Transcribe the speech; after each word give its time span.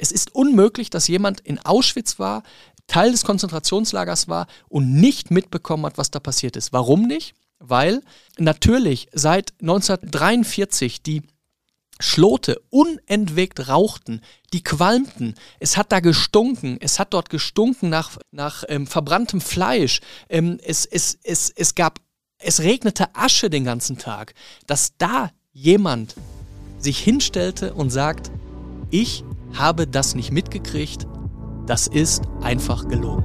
Es 0.00 0.12
ist 0.12 0.34
unmöglich, 0.34 0.90
dass 0.90 1.08
jemand 1.08 1.40
in 1.40 1.58
Auschwitz 1.58 2.18
war, 2.18 2.42
Teil 2.86 3.12
des 3.12 3.24
Konzentrationslagers 3.24 4.28
war 4.28 4.46
und 4.68 4.94
nicht 4.94 5.30
mitbekommen 5.30 5.86
hat, 5.86 5.98
was 5.98 6.10
da 6.10 6.18
passiert 6.18 6.56
ist. 6.56 6.72
Warum 6.72 7.06
nicht? 7.06 7.34
Weil 7.58 8.02
natürlich 8.38 9.08
seit 9.12 9.52
1943 9.60 11.02
die 11.02 11.22
Schlote 12.00 12.60
unentwegt 12.70 13.68
rauchten, 13.68 14.22
die 14.54 14.64
qualmten, 14.64 15.34
es 15.60 15.76
hat 15.76 15.92
da 15.92 16.00
gestunken, 16.00 16.78
es 16.80 16.98
hat 16.98 17.12
dort 17.12 17.28
gestunken 17.28 17.90
nach, 17.90 18.16
nach 18.30 18.64
ähm, 18.68 18.86
verbranntem 18.86 19.40
Fleisch, 19.40 20.00
ähm, 20.30 20.58
es, 20.64 20.86
es, 20.86 21.18
es, 21.22 21.50
es 21.50 21.74
gab, 21.74 22.00
es 22.38 22.60
regnete 22.60 23.14
Asche 23.14 23.50
den 23.50 23.64
ganzen 23.64 23.98
Tag, 23.98 24.34
dass 24.66 24.96
da 24.96 25.30
jemand 25.52 26.16
sich 26.78 26.98
hinstellte 26.98 27.74
und 27.74 27.90
sagt, 27.90 28.30
ich 28.90 29.22
habe 29.54 29.86
das 29.86 30.14
nicht 30.14 30.32
mitgekriegt, 30.32 31.06
das 31.66 31.86
ist 31.86 32.22
einfach 32.40 32.88
gelogen. 32.88 33.24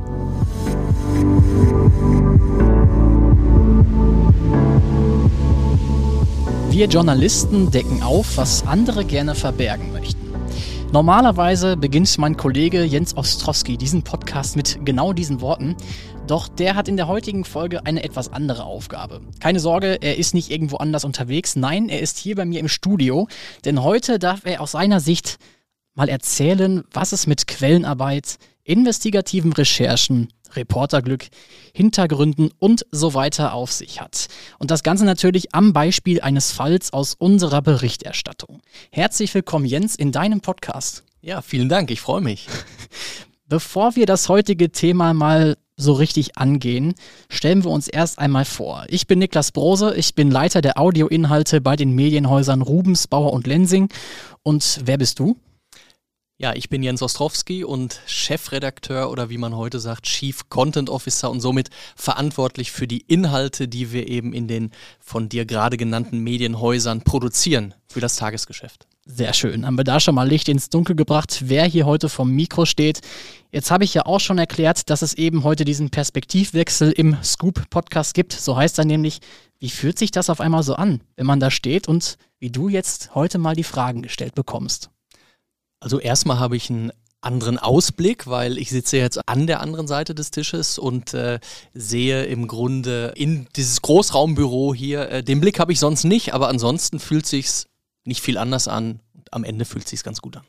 Wir 6.70 6.88
Journalisten 6.88 7.72
decken 7.72 8.04
auf, 8.04 8.38
was 8.38 8.68
andere 8.68 9.06
gerne 9.06 9.34
verbergen 9.34 9.94
möchten. 9.94 10.26
Normalerweise 10.92 11.78
beginnt 11.78 12.18
mein 12.18 12.38
Kollege 12.38 12.84
Jens 12.84 13.18
Ostrowski 13.18 13.78
diesen 13.78 14.04
Podcast 14.04 14.56
mit 14.56 14.80
genau 14.86 15.14
diesen 15.14 15.42
Worten, 15.42 15.76
doch 16.28 16.48
der 16.48 16.76
hat 16.76 16.88
in 16.88 16.98
der 16.98 17.08
heutigen 17.08 17.46
Folge 17.46 17.86
eine 17.86 18.04
etwas 18.04 18.32
andere 18.32 18.64
Aufgabe. 18.64 19.22
Keine 19.40 19.60
Sorge, 19.60 19.98
er 20.02 20.18
ist 20.18 20.34
nicht 20.34 20.52
irgendwo 20.52 20.78
anders 20.78 21.06
unterwegs, 21.06 21.56
nein, 21.56 21.90
er 21.90 22.02
ist 22.02 22.18
hier 22.18 22.36
bei 22.36 22.46
mir 22.46 22.60
im 22.60 22.68
Studio, 22.68 23.28
denn 23.64 23.84
heute 23.84 24.20
darf 24.20 24.42
er 24.46 24.62
aus 24.62 24.72
seiner 24.72 25.00
Sicht 25.00 25.38
mal 25.96 26.10
erzählen, 26.10 26.84
was 26.92 27.14
es 27.14 27.26
mit 27.26 27.48
Quellenarbeit, 27.48 28.38
investigativen 28.64 29.54
Recherchen 29.54 30.30
Reporterglück, 30.56 31.28
Hintergründen 31.74 32.50
und 32.60 32.86
so 32.92 33.14
weiter 33.14 33.54
auf 33.54 33.72
sich 33.72 34.00
hat. 34.00 34.28
Und 34.60 34.72
das 34.72 34.84
Ganze 34.84 35.06
natürlich 35.06 35.54
am 35.54 35.74
Beispiel 35.74 36.22
eines 36.22 36.52
Falls 36.52 36.94
aus 36.94 37.14
unserer 37.14 37.62
Berichterstattung. 37.62 38.62
Herzlich 38.92 39.34
willkommen, 39.34 39.66
Jens, 39.66 39.96
in 39.96 40.12
deinem 40.12 40.42
Podcast. 40.42 41.04
Ja, 41.22 41.42
vielen 41.42 41.70
Dank, 41.70 41.92
ich 41.92 42.02
freue 42.02 42.22
mich. 42.22 42.48
Bevor 43.48 43.96
wir 43.96 44.06
das 44.06 44.30
heutige 44.30 44.72
Thema 44.72 45.14
mal 45.14 45.58
so 45.78 45.94
richtig 45.94 46.38
angehen, 46.38 46.96
stellen 47.30 47.64
wir 47.64 47.72
uns 47.72 47.88
erst 47.88 48.18
einmal 48.18 48.46
vor. 48.46 48.86
Ich 48.88 49.08
bin 49.08 49.20
Niklas 49.20 49.52
Brose, 49.52 49.94
ich 49.96 50.16
bin 50.16 50.32
Leiter 50.32 50.62
der 50.62 50.80
Audioinhalte 50.80 51.60
bei 51.62 51.76
den 51.76 51.92
Medienhäusern 51.92 52.62
Rubens, 52.62 53.08
Bauer 53.08 53.34
und 53.34 53.46
Lensing. 53.46 53.90
Und 54.42 54.82
wer 54.86 54.98
bist 54.98 55.20
du? 55.20 55.36
Ja, 56.38 56.54
ich 56.54 56.68
bin 56.68 56.84
Jens 56.84 57.02
Ostrowski 57.02 57.64
und 57.64 58.02
Chefredakteur 58.08 59.10
oder 59.10 59.30
wie 59.30 59.38
man 59.38 59.56
heute 59.56 59.80
sagt, 59.80 60.04
Chief 60.04 60.50
Content 60.50 60.90
Officer 60.90 61.32
und 61.32 61.40
somit 61.40 61.70
verantwortlich 61.96 62.74
für 62.74 62.88
die 62.88 63.00
Inhalte, 63.08 63.70
die 63.70 63.94
wir 63.94 64.10
eben 64.10 64.34
in 64.34 64.50
den 64.50 64.72
von 65.00 65.30
dir 65.30 65.46
gerade 65.46 65.78
genannten 65.78 66.20
Medienhäusern 66.20 67.04
produzieren 67.04 67.74
für 67.88 68.02
das 68.02 68.18
Tagesgeschäft. 68.18 68.86
Sehr 69.06 69.32
schön. 69.32 69.66
Haben 69.66 69.78
wir 69.78 69.86
da 69.86 70.02
schon 70.02 70.16
mal 70.16 70.28
Licht 70.28 70.50
ins 70.50 70.70
Dunkel 70.70 70.98
gebracht, 70.98 71.44
wer 71.46 71.64
hier 71.64 71.86
heute 71.86 72.10
vom 72.10 72.32
Mikro 72.32 72.66
steht. 72.66 73.00
Jetzt 73.54 73.72
habe 73.72 73.86
ich 73.86 73.94
ja 73.94 74.06
auch 74.06 74.20
schon 74.20 74.38
erklärt, 74.38 74.90
dass 74.90 75.04
es 75.04 75.14
eben 75.14 75.46
heute 75.46 75.64
diesen 75.64 75.90
Perspektivwechsel 75.90 76.92
im 76.92 77.16
Scoop-Podcast 77.24 78.14
gibt. 78.14 78.34
So 78.34 78.58
heißt 78.58 78.78
er 78.78 78.84
nämlich, 78.84 79.20
wie 79.60 79.70
fühlt 79.70 79.98
sich 79.98 80.12
das 80.12 80.30
auf 80.30 80.42
einmal 80.42 80.64
so 80.64 80.76
an, 80.76 81.00
wenn 81.16 81.28
man 81.28 81.40
da 81.40 81.50
steht 81.50 81.88
und 81.88 82.18
wie 82.40 82.52
du 82.52 82.68
jetzt 82.68 83.16
heute 83.16 83.38
mal 83.38 83.56
die 83.56 83.64
Fragen 83.64 84.02
gestellt 84.02 84.36
bekommst? 84.36 84.90
Also 85.86 86.00
erstmal 86.00 86.40
habe 86.40 86.58
ich 86.58 86.72
einen 86.72 86.92
anderen 87.22 87.60
Ausblick, 87.60 88.26
weil 88.26 88.58
ich 88.58 88.72
sitze 88.72 88.98
jetzt 88.98 89.30
an 89.30 89.46
der 89.46 89.62
anderen 89.62 89.86
Seite 89.86 90.16
des 90.16 90.32
Tisches 90.32 90.80
und 90.80 91.14
äh, 91.14 91.40
sehe 91.76 92.26
im 92.26 92.48
Grunde 92.48 93.14
in 93.16 93.48
dieses 93.56 93.84
Großraumbüro 93.84 94.74
hier. 94.74 95.12
Äh, 95.12 95.24
den 95.24 95.42
Blick 95.42 95.60
habe 95.60 95.72
ich 95.72 95.80
sonst 95.80 96.04
nicht, 96.04 96.34
aber 96.34 96.48
ansonsten 96.48 97.00
fühlt 97.00 97.28
sich's 97.28 97.68
nicht 98.04 98.24
viel 98.24 98.40
anders 98.40 98.68
an. 98.68 99.00
Am 99.30 99.44
Ende 99.44 99.64
fühlt 99.64 99.88
sich's 99.88 100.04
ganz 100.04 100.22
gut 100.22 100.38
an. 100.38 100.44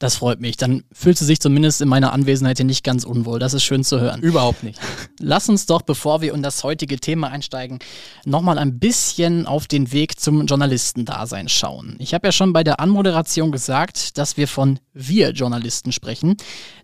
Das 0.00 0.16
freut 0.16 0.40
mich. 0.40 0.56
Dann 0.56 0.82
fühlt 0.92 1.16
sie 1.16 1.24
sich 1.24 1.40
zumindest 1.40 1.80
in 1.80 1.88
meiner 1.88 2.12
Anwesenheit 2.12 2.56
hier 2.56 2.66
nicht 2.66 2.82
ganz 2.82 3.04
unwohl. 3.04 3.38
Das 3.38 3.54
ist 3.54 3.62
schön 3.62 3.84
zu 3.84 4.00
hören. 4.00 4.20
Überhaupt 4.22 4.64
nicht. 4.64 4.80
Lass 5.20 5.48
uns 5.48 5.66
doch, 5.66 5.82
bevor 5.82 6.20
wir 6.20 6.34
in 6.34 6.42
das 6.42 6.64
heutige 6.64 6.98
Thema 6.98 7.28
einsteigen, 7.28 7.78
nochmal 8.24 8.58
ein 8.58 8.80
bisschen 8.80 9.46
auf 9.46 9.68
den 9.68 9.92
Weg 9.92 10.18
zum 10.18 10.46
Journalistendasein 10.46 11.48
schauen. 11.48 11.94
Ich 12.00 12.12
habe 12.12 12.26
ja 12.26 12.32
schon 12.32 12.52
bei 12.52 12.64
der 12.64 12.80
Anmoderation 12.80 13.52
gesagt, 13.52 14.18
dass 14.18 14.36
wir 14.36 14.48
von 14.48 14.80
wir 14.92 15.30
Journalisten 15.30 15.92
sprechen. 15.92 16.36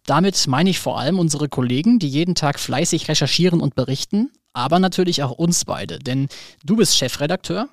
Damit 0.07 0.47
meine 0.47 0.71
ich 0.71 0.79
vor 0.79 0.99
allem 0.99 1.19
unsere 1.19 1.49
Kollegen, 1.49 1.99
die 1.99 2.09
jeden 2.09 2.37
Tag 2.37 2.61
fleißig 2.61 3.09
recherchieren 3.09 3.61
und 3.61 3.75
berichten, 3.75 4.31
aber 4.53 4.79
natürlich 4.79 5.23
auch 5.25 5.33
uns 5.33 5.65
beide. 5.65 5.99
Denn 5.99 6.29
du 6.65 6.77
bist 6.77 6.97
Chefredakteur, 6.97 7.69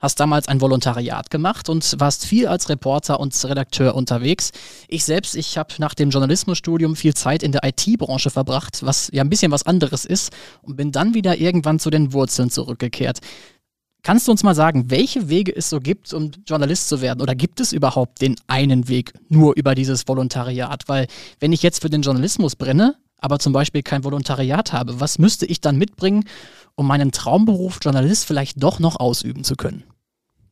hast 0.00 0.20
damals 0.20 0.48
ein 0.48 0.60
Volontariat 0.60 1.30
gemacht 1.30 1.68
und 1.68 1.98
warst 1.98 2.24
viel 2.24 2.46
als 2.46 2.68
Reporter 2.68 3.20
und 3.20 3.34
Redakteur 3.44 3.94
unterwegs. 3.94 4.52
Ich 4.88 5.04
selbst, 5.04 5.36
ich 5.36 5.58
habe 5.58 5.74
nach 5.78 5.94
dem 5.94 6.10
Journalismusstudium 6.10 6.96
viel 6.96 7.14
Zeit 7.14 7.42
in 7.42 7.52
der 7.52 7.64
IT-Branche 7.64 8.30
verbracht, 8.30 8.84
was 8.84 9.10
ja 9.12 9.22
ein 9.22 9.30
bisschen 9.30 9.52
was 9.52 9.66
anderes 9.66 10.04
ist 10.04 10.32
und 10.62 10.76
bin 10.76 10.92
dann 10.92 11.14
wieder 11.14 11.38
irgendwann 11.38 11.78
zu 11.78 11.90
den 11.90 12.12
Wurzeln 12.12 12.50
zurückgekehrt. 12.50 13.20
Kannst 14.04 14.28
du 14.28 14.32
uns 14.32 14.44
mal 14.44 14.54
sagen, 14.54 14.90
welche 14.90 15.28
Wege 15.28 15.54
es 15.54 15.68
so 15.68 15.80
gibt, 15.80 16.12
um 16.14 16.30
Journalist 16.46 16.88
zu 16.88 17.00
werden? 17.00 17.20
Oder 17.20 17.34
gibt 17.34 17.60
es 17.60 17.72
überhaupt 17.72 18.20
den 18.20 18.36
einen 18.46 18.88
Weg 18.88 19.12
nur 19.28 19.56
über 19.56 19.74
dieses 19.74 20.06
Volontariat? 20.06 20.84
Weil 20.86 21.08
wenn 21.40 21.52
ich 21.52 21.62
jetzt 21.62 21.82
für 21.82 21.90
den 21.90 22.02
Journalismus 22.02 22.54
brenne, 22.54 22.94
aber 23.20 23.40
zum 23.40 23.52
Beispiel 23.52 23.82
kein 23.82 24.04
Volontariat 24.04 24.72
habe, 24.72 25.00
was 25.00 25.18
müsste 25.18 25.46
ich 25.46 25.60
dann 25.60 25.76
mitbringen, 25.76 26.24
um 26.78 26.86
meinen 26.86 27.10
Traumberuf 27.10 27.80
Journalist 27.82 28.24
vielleicht 28.24 28.62
doch 28.62 28.78
noch 28.78 29.00
ausüben 29.00 29.42
zu 29.42 29.56
können? 29.56 29.82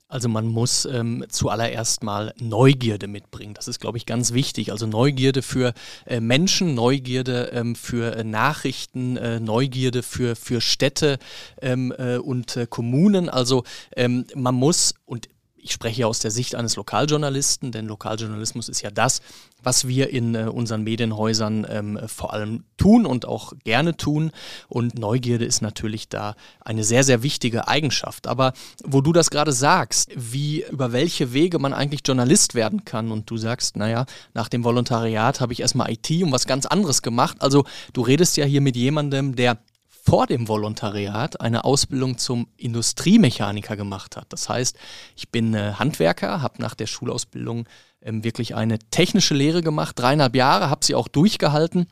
Also 0.08 0.28
man 0.28 0.46
muss 0.46 0.84
ähm, 0.84 1.24
zuallererst 1.28 2.02
mal 2.02 2.32
Neugierde 2.38 3.08
mitbringen. 3.08 3.54
Das 3.54 3.66
ist, 3.66 3.80
glaube 3.80 3.98
ich, 3.98 4.06
ganz 4.06 4.32
wichtig. 4.32 4.70
Also 4.70 4.86
Neugierde 4.86 5.42
für 5.42 5.72
äh, 6.04 6.20
Menschen, 6.20 6.74
Neugierde 6.74 7.50
ähm, 7.52 7.74
für 7.74 8.16
äh, 8.16 8.24
Nachrichten, 8.24 9.16
äh, 9.16 9.40
Neugierde 9.40 10.04
für, 10.04 10.36
für 10.36 10.60
Städte 10.60 11.18
ähm, 11.60 11.92
äh, 11.96 12.18
und 12.18 12.56
äh, 12.56 12.66
Kommunen. 12.68 13.28
Also 13.28 13.64
ähm, 13.96 14.26
man 14.34 14.54
muss, 14.54 14.94
und 15.06 15.28
ich 15.66 15.72
spreche 15.72 16.06
aus 16.06 16.20
der 16.20 16.30
Sicht 16.30 16.54
eines 16.54 16.76
Lokaljournalisten, 16.76 17.72
denn 17.72 17.86
Lokaljournalismus 17.86 18.68
ist 18.68 18.82
ja 18.82 18.90
das, 18.92 19.20
was 19.60 19.88
wir 19.88 20.10
in 20.10 20.36
äh, 20.36 20.44
unseren 20.44 20.84
Medienhäusern 20.84 21.66
ähm, 21.68 21.98
vor 22.06 22.32
allem 22.32 22.62
tun 22.76 23.04
und 23.04 23.26
auch 23.26 23.52
gerne 23.64 23.96
tun. 23.96 24.30
Und 24.68 24.96
Neugierde 24.96 25.44
ist 25.44 25.62
natürlich 25.62 26.08
da 26.08 26.36
eine 26.60 26.84
sehr, 26.84 27.02
sehr 27.02 27.24
wichtige 27.24 27.66
Eigenschaft. 27.66 28.28
Aber 28.28 28.52
wo 28.84 29.00
du 29.00 29.12
das 29.12 29.28
gerade 29.30 29.50
sagst, 29.50 30.12
wie 30.14 30.64
über 30.70 30.92
welche 30.92 31.32
Wege 31.32 31.58
man 31.58 31.74
eigentlich 31.74 32.02
Journalist 32.06 32.54
werden 32.54 32.84
kann 32.84 33.10
und 33.10 33.28
du 33.28 33.36
sagst, 33.36 33.76
naja, 33.76 34.06
nach 34.34 34.48
dem 34.48 34.62
Volontariat 34.62 35.40
habe 35.40 35.52
ich 35.52 35.60
erstmal 35.60 35.90
IT 35.90 36.08
und 36.22 36.30
was 36.30 36.46
ganz 36.46 36.64
anderes 36.64 37.02
gemacht. 37.02 37.38
Also 37.40 37.64
du 37.92 38.02
redest 38.02 38.36
ja 38.36 38.44
hier 38.44 38.60
mit 38.60 38.76
jemandem, 38.76 39.34
der 39.34 39.58
vor 40.06 40.26
dem 40.26 40.46
Volontariat 40.46 41.40
eine 41.40 41.64
Ausbildung 41.64 42.16
zum 42.16 42.46
Industriemechaniker 42.56 43.76
gemacht 43.76 44.16
hat. 44.16 44.26
Das 44.28 44.48
heißt, 44.48 44.78
ich 45.16 45.30
bin 45.30 45.52
äh, 45.54 45.72
Handwerker, 45.74 46.42
habe 46.42 46.62
nach 46.62 46.74
der 46.76 46.86
Schulausbildung 46.86 47.68
ähm, 48.00 48.22
wirklich 48.22 48.54
eine 48.54 48.78
technische 48.78 49.34
Lehre 49.34 49.62
gemacht, 49.62 49.98
dreieinhalb 49.98 50.36
Jahre, 50.36 50.70
habe 50.70 50.84
sie 50.84 50.94
auch 50.94 51.08
durchgehalten 51.08 51.88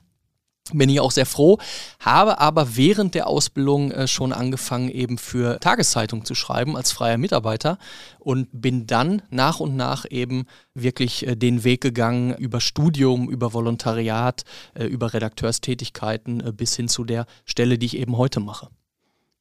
bin 0.72 0.88
ich 0.88 1.00
auch 1.00 1.10
sehr 1.10 1.26
froh, 1.26 1.58
habe 2.00 2.40
aber 2.40 2.76
während 2.76 3.14
der 3.14 3.26
Ausbildung 3.26 3.90
äh, 3.90 4.08
schon 4.08 4.32
angefangen, 4.32 4.88
eben 4.88 5.18
für 5.18 5.60
Tageszeitung 5.60 6.24
zu 6.24 6.34
schreiben 6.34 6.76
als 6.76 6.90
freier 6.90 7.18
Mitarbeiter 7.18 7.78
und 8.18 8.48
bin 8.50 8.86
dann 8.86 9.22
nach 9.28 9.60
und 9.60 9.76
nach 9.76 10.06
eben 10.08 10.46
wirklich 10.72 11.26
äh, 11.26 11.36
den 11.36 11.64
Weg 11.64 11.82
gegangen 11.82 12.34
über 12.36 12.60
Studium, 12.60 13.28
über 13.28 13.52
Volontariat, 13.52 14.44
äh, 14.72 14.84
über 14.84 15.12
Redakteurstätigkeiten 15.12 16.40
äh, 16.40 16.52
bis 16.52 16.74
hin 16.76 16.88
zu 16.88 17.04
der 17.04 17.26
Stelle, 17.44 17.76
die 17.76 17.86
ich 17.86 17.98
eben 17.98 18.16
heute 18.16 18.40
mache. 18.40 18.68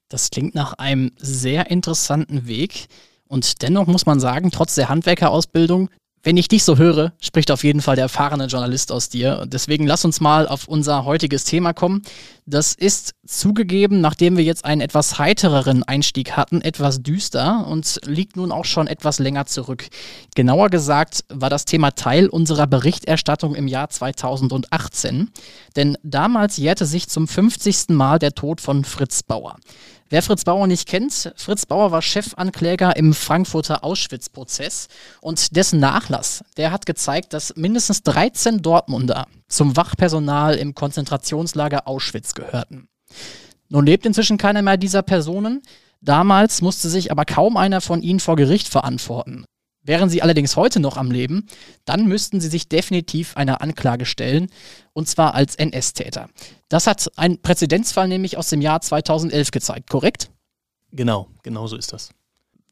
Das 0.09 0.30
klingt 0.30 0.56
nach 0.56 0.74
einem 0.74 1.12
sehr 1.18 1.71
interessanten 1.71 2.48
Weg. 2.48 2.88
Und 3.27 3.62
dennoch 3.62 3.88
muss 3.88 4.06
man 4.06 4.19
sagen, 4.19 4.51
trotz 4.51 4.75
der 4.75 4.89
Handwerkerausbildung, 4.89 5.89
wenn 6.24 6.38
ich 6.38 6.48
dich 6.48 6.64
so 6.64 6.78
höre, 6.78 7.12
spricht 7.22 7.52
auf 7.52 7.66
jeden 7.66 7.81
Fall 7.81 7.96
der 7.96 8.04
erfahrene 8.04 8.46
Journalist 8.46 8.94
aus 8.94 9.10
dir. 9.10 9.46
Deswegen 9.46 9.86
lass 9.86 10.06
uns 10.06 10.22
mal 10.22 10.48
auf 10.48 10.70
unser 10.70 11.04
heutiges 11.04 11.44
Thema 11.44 11.74
kommen. 11.74 12.02
Das 12.46 12.74
ist 12.74 13.14
zugegeben, 13.25 14.00
nachdem 14.00 14.38
wir 14.38 14.44
jetzt 14.46 14.64
einen 14.64 14.80
etwas 14.80 15.20
heitereren 15.20 15.84
Einstieg 15.84 16.31
hatten, 16.31 16.62
etwas 16.62 17.04
düster 17.04 17.68
und 17.68 18.00
liegt 18.06 18.38
nun 18.38 18.54
auch 18.54 18.66
schon 18.66 18.88
etwas 18.88 19.20
länger 19.20 19.46
zurück. 19.46 19.88
Genauer 20.34 20.70
gesagt 20.70 21.25
war 21.28 21.50
das 21.50 21.66
Thema 21.66 21.92
Teil 21.92 22.30
unserer 22.30 22.68
Berichterstattung 22.68 23.54
im 23.54 23.68
Jahr 23.68 23.90
2018. 23.90 25.30
Denn 25.75 25.98
damals 26.04 26.56
jährte 26.56 26.86
sich 26.86 27.10
zum 27.10 27.28
50. 27.28 27.90
Mal 27.90 28.18
der 28.20 28.34
Tod 28.34 28.62
von 28.62 28.86
Fritz 28.86 29.24
Bauer. 29.24 29.58
Wer 30.13 30.21
Fritz 30.21 30.44
Bauer 30.44 30.68
nicht 30.68 30.88
kennt, 30.88 31.33
Fritz 31.38 31.65
Bauer 31.65 31.92
war 31.92 32.04
Chefankläger 32.04 32.95
im 32.98 33.15
Frankfurter 33.15 33.83
Auschwitz-Prozess 33.83 34.88
und 35.21 35.56
dessen 35.56 35.80
Nachlass, 35.80 36.44
der 36.56 36.71
hat 36.71 36.86
gezeigt, 36.86 37.33
dass 37.33 37.56
mindestens 37.56 38.04
13 38.04 38.62
Dortmunder 38.62 39.25
zum 39.48 39.75
Wachpersonal 39.75 40.54
im 40.54 40.75
Konzentrationslager 40.75 41.88
Auschwitz 41.88 42.36
gehörten. 42.36 42.89
Nun 43.69 43.88
lebt 43.88 44.06
inzwischen 44.06 44.38
keiner 44.38 44.62
mehr 44.62 44.77
dieser 44.77 45.01
Personen. 45.01 45.63
Damals 46.00 46.62
musste 46.62 46.89
sich 46.89 47.10
aber 47.10 47.25
kaum 47.25 47.57
einer 47.57 47.81
von 47.81 48.04
ihnen 48.04 48.19
vor 48.19 48.36
Gericht 48.36 48.68
verantworten. 48.68 49.45
Wären 49.83 50.09
sie 50.09 50.21
allerdings 50.21 50.56
heute 50.56 50.80
noch 50.80 50.95
am 50.95 51.12
Leben, 51.12 51.47
dann 51.83 52.07
müssten 52.07 52.39
sie 52.39 52.47
sich 52.47 52.69
definitiv 52.69 53.35
einer 53.35 53.62
Anklage 53.62 54.06
stellen, 54.06 54.47
und 54.94 55.09
zwar 55.09 55.35
als 55.35 55.56
NS-Täter. 55.56 56.30
Das 56.69 56.88
hat 56.88 57.12
ein 57.18 57.41
Präzedenzfall 57.41 58.07
nämlich 58.07 58.38
aus 58.38 58.50
dem 58.50 58.62
Jahr 58.62 58.80
2011 58.80 59.51
gezeigt, 59.51 59.89
korrekt? 59.89 60.30
Genau, 60.91 61.27
genau 61.41 61.68
so 61.68 61.75
ist 61.75 61.91
das. 61.91 62.12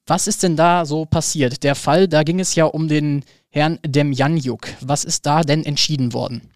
Was 0.08 0.28
ist 0.28 0.44
denn 0.44 0.56
da 0.56 0.86
so 0.86 1.06
passiert? 1.06 1.64
Der 1.64 1.76
Fall, 1.76 2.08
da 2.08 2.24
ging 2.24 2.40
es 2.40 2.56
ja 2.56 2.66
um 2.66 2.88
den 2.88 3.24
Herrn 3.50 3.80
Demjanjuk. 3.86 4.68
Was 4.80 5.04
ist 5.04 5.26
da 5.26 5.42
denn 5.42 5.66
entschieden 5.66 6.14
worden? 6.14 6.50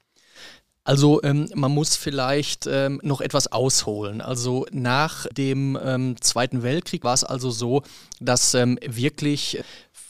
Also 0.85 1.21
ähm, 1.23 1.49
man 1.55 1.71
muss 1.71 1.95
vielleicht 1.95 2.67
ähm, 2.67 2.99
noch 3.01 3.19
etwas 3.19 3.51
ausholen. 3.51 4.21
Also 4.21 4.67
nach 4.71 5.25
dem 5.35 5.77
ähm, 5.83 6.15
Zweiten 6.21 6.61
Weltkrieg 6.61 7.03
war 7.03 7.15
es 7.15 7.23
also 7.23 7.49
so, 7.49 7.81
dass 8.19 8.53
ähm, 8.53 8.77
wirklich 8.85 9.63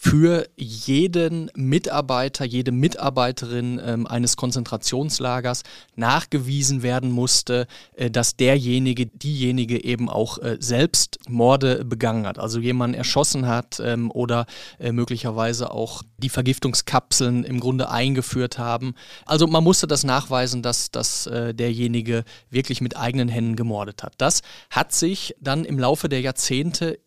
für 0.08 0.48
jeden 0.56 1.50
Mitarbeiter, 1.56 2.46
jede 2.46 2.72
Mitarbeiterin 2.72 3.82
ähm, 3.84 4.06
eines 4.06 4.38
Konzentrationslagers 4.38 5.64
nachgewiesen 5.96 6.84
werden 6.84 7.10
musste, 7.10 7.66
äh, 7.96 8.12
dass 8.12 8.36
derjenige, 8.36 9.08
diejenige 9.08 9.84
eben 9.84 10.08
auch 10.08 10.38
äh, 10.38 10.58
selbst 10.60 11.18
Morde 11.28 11.84
begangen 11.86 12.28
hat, 12.28 12.38
also 12.38 12.60
jemanden 12.60 12.96
erschossen 12.96 13.48
hat 13.48 13.80
ähm, 13.84 14.12
oder 14.12 14.46
äh, 14.78 14.92
möglicherweise 14.92 15.72
auch 15.72 16.04
die 16.18 16.30
Vergiftungskapseln 16.30 17.44
im 17.44 17.60
Grunde 17.60 17.90
eingeführt 17.90 18.60
haben. 18.60 18.94
Also 19.26 19.48
man 19.48 19.64
musste 19.64 19.88
das 19.88 20.04
nachweisen, 20.04 20.62
dass, 20.62 20.92
dass 20.92 21.26
äh, 21.26 21.56
derjenige 21.56 22.26
wirklich 22.52 22.80
mit 22.80 22.96
eigenen 22.96 23.28
Händen 23.28 23.56
gemordet 23.56 24.04
hat. 24.04 24.14
Das 24.20 24.44
hat 24.70 24.94
sich 24.94 25.36
dann 25.42 25.66
im 25.66 25.80
Laufe 25.80 26.10
der 26.10 26.22
Jahrzehnte 26.22 27.00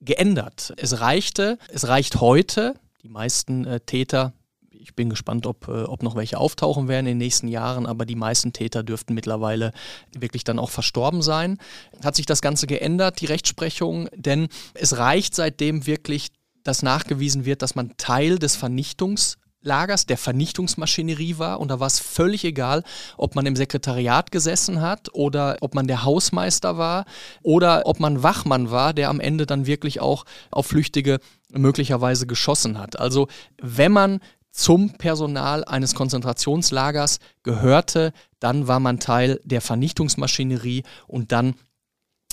geändert. 0.00 0.72
Es 0.76 1.00
reichte, 1.00 1.58
es 1.68 1.88
reicht 1.88 2.20
heute, 2.20 2.74
die 3.02 3.08
meisten 3.08 3.64
äh, 3.66 3.80
Täter, 3.80 4.32
ich 4.70 4.94
bin 4.94 5.10
gespannt, 5.10 5.46
ob, 5.46 5.68
äh, 5.68 5.82
ob 5.82 6.02
noch 6.02 6.16
welche 6.16 6.38
auftauchen 6.38 6.88
werden 6.88 7.06
in 7.06 7.12
den 7.12 7.18
nächsten 7.18 7.48
Jahren, 7.48 7.86
aber 7.86 8.06
die 8.06 8.16
meisten 8.16 8.52
Täter 8.52 8.82
dürften 8.82 9.14
mittlerweile 9.14 9.72
wirklich 10.16 10.44
dann 10.44 10.58
auch 10.58 10.70
verstorben 10.70 11.22
sein. 11.22 11.58
Hat 12.02 12.16
sich 12.16 12.26
das 12.26 12.42
Ganze 12.42 12.66
geändert, 12.66 13.20
die 13.20 13.26
Rechtsprechung, 13.26 14.08
denn 14.14 14.48
es 14.74 14.96
reicht 14.96 15.34
seitdem 15.34 15.86
wirklich, 15.86 16.28
dass 16.64 16.82
nachgewiesen 16.82 17.44
wird, 17.44 17.62
dass 17.62 17.74
man 17.74 17.96
Teil 17.96 18.38
des 18.38 18.56
Vernichtungs 18.56 19.38
Lagers, 19.62 20.06
der 20.06 20.16
Vernichtungsmaschinerie 20.16 21.38
war. 21.38 21.60
Und 21.60 21.68
da 21.68 21.80
war 21.80 21.86
es 21.86 22.00
völlig 22.00 22.44
egal, 22.44 22.82
ob 23.16 23.34
man 23.34 23.46
im 23.46 23.56
Sekretariat 23.56 24.30
gesessen 24.30 24.80
hat 24.80 25.08
oder 25.12 25.56
ob 25.60 25.74
man 25.74 25.86
der 25.86 26.04
Hausmeister 26.04 26.78
war 26.78 27.04
oder 27.42 27.82
ob 27.84 28.00
man 28.00 28.22
Wachmann 28.22 28.70
war, 28.70 28.94
der 28.94 29.08
am 29.08 29.20
Ende 29.20 29.46
dann 29.46 29.66
wirklich 29.66 30.00
auch 30.00 30.24
auf 30.50 30.66
Flüchtige 30.66 31.20
möglicherweise 31.52 32.26
geschossen 32.26 32.78
hat. 32.78 32.98
Also 32.98 33.28
wenn 33.60 33.92
man 33.92 34.20
zum 34.52 34.94
Personal 34.94 35.64
eines 35.64 35.94
Konzentrationslagers 35.94 37.18
gehörte, 37.42 38.12
dann 38.40 38.66
war 38.66 38.80
man 38.80 38.98
Teil 38.98 39.40
der 39.44 39.60
Vernichtungsmaschinerie 39.60 40.82
und 41.06 41.32
dann 41.32 41.54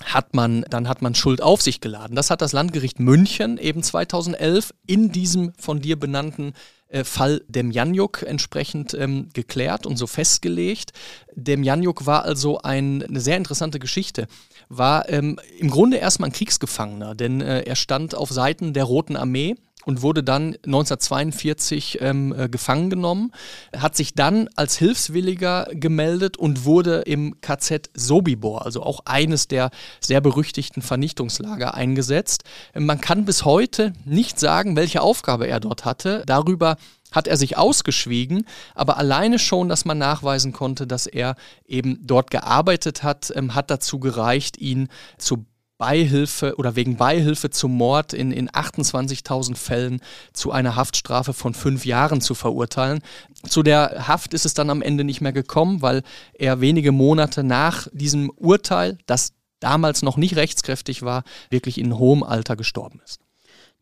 hat 0.03 0.35
man, 0.35 0.63
dann 0.69 0.87
hat 0.87 1.01
man 1.01 1.15
Schuld 1.15 1.41
auf 1.41 1.61
sich 1.61 1.81
geladen. 1.81 2.15
Das 2.15 2.29
hat 2.29 2.41
das 2.41 2.53
Landgericht 2.53 2.99
München 2.99 3.57
eben 3.57 3.81
2011 3.81 4.73
in 4.85 5.11
diesem 5.11 5.53
von 5.57 5.81
dir 5.81 5.99
benannten 5.99 6.53
äh, 6.89 7.03
Fall 7.03 7.43
Demjanjuk 7.47 8.23
entsprechend 8.23 8.93
ähm, 8.93 9.29
geklärt 9.33 9.85
und 9.85 9.97
so 9.97 10.07
festgelegt. 10.07 10.93
Demjanjuk 11.35 12.05
war 12.05 12.23
also 12.23 12.59
ein, 12.59 13.03
eine 13.03 13.19
sehr 13.19 13.37
interessante 13.37 13.79
Geschichte. 13.79 14.27
War 14.69 15.09
ähm, 15.09 15.39
im 15.59 15.69
Grunde 15.69 15.97
erstmal 15.97 16.29
ein 16.29 16.33
Kriegsgefangener, 16.33 17.15
denn 17.15 17.41
äh, 17.41 17.61
er 17.61 17.75
stand 17.75 18.15
auf 18.15 18.29
Seiten 18.29 18.73
der 18.73 18.85
Roten 18.85 19.15
Armee 19.15 19.55
und 19.87 20.01
wurde 20.01 20.21
dann 20.21 20.57
1942 20.65 21.99
ähm, 22.01 22.35
äh, 22.37 22.49
gefangen 22.49 22.89
genommen, 22.89 23.31
hat 23.75 23.95
sich 23.95 24.13
dann 24.13 24.49
als 24.57 24.77
Hilfswilliger 24.77 25.69
gemeldet 25.71 26.35
und 26.35 26.65
wurde 26.65 27.03
im 27.05 27.39
KZ 27.39 27.89
Sobibor, 27.93 28.65
also 28.65 28.83
auch 28.83 28.99
eines 29.05 29.47
der 29.47 29.69
sehr 30.01 30.19
berüchtigten 30.19 30.81
Vernichtungslager, 30.81 31.73
eingesetzt. 31.73 32.43
Man 32.75 32.99
kann 32.99 33.23
bis 33.23 33.45
heute 33.45 33.93
nicht 34.03 34.41
sagen, 34.41 34.75
welche 34.75 35.01
Aufgabe 35.01 35.47
er 35.47 35.61
dort 35.61 35.85
hatte. 35.85 36.23
Darüber 36.25 36.75
hat 37.13 37.27
er 37.27 37.37
sich 37.37 37.57
ausgeschwiegen, 37.57 38.45
aber 38.75 38.97
alleine 38.97 39.39
schon, 39.39 39.69
dass 39.69 39.85
man 39.85 39.97
nachweisen 39.97 40.51
konnte, 40.51 40.85
dass 40.85 41.07
er 41.07 41.35
eben 41.65 41.99
dort 42.05 42.29
gearbeitet 42.29 43.03
hat, 43.03 43.31
ähm, 43.33 43.55
hat 43.55 43.71
dazu 43.71 44.01
gereicht, 44.01 44.57
ihn 44.57 44.89
zu 45.17 45.45
Beihilfe 45.77 46.55
oder 46.57 46.75
wegen 46.75 46.97
Beihilfe 46.97 47.49
zum 47.49 47.75
Mord 47.75 48.13
in, 48.13 48.31
in 48.31 48.49
28.000 48.49 49.55
Fällen 49.55 50.01
zu 50.33 50.51
einer 50.51 50.75
Haftstrafe 50.75 51.33
von 51.33 51.53
fünf 51.53 51.85
Jahren 51.85 52.19
zu 52.21 52.33
verurteilen. 52.33 53.01
Zu 53.47 53.61
der 53.63 54.07
Haft 54.07 54.33
ist 54.33 54.45
es 54.45 54.53
dann 54.53 54.69
am 54.69 54.81
Ende 54.81 55.03
nicht 55.03 55.21
mehr 55.21 55.33
gekommen, 55.33 55.81
weil 55.81 56.01
er 56.33 56.61
wenige 56.61 56.91
Monate 56.91 57.43
nach 57.43 57.87
diesem 57.91 58.29
Urteil, 58.31 58.97
das 59.05 59.33
damals 59.59 60.01
noch 60.01 60.17
nicht 60.17 60.35
rechtskräftig 60.35 61.03
war, 61.03 61.23
wirklich 61.49 61.77
in 61.77 61.97
hohem 61.97 62.23
Alter 62.23 62.55
gestorben 62.55 62.99
ist. 63.03 63.19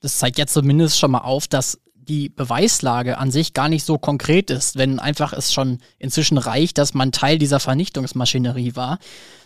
Das 0.01 0.18
zeigt 0.18 0.38
ja 0.38 0.47
zumindest 0.47 1.00
schon 1.00 1.12
mal 1.12 1.19
auf, 1.19 1.47
dass 1.47 1.80
die 2.07 2.30
Beweislage 2.30 3.18
an 3.18 3.31
sich 3.31 3.54
gar 3.54 3.69
nicht 3.69 3.86
so 3.86 3.98
konkret 3.98 4.50
ist, 4.50 4.78
wenn 4.78 5.00
einfach 5.00 5.34
es 5.34 5.54
schon 5.54 5.80
inzwischen 6.00 6.38
reicht, 6.38 6.78
dass 6.78 6.94
man 6.94 7.12
Teil 7.12 7.38
dieser 7.38 7.60
Vernichtungsmaschinerie 7.60 8.75
war. 8.75 9.00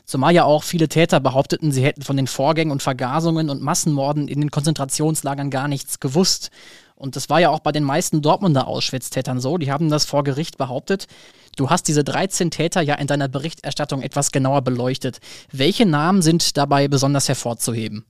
Zumal 0.06 0.34
ja 0.34 0.44
auch 0.44 0.64
viele 0.64 0.90
Täter 0.90 1.20
behaupteten, 1.20 1.72
sie 1.72 1.84
hätten 1.84 2.02
von 2.02 2.18
den 2.18 2.28
Vorgängen 2.28 2.72
und 2.72 2.82
Vergasungen 2.82 3.50
und 3.50 3.62
Massenmorden 3.62 4.28
in 4.28 4.42
den 4.42 4.52
Konzentrationslagern 4.52 5.52
gar 5.52 5.68
nichts 5.68 6.00
gewusst. 6.00 6.50
Und 6.96 7.16
das 7.16 7.30
war 7.30 7.40
ja 7.40 7.50
auch 7.50 7.60
bei 7.60 7.72
den 7.72 7.84
meisten 7.84 8.22
Dortmunder 8.22 8.68
Auschwitz-Tätern 8.68 9.40
so. 9.40 9.58
Die 9.58 9.72
haben 9.72 9.90
das 9.90 10.06
vor 10.06 10.24
Gericht 10.24 10.58
behauptet. 10.58 11.08
Du 11.56 11.70
hast 11.70 11.84
diese 11.84 12.04
13 12.04 12.52
Täter 12.52 12.82
ja 12.82 12.96
in 12.96 13.08
deiner 13.08 13.28
Berichterstattung 13.28 14.02
etwas 14.02 14.32
genauer 14.32 14.64
beleuchtet. 14.64 15.20
Welche 15.52 15.86
Namen 15.86 16.22
sind 16.22 16.58
dabei 16.58 16.88
besonders 16.88 17.30
hervorzuheben? 17.30 18.06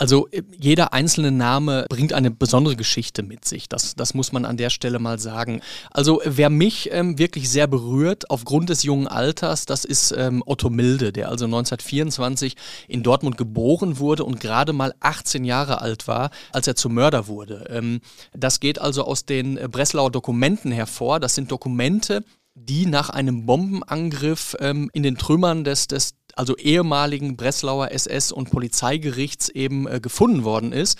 Also 0.00 0.28
äh, 0.30 0.42
jeder 0.58 0.94
einzelne 0.94 1.30
Name 1.30 1.84
bringt 1.90 2.14
eine 2.14 2.30
besondere 2.30 2.74
Geschichte 2.74 3.22
mit 3.22 3.44
sich. 3.44 3.68
Das, 3.68 3.94
das 3.94 4.14
muss 4.14 4.32
man 4.32 4.46
an 4.46 4.56
der 4.56 4.70
Stelle 4.70 4.98
mal 4.98 5.18
sagen. 5.18 5.60
Also 5.90 6.22
wer 6.24 6.48
mich 6.48 6.88
ähm, 6.90 7.18
wirklich 7.18 7.50
sehr 7.50 7.66
berührt 7.66 8.30
aufgrund 8.30 8.70
des 8.70 8.82
jungen 8.82 9.06
Alters, 9.06 9.66
das 9.66 9.84
ist 9.84 10.14
ähm, 10.16 10.42
Otto 10.46 10.70
Milde, 10.70 11.12
der 11.12 11.28
also 11.28 11.44
1924 11.44 12.56
in 12.88 13.02
Dortmund 13.02 13.36
geboren 13.36 13.98
wurde 13.98 14.24
und 14.24 14.40
gerade 14.40 14.72
mal 14.72 14.94
18 15.00 15.44
Jahre 15.44 15.82
alt 15.82 16.08
war, 16.08 16.30
als 16.52 16.66
er 16.66 16.76
zum 16.76 16.94
Mörder 16.94 17.26
wurde. 17.26 17.66
Ähm, 17.68 18.00
das 18.32 18.58
geht 18.58 18.80
also 18.80 19.04
aus 19.04 19.26
den 19.26 19.58
äh, 19.58 19.68
Breslauer 19.70 20.10
Dokumenten 20.10 20.72
hervor. 20.72 21.20
Das 21.20 21.34
sind 21.34 21.52
Dokumente, 21.52 22.24
die 22.54 22.86
nach 22.86 23.10
einem 23.10 23.46
Bombenangriff 23.46 24.56
ähm, 24.60 24.90
in 24.92 25.02
den 25.02 25.16
Trümmern 25.16 25.64
des, 25.64 25.86
des 25.86 26.14
also 26.34 26.56
ehemaligen 26.56 27.36
Breslauer 27.36 27.90
SS- 27.92 28.32
und 28.32 28.50
Polizeigerichts 28.50 29.48
eben 29.48 29.86
äh, 29.86 30.00
gefunden 30.00 30.44
worden 30.44 30.72
ist. 30.72 30.98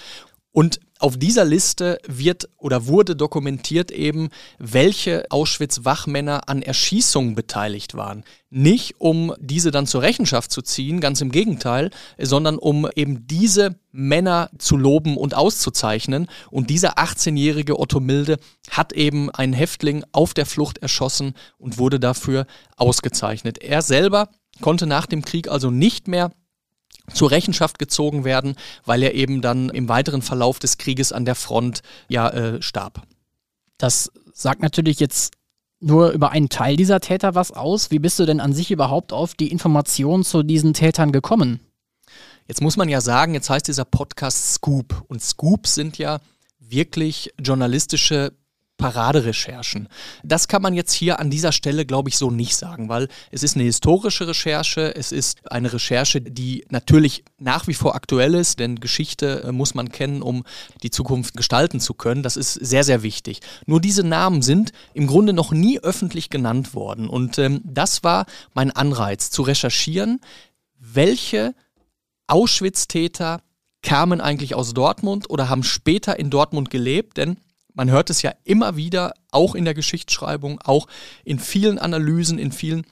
Und 0.53 0.81
auf 0.99 1.17
dieser 1.17 1.45
Liste 1.47 1.99
wird 2.07 2.49
oder 2.59 2.87
wurde 2.87 3.17
dokumentiert 3.17 3.91
eben, 3.91 4.29
welche 4.59 5.25
Auschwitz-Wachmänner 5.31 6.49
an 6.49 6.61
Erschießungen 6.61 7.35
beteiligt 7.35 7.95
waren. 7.95 8.25
Nicht 8.51 8.97
um 8.99 9.33
diese 9.39 9.71
dann 9.71 9.87
zur 9.87 10.03
Rechenschaft 10.03 10.51
zu 10.51 10.61
ziehen, 10.61 11.01
ganz 11.01 11.21
im 11.21 11.31
Gegenteil, 11.31 11.91
sondern 12.19 12.59
um 12.59 12.87
eben 12.97 13.27
diese 13.27 13.77
Männer 13.93 14.51
zu 14.59 14.77
loben 14.77 15.17
und 15.17 15.35
auszuzeichnen. 15.35 16.27
Und 16.51 16.69
dieser 16.69 16.99
18-jährige 16.99 17.79
Otto 17.79 18.01
Milde 18.01 18.37
hat 18.71 18.93
eben 18.93 19.31
einen 19.31 19.55
Häftling 19.55 20.05
auf 20.13 20.35
der 20.35 20.47
Flucht 20.47 20.79
erschossen 20.79 21.35
und 21.59 21.79
wurde 21.79 21.99
dafür 21.99 22.47
ausgezeichnet. 22.77 23.63
Er 23.63 23.83
selber 23.83 24.29
konnte 24.61 24.87
nach 24.87 25.07
dem 25.07 25.25
Krieg 25.25 25.49
also 25.49 25.71
nicht 25.71 26.09
mehr 26.09 26.31
zur 27.13 27.31
Rechenschaft 27.31 27.79
gezogen 27.79 28.25
werden, 28.25 28.55
weil 28.85 29.03
er 29.03 29.15
eben 29.15 29.41
dann 29.41 29.69
im 29.69 29.89
weiteren 29.89 30.23
Verlauf 30.23 30.59
des 30.59 30.79
Krieges 30.79 31.13
an 31.13 31.25
der 31.25 31.35
Front 31.35 31.83
ja 32.09 32.29
äh, 32.29 32.63
starb. 32.63 33.03
Das 33.79 34.11
sagt 34.33 34.63
natürlich 34.63 35.01
jetzt 35.01 35.35
nur 35.81 36.11
über 36.11 36.31
einen 36.31 36.49
Teil 36.49 36.77
dieser 36.77 37.01
Täter 37.01 37.35
was 37.35 37.53
aus. 37.53 37.91
Wie 37.91 37.99
bist 37.99 38.19
du 38.19 38.27
denn 38.27 38.41
an 38.41 38.53
sich 38.53 38.71
überhaupt 38.71 39.13
auf 39.13 39.35
die 39.35 39.51
Informationen 39.51 40.25
zu 40.25 40.43
diesen 40.43 40.75
Tätern 40.75 41.13
gekommen? 41.13 41.61
Jetzt 42.47 42.61
muss 42.61 42.77
man 42.77 42.89
ja 42.89 43.01
sagen, 43.01 43.35
jetzt 43.35 43.49
heißt 43.49 43.69
dieser 43.69 43.85
Podcast 43.85 44.55
Scoop 44.55 45.05
und 45.09 45.23
Scoops 45.23 45.75
sind 45.75 45.99
ja 45.99 46.19
wirklich 46.59 47.33
journalistische 47.41 48.33
Paraderecherchen. 48.81 49.89
Das 50.25 50.49
kann 50.49 50.63
man 50.63 50.73
jetzt 50.73 50.95
hier 50.95 51.21
an 51.21 51.29
dieser 51.29 51.53
Stelle, 51.53 51.85
glaube 51.85 52.09
ich, 52.09 52.17
so 52.17 52.31
nicht 52.31 52.57
sagen, 52.57 52.89
weil 52.89 53.09
es 53.31 53.43
ist 53.43 53.55
eine 53.55 53.65
historische 53.65 54.27
Recherche, 54.27 54.97
es 54.97 55.13
ist 55.13 55.53
eine 55.53 55.71
Recherche, 55.71 56.23
die 56.23 56.65
natürlich 56.71 57.23
nach 57.39 57.67
wie 57.67 57.75
vor 57.75 57.95
aktuell 57.95 58.35
ist, 58.35 58.59
denn 58.59 58.81
Geschichte 58.81 59.45
äh, 59.45 59.53
muss 59.53 59.75
man 59.75 59.93
kennen, 59.93 60.23
um 60.23 60.45
die 60.83 60.91
Zukunft 60.91 61.37
gestalten 61.37 61.79
zu 61.79 61.93
können. 61.93 62.23
Das 62.23 62.39
ist 62.39 62.55
sehr, 62.55 62.83
sehr 62.83 63.03
wichtig. 63.03 63.41
Nur 63.67 63.83
diese 63.83 64.03
Namen 64.03 64.41
sind 64.41 64.73
im 64.95 65.07
Grunde 65.07 65.35
noch 65.35 65.53
nie 65.53 65.79
öffentlich 65.79 66.31
genannt 66.31 66.73
worden 66.75 67.07
und 67.07 67.39
ähm, 67.39 67.61
das 67.65 68.03
war 68.03 68.25
mein 68.55 68.71
Anreiz, 68.71 69.31
zu 69.31 69.43
recherchieren, 69.43 70.21
welche 70.79 71.55
Auschwitz-Täter 72.29 73.43
kamen 73.83 74.23
eigentlich 74.23 74.55
aus 74.55 74.73
Dortmund 74.73 75.29
oder 75.29 75.51
haben 75.51 75.65
später 75.65 76.19
in 76.19 76.31
Dortmund 76.31 76.71
gelebt, 76.71 77.19
denn 77.19 77.37
man 77.81 77.91
hört 77.91 78.11
es 78.11 78.21
ja 78.21 78.35
immer 78.45 78.77
wieder, 78.77 79.15
auch 79.31 79.55
in 79.55 79.65
der 79.65 79.73
Geschichtsschreibung, 79.73 80.61
auch 80.61 80.87
in 81.25 81.39
vielen 81.39 81.79
Analysen, 81.79 82.39
in 82.39 82.53
vielen 82.53 82.85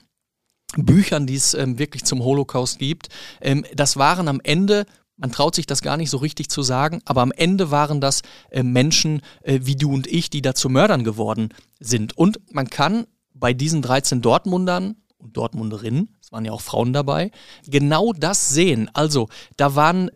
Büchern, 0.79 1.27
die 1.27 1.35
es 1.35 1.53
ähm, 1.53 1.79
wirklich 1.79 2.05
zum 2.05 2.25
Holocaust 2.25 2.79
gibt. 2.79 3.11
Ähm, 3.43 3.67
das 3.75 3.99
waren 3.99 4.29
am 4.29 4.41
Ende, 4.43 4.87
man 5.19 5.31
traut 5.31 5.55
sich 5.55 5.67
das 5.67 5.83
gar 5.83 5.99
nicht 5.99 6.09
so 6.09 6.17
richtig 6.17 6.49
zu 6.49 6.63
sagen, 6.63 7.03
aber 7.05 7.21
am 7.21 7.33
Ende 7.33 7.71
waren 7.71 8.01
das 8.01 8.23
äh, 8.49 8.63
Menschen 8.63 9.21
äh, 9.43 9.61
wie 9.65 9.77
du 9.77 9.93
und 9.93 10.07
ich, 10.07 10.31
die 10.31 10.41
da 10.41 10.55
zu 10.55 10.71
Mördern 10.71 11.05
geworden 11.05 11.51
sind. 11.79 12.17
Und 12.17 12.41
man 12.51 12.71
kann 12.71 13.07
bei 13.35 13.53
diesen 13.53 13.83
13 13.83 14.23
Dortmundern 14.23 14.97
und 15.19 15.37
Dortmunderinnen, 15.37 16.17
es 16.29 16.33
waren 16.33 16.45
ja 16.45 16.53
auch 16.53 16.61
Frauen 16.61 16.93
dabei, 16.93 17.31
genau 17.67 18.13
das 18.13 18.51
sehen. 18.51 18.91
Also 18.93 19.31
da 19.57 19.75
waren 19.77 20.11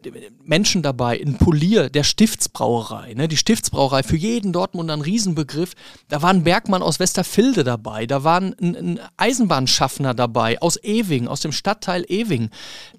Menschen 0.45 0.83
dabei, 0.83 1.19
ein 1.19 1.39
Polier 1.39 1.89
der 1.89 2.05
Stiftsbrauerei, 2.05 3.15
ne? 3.15 3.29
die 3.29 3.39
Stiftsbrauerei 3.39 4.03
für 4.03 4.19
jeden 4.19 4.53
Dortmunder 4.53 4.93
ein 4.93 5.01
Riesenbegriff. 5.01 5.73
Da 6.09 6.21
war 6.21 6.29
ein 6.29 6.45
Bergmann 6.45 6.83
aus 6.83 7.01
Westerfilde 7.01 7.65
dabei, 7.65 8.05
da 8.05 8.25
waren 8.25 8.55
ein, 8.61 8.77
ein 8.77 9.01
Eisenbahnschaffner 9.17 10.13
dabei 10.13 10.61
aus 10.61 10.77
Ewing, 10.83 11.29
aus 11.29 11.41
dem 11.41 11.53
Stadtteil 11.53 12.05
Ewing. 12.07 12.51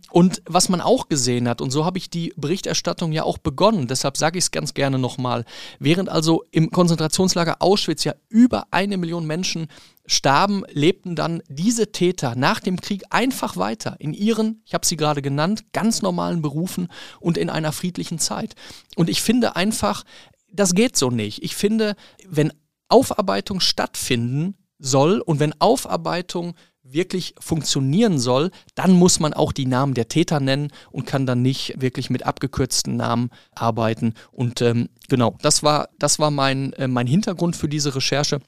Und 0.10 0.42
was 0.48 0.70
man 0.70 0.82
auch 0.82 1.08
gesehen 1.08 1.48
hat, 1.48 1.62
und 1.62 1.70
so 1.70 1.86
habe 1.86 2.00
ich 2.00 2.10
die 2.10 2.34
Berichterstattung 2.36 3.12
ja 3.12 3.24
auch 3.24 3.38
begonnen, 3.38 3.88
deshalb 3.88 4.18
sage 4.18 4.40
ich 4.40 4.46
es 4.46 4.52
ganz 4.52 4.74
gerne 4.74 4.98
nochmal, 4.98 5.46
während 5.78 6.10
also 6.10 6.46
im 6.50 6.72
Konzentrationslager 6.72 7.58
Auschwitz 7.60 8.06
ja 8.06 8.16
über 8.30 8.66
eine 8.72 8.98
Million 8.98 9.28
Menschen 9.28 9.68
starben, 10.06 10.64
lebten 10.72 11.16
dann 11.16 11.42
diese 11.48 11.92
Täter 11.92 12.36
nach 12.36 12.60
dem 12.60 12.80
Krieg 12.80 13.03
einfach 13.12 13.58
weiter 13.58 13.96
in 14.00 14.14
ihren, 14.14 14.62
ich 14.66 14.74
habe 14.74 14.86
sie 14.86 14.98
gerade 14.98 15.22
genannt, 15.22 15.66
ganz 15.74 16.02
normalen 16.02 16.42
Berufen 16.42 16.88
und 17.20 17.38
in 17.38 17.50
einer 17.50 17.72
friedlichen 17.72 18.20
Zeit. 18.20 18.56
Und 18.96 19.10
ich 19.10 19.22
finde 19.22 19.56
einfach, 19.56 20.04
das 20.52 20.74
geht 20.74 20.98
so 20.98 21.10
nicht. 21.10 21.44
Ich 21.44 21.56
finde, 21.56 21.96
wenn 22.28 22.54
Aufarbeitung 22.88 23.60
stattfinden 23.60 24.56
soll 24.78 25.20
und 25.20 25.40
wenn 25.40 25.60
Aufarbeitung 25.60 26.54
wirklich 26.84 27.34
funktionieren 27.40 28.20
soll, 28.20 28.52
dann 28.76 28.92
muss 28.92 29.20
man 29.20 29.34
auch 29.34 29.52
die 29.52 29.66
Namen 29.66 29.94
der 29.94 30.10
Täter 30.10 30.40
nennen 30.40 30.72
und 30.92 31.08
kann 31.08 31.26
dann 31.26 31.42
nicht 31.42 31.82
wirklich 31.82 32.10
mit 32.10 32.26
abgekürzten 32.26 32.98
Namen 32.98 33.30
arbeiten. 33.56 34.14
Und 34.32 34.62
ähm, 34.62 34.90
genau, 35.08 35.38
das 35.42 35.64
war, 35.64 35.90
das 35.98 36.20
war 36.20 36.30
mein, 36.30 36.74
äh, 36.74 36.88
mein 36.88 37.08
Hintergrund 37.08 37.56
für 37.56 37.70
diese 37.70 37.96
Recherche. 37.96 38.42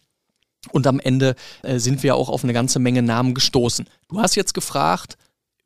Und 0.72 0.88
am 0.88 1.00
Ende 1.00 1.36
äh, 1.64 1.80
sind 1.80 2.04
wir 2.04 2.16
auch 2.16 2.30
auf 2.30 2.44
eine 2.44 2.54
ganze 2.54 2.80
Menge 2.80 3.02
Namen 3.02 3.34
gestoßen. 3.34 3.88
Du 4.08 4.20
hast 4.20 4.36
jetzt 4.36 4.54
gefragt, 4.54 5.18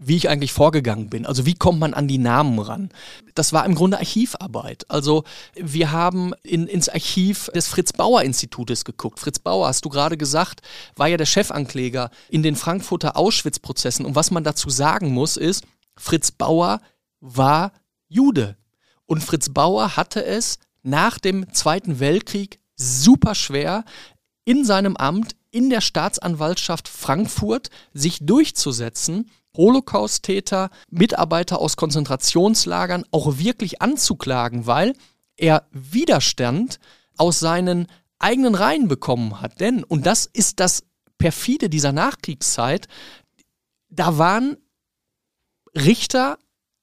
wie 0.02 0.16
ich 0.16 0.30
eigentlich 0.30 0.54
vorgegangen 0.54 1.10
bin. 1.10 1.26
Also 1.26 1.46
wie 1.46 1.56
kommt 1.56 1.80
man 1.80 1.94
an 1.94 2.08
die 2.08 2.18
Namen 2.18 2.58
ran? 2.60 2.90
Das 3.36 3.52
war 3.52 3.66
im 3.66 3.76
Grunde 3.76 3.98
Archivarbeit. 3.98 4.90
Also 4.90 5.26
wir 5.56 5.92
haben 5.92 6.34
in, 6.42 6.68
ins 6.68 6.88
Archiv 6.88 7.52
des 7.54 7.68
Fritz 7.68 7.92
Bauer 7.92 8.22
Institutes 8.22 8.86
geguckt. 8.86 9.20
Fritz 9.20 9.40
Bauer, 9.40 9.68
hast 9.68 9.84
du 9.84 9.90
gerade 9.90 10.16
gesagt, 10.16 10.62
war 10.96 11.08
ja 11.08 11.18
der 11.18 11.26
Chefankläger 11.26 12.12
in 12.30 12.44
den 12.44 12.56
Frankfurter 12.56 13.18
Auschwitz-Prozessen. 13.18 14.06
Und 14.06 14.16
was 14.16 14.32
man 14.32 14.46
dazu 14.46 14.70
sagen 14.70 15.12
muss, 15.12 15.36
ist, 15.36 15.66
Fritz 15.98 16.32
Bauer 16.32 16.80
war 17.20 17.74
Jude. 18.08 18.56
Und 19.06 19.22
Fritz 19.22 19.50
Bauer 19.50 19.98
hatte 19.98 20.24
es 20.24 20.60
nach 20.82 21.20
dem 21.20 21.54
Zweiten 21.54 22.00
Weltkrieg 22.00 22.60
super 22.78 23.36
schwer 23.36 23.84
in 24.50 24.66
seinem 24.66 24.98
Amt 24.98 25.36
in 25.52 25.70
der 25.70 25.80
Staatsanwaltschaft 25.80 26.88
Frankfurt 26.88 27.70
sich 27.94 28.18
durchzusetzen, 28.26 29.30
Holocaust-Täter, 29.56 30.72
Mitarbeiter 30.90 31.60
aus 31.60 31.78
Konzentrationslagern 31.78 33.06
auch 33.12 33.38
wirklich 33.38 33.84
anzuklagen, 33.84 34.66
weil 34.66 34.96
er 35.38 35.68
Widerstand 35.72 36.80
aus 37.16 37.40
seinen 37.40 37.86
eigenen 38.18 38.56
Reihen 38.56 38.88
bekommen 38.88 39.40
hat. 39.40 39.60
Denn, 39.60 39.84
und 39.84 40.08
das 40.08 40.26
ist 40.26 40.60
das 40.60 40.84
perfide 41.20 41.70
dieser 41.70 41.92
Nachkriegszeit, 41.92 42.88
da 43.92 44.18
waren 44.18 44.58
Richter, 45.76 46.40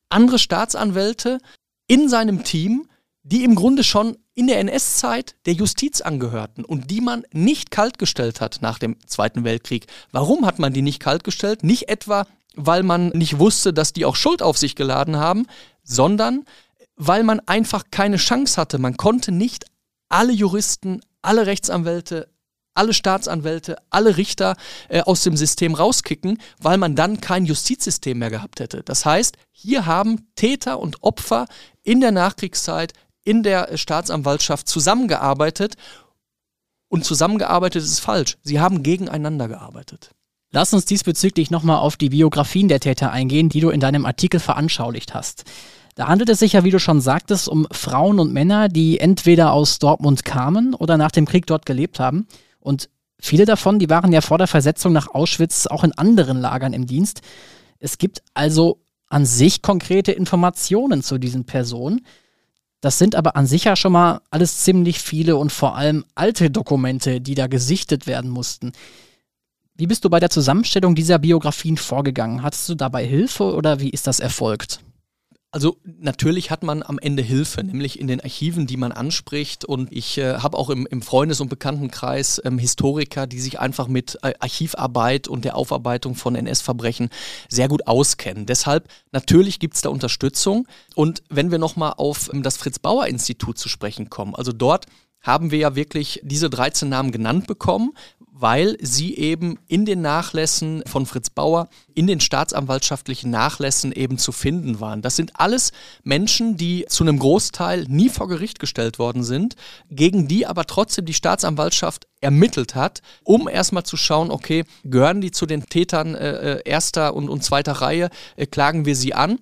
andere 0.09 0.39
Staatsanwälte 0.39 1.41
in 1.89 2.09
seinem 2.09 2.45
Team, 2.45 2.89
die 3.25 3.43
im 3.43 3.57
Grunde 3.57 3.83
schon 3.83 4.19
in 4.37 4.47
der 4.47 4.61
NS-Zeit 4.61 5.35
der 5.47 5.55
Justiz 5.55 6.03
angehörten 6.03 6.65
und 6.65 6.91
die 6.91 7.01
man 7.01 7.25
nicht 7.33 7.71
kaltgestellt 7.71 8.41
hat 8.41 8.59
nach 8.61 8.79
dem 8.79 8.97
Zweiten 9.07 9.45
Weltkrieg. 9.45 9.87
Warum 10.13 10.47
hat 10.47 10.59
man 10.59 10.75
die 10.75 10.83
nicht 10.83 11.01
kaltgestellt? 11.01 11.65
Nicht 11.65 11.89
etwa, 11.89 12.27
weil 12.55 12.83
man 12.83 13.09
nicht 13.09 13.39
wusste, 13.39 13.73
dass 13.73 13.95
die 13.95 14.05
auch 14.05 14.15
Schuld 14.15 14.43
auf 14.43 14.59
sich 14.59 14.77
geladen 14.77 15.17
haben, 15.17 15.47
sondern 15.83 16.45
weil 16.97 17.23
man 17.23 17.41
einfach 17.41 17.85
keine 17.91 18.19
Chance 18.19 18.61
hatte. 18.61 18.79
Man 18.79 18.99
konnte 18.99 19.33
nicht 19.33 19.65
alle 20.11 20.33
Juristen, 20.33 21.01
alle 21.23 21.47
Rechtsanwälte, 21.47 22.29
alle 22.75 22.93
Staatsanwälte, 22.93 23.77
alle 23.89 24.19
Richter 24.19 24.57
äh, 24.91 25.01
aus 25.01 25.23
dem 25.23 25.37
System 25.37 25.75
rauskicken, 25.75 26.39
weil 26.61 26.77
man 26.77 26.95
dann 26.95 27.23
kein 27.23 27.47
Justizsystem 27.47 28.19
mehr 28.19 28.31
gehabt 28.31 28.61
hätte. 28.61 28.83
Das 28.83 29.07
heißt, 29.07 29.39
hier 29.51 29.87
haben 29.87 30.29
Täter 30.37 30.79
und 30.79 31.03
Opfer 31.03 31.47
in 31.83 32.01
der 32.01 32.13
Nachkriegszeit 32.13 32.93
in 33.27 33.43
der 33.43 33.77
Staatsanwaltschaft 33.77 34.69
zusammengearbeitet 34.69 35.75
und 36.89 37.05
zusammengearbeitet 37.05 37.83
ist 37.83 37.99
falsch. 37.99 38.39
Sie 38.43 38.61
haben 38.61 38.83
gegeneinander 38.83 39.49
gearbeitet. 39.49 40.11
Lass 40.53 40.73
uns 40.73 40.85
diesbezüglich 40.85 41.51
nochmal 41.51 41.79
auf 41.79 41.97
die 41.97 42.11
Biografien 42.11 42.69
der 42.69 42.81
Täter 42.81 43.11
eingehen, 43.11 43.49
die 43.49 43.61
du 43.61 43.71
in 43.71 43.81
deinem 43.81 44.07
Artikel 44.07 44.39
veranschaulicht 44.39 45.13
hast. 45.13 45.45
Da 45.97 46.07
handelt 46.07 46.29
es 46.29 46.39
sich 46.39 46.53
ja, 46.53 46.63
wie 46.63 46.71
du 46.71 46.79
schon 46.79 47.01
sagtest, 47.01 47.49
um 47.49 47.67
Frauen 47.73 48.21
und 48.21 48.33
Männer, 48.33 48.69
die 48.69 49.01
entweder 49.01 49.53
aus 49.53 49.81
Dortmund 49.81 50.25
kamen 50.25 50.75
oder 50.75 50.97
nach 50.97 51.11
dem 51.11 51.27
Krieg 51.27 51.47
dort 51.47 51.67
gelebt 51.67 51.99
haben. 51.99 52.29
Und 52.61 52.91
viele 53.19 53.45
davon, 53.45 53.81
die 53.81 53.91
waren 53.91 54.13
ja 54.13 54.21
vor 54.21 54.39
der 54.39 54.47
Versetzung 54.47 54.93
nach 54.93 55.09
Auschwitz 55.09 55.67
auch 55.67 55.83
in 55.83 55.93
anderen 55.93 56.41
Lagern 56.41 56.75
im 56.75 56.87
Dienst. 56.87 57.23
Es 57.81 57.99
gibt 57.99 58.23
also 58.35 58.83
an 59.09 59.27
sich 59.27 59.63
konkrete 59.63 60.13
Informationen 60.13 61.03
zu 61.03 61.19
diesen 61.19 61.45
Personen. 61.45 62.07
Das 62.87 62.99
sind 62.99 63.17
aber 63.17 63.35
an 63.35 63.49
sich 63.49 63.65
ja 63.65 63.75
schon 63.75 63.91
mal 63.91 64.21
alles 64.31 64.59
ziemlich 64.59 65.01
viele 65.01 65.35
und 65.35 65.51
vor 65.51 65.75
allem 65.75 66.05
alte 66.15 66.53
Dokumente, 66.53 67.21
die 67.21 67.35
da 67.35 67.49
gesichtet 67.49 68.07
werden 68.07 68.31
mussten. 68.31 68.71
Wie 69.75 69.89
bist 69.89 70.05
du 70.05 70.09
bei 70.09 70.21
der 70.21 70.31
Zusammenstellung 70.31 70.95
dieser 70.95 71.19
Biografien 71.19 71.79
vorgegangen? 71.79 72.45
Hattest 72.45 72.69
du 72.69 72.77
dabei 72.77 73.05
Hilfe 73.05 73.57
oder 73.57 73.81
wie 73.81 73.91
ist 73.91 74.07
das 74.07 74.21
erfolgt? 74.21 74.79
Also 75.57 75.79
natürlich 75.99 76.51
hat 76.51 76.63
man 76.63 76.83
am 76.83 76.99
Ende 76.99 77.23
Hilfe, 77.23 77.65
nämlich 77.65 77.99
in 77.99 78.09
den 78.09 78.21
Archiven, 78.21 78.67
die 78.67 78.77
man 78.77 78.93
anspricht. 78.93 79.65
Und 79.65 79.91
ich 79.91 80.19
äh, 80.19 80.35
habe 80.35 80.59
auch 80.59 80.69
im, 80.69 80.85
im, 80.85 81.01
Freundes- 81.01 81.41
und 81.41 81.49
Bekanntenkreis 81.49 82.43
ähm, 82.45 82.59
Historiker, 82.59 83.27
die 83.27 83.41
sich 83.41 83.59
einfach 83.59 83.89
mit 83.89 84.19
äh, 84.21 84.35
Archivarbeit 84.39 85.29
und 85.29 85.47
der 85.47 85.57
Aufarbeitung 85.57 86.15
von 86.15 86.35
NS-Verbrechen 86.35 87.09
sehr 87.49 87.69
gut 87.69 87.87
auskennen. 87.87 88.45
Deshalb 88.45 88.91
natürlich 89.13 89.59
gibt 89.59 89.77
es 89.77 89.81
da 89.81 89.89
Unterstützung. 89.89 90.69
Und 90.95 91.23
wenn 91.31 91.51
wir 91.51 91.57
nochmal 91.57 91.95
auf 91.97 92.31
ähm, 92.35 92.43
das 92.43 92.59
Fritz-Bauer-Institut 92.59 93.57
zu 93.57 93.71
sprechen 93.71 94.11
kommen, 94.11 94.35
also 94.35 94.53
dort 94.53 94.85
haben 95.23 95.51
wir 95.51 95.59
ja 95.59 95.75
wirklich 95.75 96.21
diese 96.23 96.51
13 96.51 96.91
Namen 96.91 97.13
genannt 97.13 97.47
bekommen, 97.47 97.93
weil 98.39 98.77
sie 98.81 99.17
eben 99.17 99.59
in 99.67 99.87
den 99.87 100.03
Nachlässen 100.03 100.83
von 100.87 101.07
Fritz 101.07 101.31
Bauer, 101.31 101.69
in 101.95 102.07
den 102.07 102.21
staatsanwaltschaftlichen 102.21 103.31
Nachlässen 103.31 103.93
eben 103.93 104.19
zu 104.19 104.31
finden 104.31 104.79
waren. 104.79 105.01
Das 105.01 105.17
sind 105.17 105.41
alles 105.41 105.73
Menschen, 106.05 106.59
die 106.59 106.85
zu 106.87 107.03
einem 107.03 107.19
Großteil 107.19 107.87
nie 107.89 108.11
vor 108.11 108.29
Gericht 108.29 108.59
gestellt 108.59 108.99
worden 108.99 109.25
sind, 109.25 109.57
gegen 109.91 110.29
die 110.29 110.47
aber 110.47 110.67
trotzdem 110.67 111.07
die 111.07 111.15
Staatsanwaltschaft 111.15 112.07
ermittelt 112.21 112.75
hat, 112.75 113.01
um 113.25 113.49
erstmal 113.49 113.85
zu 113.85 113.97
schauen, 113.97 114.31
okay, 114.31 114.65
gehören 114.85 115.23
die 115.23 115.31
zu 115.31 115.47
den 115.47 115.65
Tätern 115.67 116.15
äh, 116.15 116.57
äh 116.57 116.63
erster 116.67 117.15
und, 117.15 117.31
und 117.31 117.43
zweiter 117.43 117.73
Reihe, 117.73 118.11
äh, 118.37 118.47
klagen 118.47 118.85
wir 118.85 118.97
sie 118.97 119.15
an. 119.15 119.39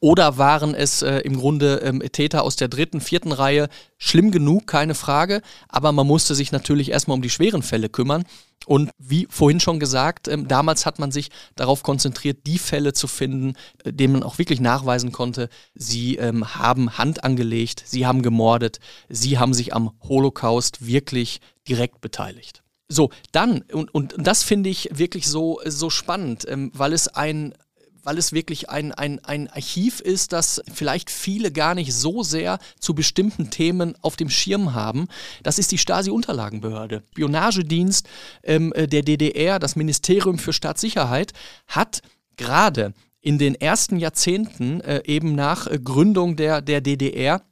Oder 0.00 0.38
waren 0.38 0.74
es 0.74 1.02
äh, 1.02 1.18
im 1.18 1.36
Grunde 1.36 1.76
ähm, 1.84 2.02
Täter 2.10 2.42
aus 2.42 2.56
der 2.56 2.68
dritten, 2.68 3.00
vierten 3.00 3.32
Reihe? 3.32 3.68
Schlimm 3.98 4.30
genug, 4.30 4.66
keine 4.66 4.94
Frage. 4.94 5.42
Aber 5.68 5.92
man 5.92 6.06
musste 6.06 6.34
sich 6.34 6.52
natürlich 6.52 6.90
erstmal 6.90 7.16
um 7.16 7.22
die 7.22 7.30
schweren 7.30 7.62
Fälle 7.62 7.90
kümmern. 7.90 8.24
Und 8.66 8.90
wie 8.98 9.26
vorhin 9.28 9.60
schon 9.60 9.78
gesagt, 9.78 10.26
ähm, 10.28 10.48
damals 10.48 10.86
hat 10.86 10.98
man 10.98 11.10
sich 11.10 11.28
darauf 11.54 11.82
konzentriert, 11.82 12.46
die 12.46 12.58
Fälle 12.58 12.94
zu 12.94 13.06
finden, 13.06 13.54
äh, 13.84 13.92
denen 13.92 14.14
man 14.14 14.22
auch 14.22 14.38
wirklich 14.38 14.60
nachweisen 14.60 15.12
konnte, 15.12 15.50
sie 15.74 16.16
ähm, 16.16 16.54
haben 16.54 16.96
Hand 16.96 17.24
angelegt, 17.24 17.82
sie 17.84 18.06
haben 18.06 18.22
gemordet, 18.22 18.78
sie 19.10 19.38
haben 19.38 19.52
sich 19.52 19.74
am 19.74 19.92
Holocaust 20.02 20.86
wirklich 20.86 21.40
direkt 21.68 22.00
beteiligt. 22.00 22.62
So, 22.88 23.10
dann, 23.32 23.62
und, 23.72 23.94
und 23.94 24.14
das 24.18 24.42
finde 24.42 24.70
ich 24.70 24.88
wirklich 24.92 25.26
so, 25.26 25.60
so 25.66 25.90
spannend, 25.90 26.46
ähm, 26.48 26.70
weil 26.74 26.92
es 26.92 27.08
ein, 27.08 27.54
weil 28.04 28.18
es 28.18 28.32
wirklich 28.32 28.70
ein, 28.70 28.92
ein, 28.92 29.24
ein 29.24 29.48
Archiv 29.48 30.00
ist, 30.00 30.32
das 30.32 30.62
vielleicht 30.72 31.10
viele 31.10 31.50
gar 31.50 31.74
nicht 31.74 31.92
so 31.92 32.22
sehr 32.22 32.58
zu 32.78 32.94
bestimmten 32.94 33.50
Themen 33.50 33.94
auf 34.02 34.16
dem 34.16 34.30
Schirm 34.30 34.74
haben. 34.74 35.08
Das 35.42 35.58
ist 35.58 35.72
die 35.72 35.78
Stasi-Unterlagenbehörde. 35.78 37.02
Spionagedienst 37.12 38.08
ähm, 38.42 38.72
äh, 38.74 38.86
der 38.86 39.02
DDR, 39.02 39.58
das 39.58 39.76
Ministerium 39.76 40.38
für 40.38 40.52
Staatssicherheit, 40.52 41.32
hat 41.66 42.02
gerade 42.36 42.94
in 43.20 43.38
den 43.38 43.54
ersten 43.54 43.96
Jahrzehnten, 43.96 44.80
äh, 44.82 45.02
eben 45.06 45.34
nach 45.34 45.66
äh, 45.66 45.78
Gründung 45.82 46.36
der, 46.36 46.60
der 46.60 46.80
DDR, 46.80 47.42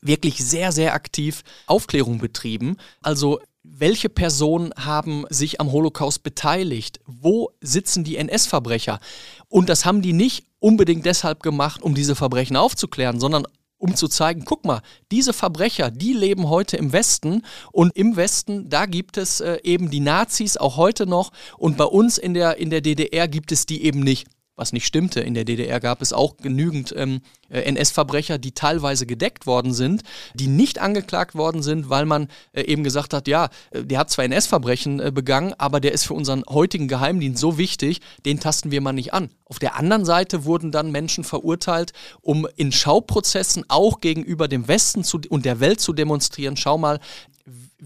wirklich 0.00 0.38
sehr, 0.38 0.72
sehr 0.72 0.94
aktiv 0.94 1.42
Aufklärung 1.66 2.18
betrieben. 2.18 2.76
Also 3.02 3.40
welche 3.64 4.10
Personen 4.10 4.72
haben 4.76 5.24
sich 5.30 5.60
am 5.60 5.72
Holocaust 5.72 6.22
beteiligt? 6.22 7.00
Wo 7.06 7.50
sitzen 7.60 8.04
die 8.04 8.16
NS-Verbrecher? 8.16 9.00
Und 9.48 9.68
das 9.68 9.84
haben 9.84 10.02
die 10.02 10.12
nicht 10.12 10.46
unbedingt 10.60 11.06
deshalb 11.06 11.42
gemacht, 11.42 11.82
um 11.82 11.94
diese 11.94 12.14
Verbrechen 12.14 12.56
aufzuklären, 12.56 13.18
sondern 13.18 13.46
um 13.78 13.96
zu 13.96 14.06
zeigen, 14.08 14.44
guck 14.44 14.64
mal, 14.64 14.80
diese 15.10 15.32
Verbrecher, 15.32 15.90
die 15.90 16.12
leben 16.12 16.48
heute 16.48 16.76
im 16.76 16.92
Westen 16.92 17.42
und 17.72 17.94
im 17.96 18.16
Westen, 18.16 18.68
da 18.68 18.86
gibt 18.86 19.18
es 19.18 19.40
äh, 19.40 19.58
eben 19.62 19.90
die 19.90 20.00
Nazis 20.00 20.56
auch 20.56 20.76
heute 20.76 21.06
noch 21.06 21.32
und 21.58 21.76
bei 21.76 21.84
uns 21.84 22.16
in 22.16 22.32
der, 22.32 22.56
in 22.56 22.70
der 22.70 22.80
DDR 22.80 23.28
gibt 23.28 23.52
es 23.52 23.66
die 23.66 23.84
eben 23.84 24.00
nicht 24.00 24.26
was 24.56 24.72
nicht 24.72 24.86
stimmte. 24.86 25.20
In 25.20 25.34
der 25.34 25.44
DDR 25.44 25.80
gab 25.80 26.00
es 26.00 26.12
auch 26.12 26.36
genügend 26.36 26.94
ähm, 26.96 27.20
äh, 27.48 27.60
NS-Verbrecher, 27.62 28.38
die 28.38 28.52
teilweise 28.52 29.06
gedeckt 29.06 29.46
worden 29.46 29.72
sind, 29.72 30.02
die 30.34 30.46
nicht 30.46 30.78
angeklagt 30.80 31.34
worden 31.34 31.62
sind, 31.62 31.90
weil 31.90 32.06
man 32.06 32.28
äh, 32.52 32.62
eben 32.62 32.84
gesagt 32.84 33.14
hat, 33.14 33.26
ja, 33.28 33.48
äh, 33.70 33.84
der 33.84 33.98
hat 33.98 34.10
zwar 34.10 34.24
NS-Verbrechen 34.24 35.00
äh, 35.00 35.10
begangen, 35.12 35.54
aber 35.58 35.80
der 35.80 35.92
ist 35.92 36.06
für 36.06 36.14
unseren 36.14 36.44
heutigen 36.48 36.88
Geheimdienst 36.88 37.40
so 37.40 37.58
wichtig, 37.58 38.00
den 38.24 38.40
tasten 38.40 38.70
wir 38.70 38.80
mal 38.80 38.92
nicht 38.92 39.12
an. 39.12 39.30
Auf 39.44 39.58
der 39.58 39.76
anderen 39.76 40.04
Seite 40.04 40.44
wurden 40.44 40.70
dann 40.70 40.90
Menschen 40.90 41.24
verurteilt, 41.24 41.92
um 42.22 42.46
in 42.56 42.72
Schauprozessen 42.72 43.64
auch 43.68 44.00
gegenüber 44.00 44.48
dem 44.48 44.68
Westen 44.68 45.04
zu, 45.04 45.20
und 45.28 45.44
der 45.44 45.60
Welt 45.60 45.80
zu 45.80 45.92
demonstrieren, 45.92 46.56
schau 46.56 46.78
mal, 46.78 47.00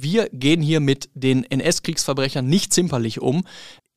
wir 0.01 0.29
gehen 0.33 0.63
hier 0.63 0.81
mit 0.81 1.11
den 1.15 1.45
NS-Kriegsverbrechern 1.45 2.47
nicht 2.47 2.73
zimperlich 2.73 3.21
um 3.21 3.45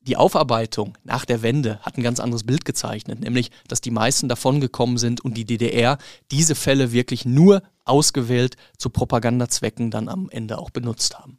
die 0.06 0.16
Aufarbeitung 0.16 0.98
nach 1.04 1.24
der 1.24 1.42
Wende 1.42 1.78
hat 1.80 1.96
ein 1.96 2.02
ganz 2.02 2.18
anderes 2.18 2.42
Bild 2.42 2.64
gezeichnet, 2.64 3.20
nämlich, 3.20 3.50
dass 3.68 3.80
die 3.80 3.92
meisten 3.92 4.28
davongekommen 4.28 4.98
sind 4.98 5.20
und 5.20 5.36
die 5.36 5.44
DDR 5.44 5.98
diese 6.30 6.56
Fälle 6.56 6.92
wirklich 6.92 7.24
nur 7.24 7.62
ausgewählt 7.84 8.56
zu 8.78 8.90
Propagandazwecken 8.90 9.90
dann 9.90 10.08
am 10.08 10.28
Ende 10.30 10.58
auch 10.58 10.70
benutzt 10.70 11.18
haben. 11.18 11.38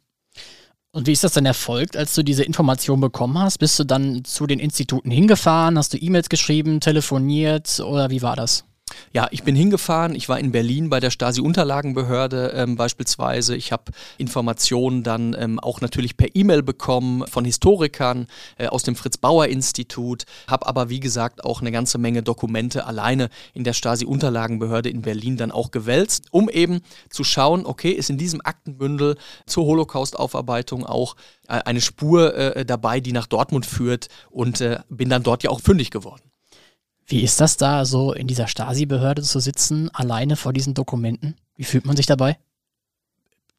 Und 0.92 1.06
wie 1.06 1.12
ist 1.12 1.24
das 1.24 1.32
denn 1.32 1.44
erfolgt, 1.44 1.96
als 1.96 2.14
du 2.14 2.22
diese 2.22 2.44
Information 2.44 3.00
bekommen 3.00 3.38
hast? 3.38 3.58
Bist 3.58 3.78
du 3.78 3.84
dann 3.84 4.24
zu 4.24 4.46
den 4.46 4.60
Instituten 4.60 5.10
hingefahren? 5.10 5.76
Hast 5.76 5.92
du 5.92 5.98
E-Mails 5.98 6.28
geschrieben, 6.28 6.80
telefoniert 6.80 7.80
oder 7.80 8.10
wie 8.10 8.22
war 8.22 8.36
das? 8.36 8.64
Ja, 9.12 9.28
ich 9.30 9.42
bin 9.42 9.54
hingefahren. 9.54 10.14
Ich 10.14 10.28
war 10.28 10.38
in 10.38 10.52
Berlin 10.52 10.90
bei 10.90 11.00
der 11.00 11.10
Stasi-Unterlagenbehörde 11.10 12.52
ähm, 12.56 12.76
beispielsweise. 12.76 13.56
Ich 13.56 13.72
habe 13.72 13.92
Informationen 14.18 15.02
dann 15.02 15.36
ähm, 15.38 15.60
auch 15.60 15.80
natürlich 15.80 16.16
per 16.16 16.34
E-Mail 16.34 16.62
bekommen 16.62 17.26
von 17.26 17.44
Historikern 17.44 18.26
äh, 18.58 18.66
aus 18.66 18.82
dem 18.82 18.96
Fritz-Bauer-Institut. 18.96 20.24
Habe 20.48 20.66
aber, 20.66 20.90
wie 20.90 21.00
gesagt, 21.00 21.44
auch 21.44 21.60
eine 21.60 21.72
ganze 21.72 21.98
Menge 21.98 22.22
Dokumente 22.22 22.86
alleine 22.86 23.28
in 23.52 23.64
der 23.64 23.72
Stasi-Unterlagenbehörde 23.72 24.88
in 24.88 25.02
Berlin 25.02 25.36
dann 25.36 25.50
auch 25.50 25.70
gewälzt, 25.70 26.26
um 26.30 26.48
eben 26.48 26.80
zu 27.10 27.24
schauen, 27.24 27.66
okay, 27.66 27.90
ist 27.90 28.10
in 28.10 28.18
diesem 28.18 28.40
Aktenbündel 28.42 29.16
zur 29.46 29.64
Holocaust-Aufarbeitung 29.64 30.84
auch 30.84 31.16
äh, 31.48 31.60
eine 31.64 31.80
Spur 31.80 32.34
äh, 32.34 32.64
dabei, 32.64 33.00
die 33.00 33.12
nach 33.12 33.26
Dortmund 33.26 33.66
führt 33.66 34.08
und 34.30 34.60
äh, 34.60 34.80
bin 34.88 35.08
dann 35.08 35.22
dort 35.22 35.42
ja 35.42 35.50
auch 35.50 35.60
fündig 35.60 35.90
geworden. 35.90 36.22
Wie 37.06 37.22
ist 37.22 37.40
das 37.40 37.56
da, 37.56 37.84
so 37.84 38.12
in 38.12 38.26
dieser 38.26 38.46
Stasi-Behörde 38.46 39.22
zu 39.22 39.38
sitzen, 39.40 39.90
alleine 39.92 40.36
vor 40.36 40.52
diesen 40.52 40.74
Dokumenten? 40.74 41.36
Wie 41.56 41.64
fühlt 41.64 41.84
man 41.84 41.96
sich 41.96 42.06
dabei? 42.06 42.38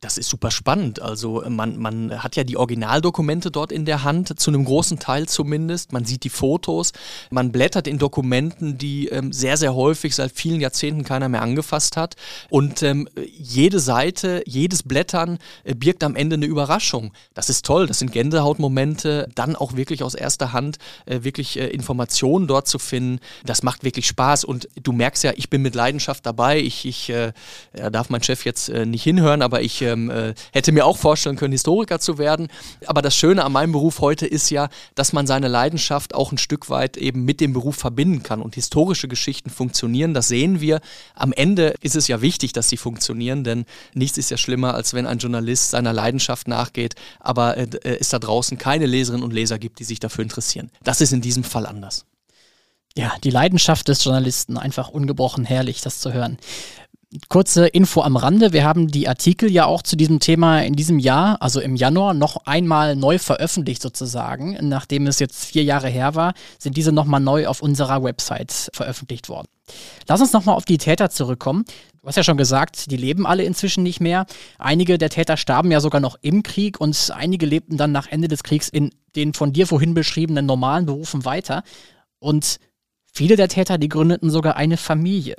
Das 0.01 0.17
ist 0.17 0.29
super 0.29 0.51
spannend. 0.51 1.01
Also 1.01 1.43
man, 1.47 1.77
man 1.77 2.21
hat 2.21 2.35
ja 2.35 2.43
die 2.43 2.57
Originaldokumente 2.57 3.49
dort 3.49 3.71
in 3.71 3.85
der 3.85 4.03
Hand, 4.03 4.39
zu 4.39 4.51
einem 4.51 4.65
großen 4.65 4.99
Teil 4.99 5.27
zumindest. 5.27 5.93
Man 5.93 6.05
sieht 6.05 6.25
die 6.25 6.29
Fotos, 6.29 6.91
man 7.31 7.51
blättert 7.51 7.87
in 7.87 7.97
Dokumenten, 7.97 8.77
die 8.77 9.07
ähm, 9.07 9.31
sehr, 9.31 9.57
sehr 9.57 9.73
häufig 9.73 10.13
seit 10.13 10.31
vielen 10.33 10.59
Jahrzehnten 10.59 11.05
keiner 11.05 11.29
mehr 11.29 11.41
angefasst 11.41 11.97
hat. 11.97 12.15
Und 12.49 12.83
ähm, 12.83 13.07
jede 13.25 13.79
Seite, 13.79 14.43
jedes 14.45 14.83
Blättern 14.83 15.39
äh, 15.63 15.73
birgt 15.73 16.03
am 16.03 16.15
Ende 16.15 16.35
eine 16.35 16.45
Überraschung. 16.45 17.13
Das 17.33 17.49
ist 17.49 17.65
toll, 17.65 17.87
das 17.87 17.99
sind 17.99 18.11
Gänsehautmomente, 18.11 19.29
dann 19.33 19.55
auch 19.55 19.75
wirklich 19.75 20.03
aus 20.03 20.13
erster 20.13 20.51
Hand 20.53 20.77
äh, 21.05 21.23
wirklich 21.23 21.57
äh, 21.57 21.67
Informationen 21.67 22.47
dort 22.47 22.67
zu 22.67 22.79
finden. 22.79 23.19
Das 23.45 23.63
macht 23.63 23.83
wirklich 23.83 24.07
Spaß. 24.07 24.43
Und 24.43 24.67
du 24.83 24.91
merkst 24.91 25.23
ja, 25.23 25.31
ich 25.35 25.49
bin 25.49 25.61
mit 25.61 25.73
Leidenschaft 25.73 26.25
dabei. 26.25 26.59
Ich, 26.59 26.85
ich 26.85 27.09
äh, 27.09 27.31
darf 27.91 28.09
mein 28.09 28.21
Chef 28.21 28.45
jetzt 28.45 28.69
äh, 28.69 28.85
nicht 28.85 29.03
hinhören, 29.03 29.41
aber 29.41 29.61
ich 29.61 29.81
äh, 29.81 29.84
ähm, 29.85 30.09
äh, 30.09 30.33
hätte 30.51 30.71
mir 30.71 30.85
auch 30.85 30.97
vorstellen 30.97 31.35
können, 31.35 31.51
Historiker 31.51 31.99
zu 31.99 32.17
werden. 32.17 32.47
Aber 32.85 33.01
das 33.01 33.15
Schöne 33.15 33.43
an 33.43 33.51
meinem 33.51 33.71
Beruf 33.71 34.01
heute 34.01 34.25
ist 34.25 34.49
ja, 34.49 34.69
dass 34.95 35.13
man 35.13 35.27
seine 35.27 35.47
Leidenschaft 35.47 36.13
auch 36.13 36.31
ein 36.31 36.37
Stück 36.37 36.69
weit 36.69 36.97
eben 36.97 37.25
mit 37.25 37.39
dem 37.41 37.53
Beruf 37.53 37.75
verbinden 37.75 38.23
kann. 38.23 38.41
Und 38.41 38.55
historische 38.55 39.07
Geschichten 39.07 39.49
funktionieren, 39.49 40.13
das 40.13 40.27
sehen 40.27 40.59
wir. 40.61 40.81
Am 41.15 41.31
Ende 41.31 41.75
ist 41.81 41.95
es 41.95 42.07
ja 42.07 42.21
wichtig, 42.21 42.53
dass 42.53 42.69
sie 42.69 42.77
funktionieren, 42.77 43.43
denn 43.43 43.65
nichts 43.93 44.17
ist 44.17 44.31
ja 44.31 44.37
schlimmer, 44.37 44.73
als 44.73 44.93
wenn 44.93 45.05
ein 45.05 45.19
Journalist 45.19 45.71
seiner 45.71 45.93
Leidenschaft 45.93 46.47
nachgeht, 46.47 46.95
aber 47.19 47.57
äh, 47.57 47.67
es 47.83 48.09
da 48.09 48.19
draußen 48.19 48.57
keine 48.57 48.85
Leserinnen 48.85 49.23
und 49.23 49.33
Leser 49.33 49.59
gibt, 49.59 49.79
die 49.79 49.83
sich 49.83 49.99
dafür 49.99 50.23
interessieren. 50.23 50.71
Das 50.83 51.01
ist 51.01 51.13
in 51.13 51.21
diesem 51.21 51.43
Fall 51.43 51.65
anders. 51.65 52.05
Ja, 52.97 53.13
die 53.25 53.29
Leidenschaft 53.29 53.89
des 53.89 54.03
Journalisten, 54.05 54.57
einfach 54.57 54.87
ungebrochen 54.87 55.43
herrlich, 55.43 55.81
das 55.81 55.99
zu 55.99 56.13
hören. 56.13 56.37
Kurze 57.29 57.67
Info 57.67 58.01
am 58.01 58.17
Rande. 58.17 58.53
Wir 58.53 58.63
haben 58.63 58.87
die 58.87 59.07
Artikel 59.07 59.51
ja 59.51 59.65
auch 59.65 59.81
zu 59.81 59.95
diesem 59.95 60.19
Thema 60.19 60.61
in 60.61 60.73
diesem 60.73 60.99
Jahr, 60.99 61.41
also 61.41 61.59
im 61.59 61.75
Januar, 61.75 62.13
noch 62.13 62.45
einmal 62.45 62.95
neu 62.95 63.19
veröffentlicht 63.19 63.81
sozusagen. 63.81 64.57
Nachdem 64.61 65.07
es 65.07 65.19
jetzt 65.19 65.45
vier 65.45 65.63
Jahre 65.63 65.87
her 65.87 66.15
war, 66.15 66.33
sind 66.57 66.77
diese 66.77 66.91
nochmal 66.91 67.21
neu 67.21 67.47
auf 67.47 67.61
unserer 67.61 68.03
Website 68.03 68.69
veröffentlicht 68.73 69.29
worden. 69.29 69.47
Lass 70.07 70.21
uns 70.21 70.33
nochmal 70.33 70.55
auf 70.55 70.65
die 70.65 70.77
Täter 70.77 71.09
zurückkommen. 71.09 71.65
Du 72.01 72.07
hast 72.07 72.17
ja 72.17 72.23
schon 72.23 72.37
gesagt, 72.37 72.91
die 72.91 72.97
leben 72.97 73.25
alle 73.25 73.43
inzwischen 73.43 73.83
nicht 73.83 73.99
mehr. 73.99 74.25
Einige 74.59 74.97
der 74.97 75.09
Täter 75.09 75.37
starben 75.37 75.71
ja 75.71 75.79
sogar 75.79 76.01
noch 76.01 76.17
im 76.21 76.43
Krieg 76.43 76.79
und 76.79 77.11
einige 77.15 77.45
lebten 77.45 77.77
dann 77.77 77.91
nach 77.91 78.07
Ende 78.07 78.27
des 78.27 78.43
Kriegs 78.43 78.69
in 78.69 78.91
den 79.15 79.33
von 79.33 79.53
dir 79.53 79.65
vorhin 79.67 79.93
beschriebenen 79.93 80.45
normalen 80.45 80.85
Berufen 80.85 81.25
weiter. 81.25 81.63
Und 82.19 82.59
viele 83.11 83.35
der 83.35 83.47
Täter, 83.47 83.77
die 83.77 83.89
gründeten 83.89 84.29
sogar 84.29 84.55
eine 84.55 84.77
Familie. 84.77 85.35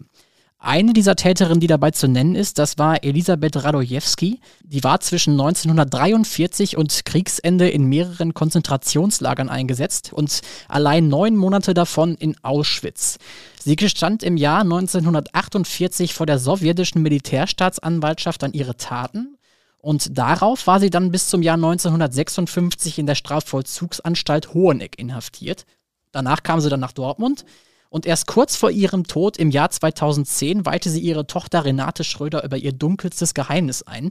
Eine 0.66 0.94
dieser 0.94 1.14
Täterinnen, 1.14 1.60
die 1.60 1.68
dabei 1.68 1.92
zu 1.92 2.08
nennen 2.08 2.34
ist, 2.34 2.58
das 2.58 2.76
war 2.76 3.04
Elisabeth 3.04 3.62
Radojewski. 3.62 4.40
Die 4.64 4.82
war 4.82 4.98
zwischen 4.98 5.34
1943 5.34 6.76
und 6.76 7.04
Kriegsende 7.04 7.68
in 7.68 7.84
mehreren 7.84 8.34
Konzentrationslagern 8.34 9.48
eingesetzt 9.48 10.12
und 10.12 10.40
allein 10.66 11.06
neun 11.06 11.36
Monate 11.36 11.72
davon 11.72 12.16
in 12.16 12.34
Auschwitz. 12.42 13.18
Sie 13.62 13.76
gestand 13.76 14.24
im 14.24 14.36
Jahr 14.36 14.62
1948 14.62 16.14
vor 16.14 16.26
der 16.26 16.40
sowjetischen 16.40 17.00
Militärstaatsanwaltschaft 17.00 18.42
an 18.42 18.52
ihre 18.52 18.76
Taten 18.76 19.38
und 19.78 20.18
darauf 20.18 20.66
war 20.66 20.80
sie 20.80 20.90
dann 20.90 21.12
bis 21.12 21.28
zum 21.28 21.42
Jahr 21.42 21.54
1956 21.54 22.98
in 22.98 23.06
der 23.06 23.14
Strafvollzugsanstalt 23.14 24.52
Hoheneck 24.52 24.98
inhaftiert. 24.98 25.64
Danach 26.10 26.42
kam 26.42 26.60
sie 26.60 26.70
dann 26.70 26.80
nach 26.80 26.90
Dortmund 26.90 27.44
und 27.88 28.06
erst 28.06 28.26
kurz 28.26 28.56
vor 28.56 28.70
ihrem 28.70 29.04
Tod 29.04 29.36
im 29.36 29.50
Jahr 29.50 29.70
2010 29.70 30.66
weihte 30.66 30.90
sie 30.90 31.00
ihre 31.00 31.26
Tochter 31.26 31.64
Renate 31.64 32.04
Schröder 32.04 32.44
über 32.44 32.56
ihr 32.56 32.72
dunkelstes 32.72 33.34
Geheimnis 33.34 33.82
ein. 33.82 34.10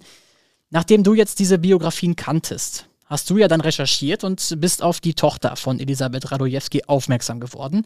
Nachdem 0.70 1.04
du 1.04 1.14
jetzt 1.14 1.40
diese 1.40 1.60
Biografien 1.60 2.16
kanntest, 2.16 2.88
hast 3.06 3.30
du 3.30 3.38
ja 3.38 3.48
dann 3.48 3.62
recherchiert 3.62 4.24
und 4.24 4.56
bist 4.60 4.82
auf 4.82 5.00
die 5.00 5.14
Tochter 5.14 5.56
von 5.56 5.80
Elisabeth 5.80 6.32
Radojewski 6.32 6.84
aufmerksam 6.88 7.40
geworden. 7.40 7.86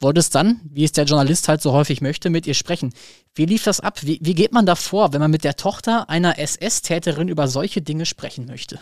Wolltest 0.00 0.34
dann, 0.34 0.60
wie 0.64 0.84
es 0.84 0.92
der 0.92 1.04
Journalist 1.04 1.48
halt 1.48 1.62
so 1.62 1.72
häufig 1.72 2.00
möchte, 2.00 2.28
mit 2.28 2.46
ihr 2.46 2.54
sprechen. 2.54 2.92
Wie 3.36 3.46
lief 3.46 3.62
das 3.62 3.78
ab? 3.78 4.00
Wie, 4.02 4.18
wie 4.20 4.34
geht 4.34 4.52
man 4.52 4.66
da 4.66 4.74
vor, 4.74 5.12
wenn 5.12 5.20
man 5.20 5.30
mit 5.30 5.44
der 5.44 5.54
Tochter 5.54 6.10
einer 6.10 6.40
SS-Täterin 6.40 7.28
über 7.28 7.46
solche 7.46 7.82
Dinge 7.82 8.04
sprechen 8.04 8.46
möchte? 8.46 8.80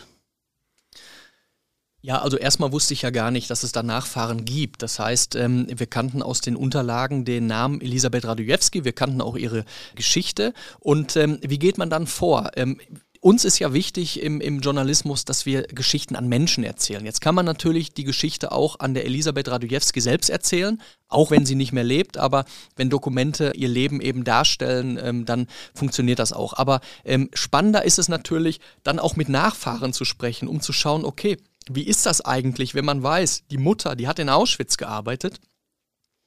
Ja, 2.03 2.19
also 2.19 2.35
erstmal 2.37 2.71
wusste 2.71 2.95
ich 2.95 3.03
ja 3.03 3.11
gar 3.11 3.29
nicht, 3.29 3.49
dass 3.51 3.61
es 3.61 3.71
da 3.71 3.83
Nachfahren 3.83 4.43
gibt. 4.43 4.81
Das 4.81 4.97
heißt, 4.97 5.35
ähm, 5.35 5.67
wir 5.69 5.85
kannten 5.85 6.23
aus 6.23 6.41
den 6.41 6.55
Unterlagen 6.55 7.25
den 7.25 7.45
Namen 7.45 7.79
Elisabeth 7.79 8.25
Radujewski, 8.25 8.83
wir 8.83 8.93
kannten 8.93 9.21
auch 9.21 9.37
ihre 9.37 9.65
Geschichte. 9.95 10.53
Und 10.79 11.15
ähm, 11.15 11.37
wie 11.41 11.59
geht 11.59 11.77
man 11.77 11.91
dann 11.91 12.07
vor? 12.07 12.51
Ähm, 12.55 12.79
uns 13.23 13.45
ist 13.45 13.59
ja 13.59 13.71
wichtig 13.71 14.19
im, 14.23 14.41
im 14.41 14.61
Journalismus, 14.61 15.25
dass 15.25 15.45
wir 15.45 15.61
Geschichten 15.67 16.15
an 16.15 16.27
Menschen 16.27 16.63
erzählen. 16.63 17.05
Jetzt 17.05 17.21
kann 17.21 17.35
man 17.35 17.45
natürlich 17.45 17.93
die 17.93 18.03
Geschichte 18.03 18.51
auch 18.51 18.79
an 18.79 18.95
der 18.95 19.05
Elisabeth 19.05 19.47
Radujewski 19.47 20.01
selbst 20.01 20.31
erzählen, 20.31 20.81
auch 21.07 21.29
wenn 21.29 21.45
sie 21.45 21.53
nicht 21.53 21.71
mehr 21.71 21.83
lebt. 21.83 22.17
Aber 22.17 22.45
wenn 22.77 22.89
Dokumente 22.89 23.51
ihr 23.55 23.67
Leben 23.67 24.01
eben 24.01 24.23
darstellen, 24.23 24.99
ähm, 24.99 25.25
dann 25.25 25.45
funktioniert 25.75 26.17
das 26.17 26.33
auch. 26.33 26.53
Aber 26.53 26.81
ähm, 27.05 27.29
spannender 27.35 27.85
ist 27.85 27.99
es 27.99 28.09
natürlich, 28.09 28.59
dann 28.81 28.97
auch 28.97 29.15
mit 29.15 29.29
Nachfahren 29.29 29.93
zu 29.93 30.03
sprechen, 30.03 30.47
um 30.47 30.59
zu 30.59 30.73
schauen, 30.73 31.05
okay, 31.05 31.37
wie 31.69 31.83
ist 31.83 32.05
das 32.05 32.21
eigentlich, 32.21 32.75
wenn 32.75 32.85
man 32.85 33.03
weiß, 33.03 33.43
die 33.49 33.57
Mutter, 33.57 33.95
die 33.95 34.07
hat 34.07 34.19
in 34.19 34.29
Auschwitz 34.29 34.77
gearbeitet. 34.77 35.39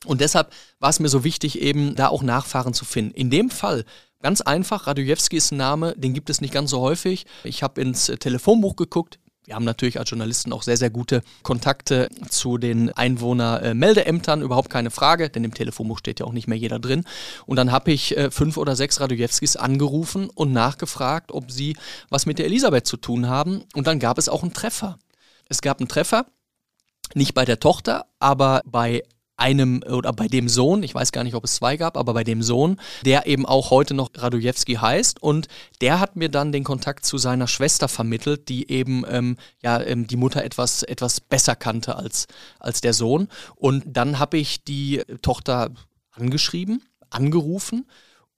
Und 0.04 0.20
deshalb 0.20 0.52
war 0.80 0.90
es 0.90 1.00
mir 1.00 1.08
so 1.08 1.24
wichtig, 1.24 1.60
eben 1.60 1.94
da 1.94 2.08
auch 2.08 2.22
Nachfahren 2.22 2.74
zu 2.74 2.84
finden. 2.84 3.14
In 3.14 3.30
dem 3.30 3.50
Fall 3.50 3.84
Ganz 4.24 4.40
einfach, 4.40 4.86
Radujewski 4.86 5.36
ist 5.36 5.52
ein 5.52 5.58
Name, 5.58 5.94
den 5.98 6.14
gibt 6.14 6.30
es 6.30 6.40
nicht 6.40 6.54
ganz 6.54 6.70
so 6.70 6.80
häufig. 6.80 7.26
Ich 7.42 7.62
habe 7.62 7.78
ins 7.82 8.06
Telefonbuch 8.06 8.74
geguckt. 8.74 9.18
Wir 9.44 9.54
haben 9.54 9.66
natürlich 9.66 9.98
als 9.98 10.08
Journalisten 10.08 10.50
auch 10.54 10.62
sehr, 10.62 10.78
sehr 10.78 10.88
gute 10.88 11.20
Kontakte 11.42 12.08
zu 12.30 12.56
den 12.56 12.90
Einwohnermeldeämtern, 12.90 14.40
überhaupt 14.40 14.70
keine 14.70 14.90
Frage, 14.90 15.28
denn 15.28 15.44
im 15.44 15.52
Telefonbuch 15.52 15.98
steht 15.98 16.20
ja 16.20 16.26
auch 16.26 16.32
nicht 16.32 16.48
mehr 16.48 16.56
jeder 16.56 16.78
drin. 16.78 17.04
Und 17.44 17.56
dann 17.56 17.70
habe 17.70 17.92
ich 17.92 18.16
äh, 18.16 18.30
fünf 18.30 18.56
oder 18.56 18.76
sechs 18.76 18.98
Radujewskis 18.98 19.56
angerufen 19.56 20.30
und 20.30 20.54
nachgefragt, 20.54 21.30
ob 21.30 21.50
sie 21.50 21.76
was 22.08 22.24
mit 22.24 22.38
der 22.38 22.46
Elisabeth 22.46 22.86
zu 22.86 22.96
tun 22.96 23.28
haben. 23.28 23.64
Und 23.74 23.86
dann 23.86 23.98
gab 23.98 24.16
es 24.16 24.30
auch 24.30 24.42
einen 24.42 24.54
Treffer. 24.54 24.96
Es 25.48 25.60
gab 25.60 25.80
einen 25.80 25.88
Treffer, 25.88 26.26
nicht 27.14 27.34
bei 27.34 27.44
der 27.44 27.60
Tochter, 27.60 28.06
aber 28.18 28.62
bei 28.64 29.02
einem 29.36 29.82
oder 29.82 30.12
bei 30.12 30.28
dem 30.28 30.48
Sohn, 30.48 30.82
ich 30.82 30.94
weiß 30.94 31.10
gar 31.12 31.24
nicht, 31.24 31.34
ob 31.34 31.44
es 31.44 31.56
zwei 31.56 31.76
gab, 31.76 31.96
aber 31.96 32.14
bei 32.14 32.24
dem 32.24 32.42
Sohn, 32.42 32.80
der 33.04 33.26
eben 33.26 33.46
auch 33.46 33.70
heute 33.70 33.94
noch 33.94 34.10
Radujewski 34.14 34.74
heißt. 34.74 35.20
Und 35.22 35.48
der 35.80 35.98
hat 35.98 36.16
mir 36.16 36.28
dann 36.28 36.52
den 36.52 36.64
Kontakt 36.64 37.04
zu 37.04 37.18
seiner 37.18 37.48
Schwester 37.48 37.88
vermittelt, 37.88 38.48
die 38.48 38.70
eben 38.70 39.04
ähm, 39.08 39.36
ja 39.62 39.80
ähm, 39.80 40.06
die 40.06 40.16
Mutter 40.16 40.44
etwas 40.44 40.82
etwas 40.84 41.20
besser 41.20 41.56
kannte 41.56 41.96
als 41.96 42.26
als 42.60 42.80
der 42.80 42.92
Sohn. 42.92 43.28
Und 43.56 43.84
dann 43.86 44.18
habe 44.18 44.38
ich 44.38 44.62
die 44.64 45.02
Tochter 45.20 45.70
angeschrieben, 46.12 46.82
angerufen 47.10 47.86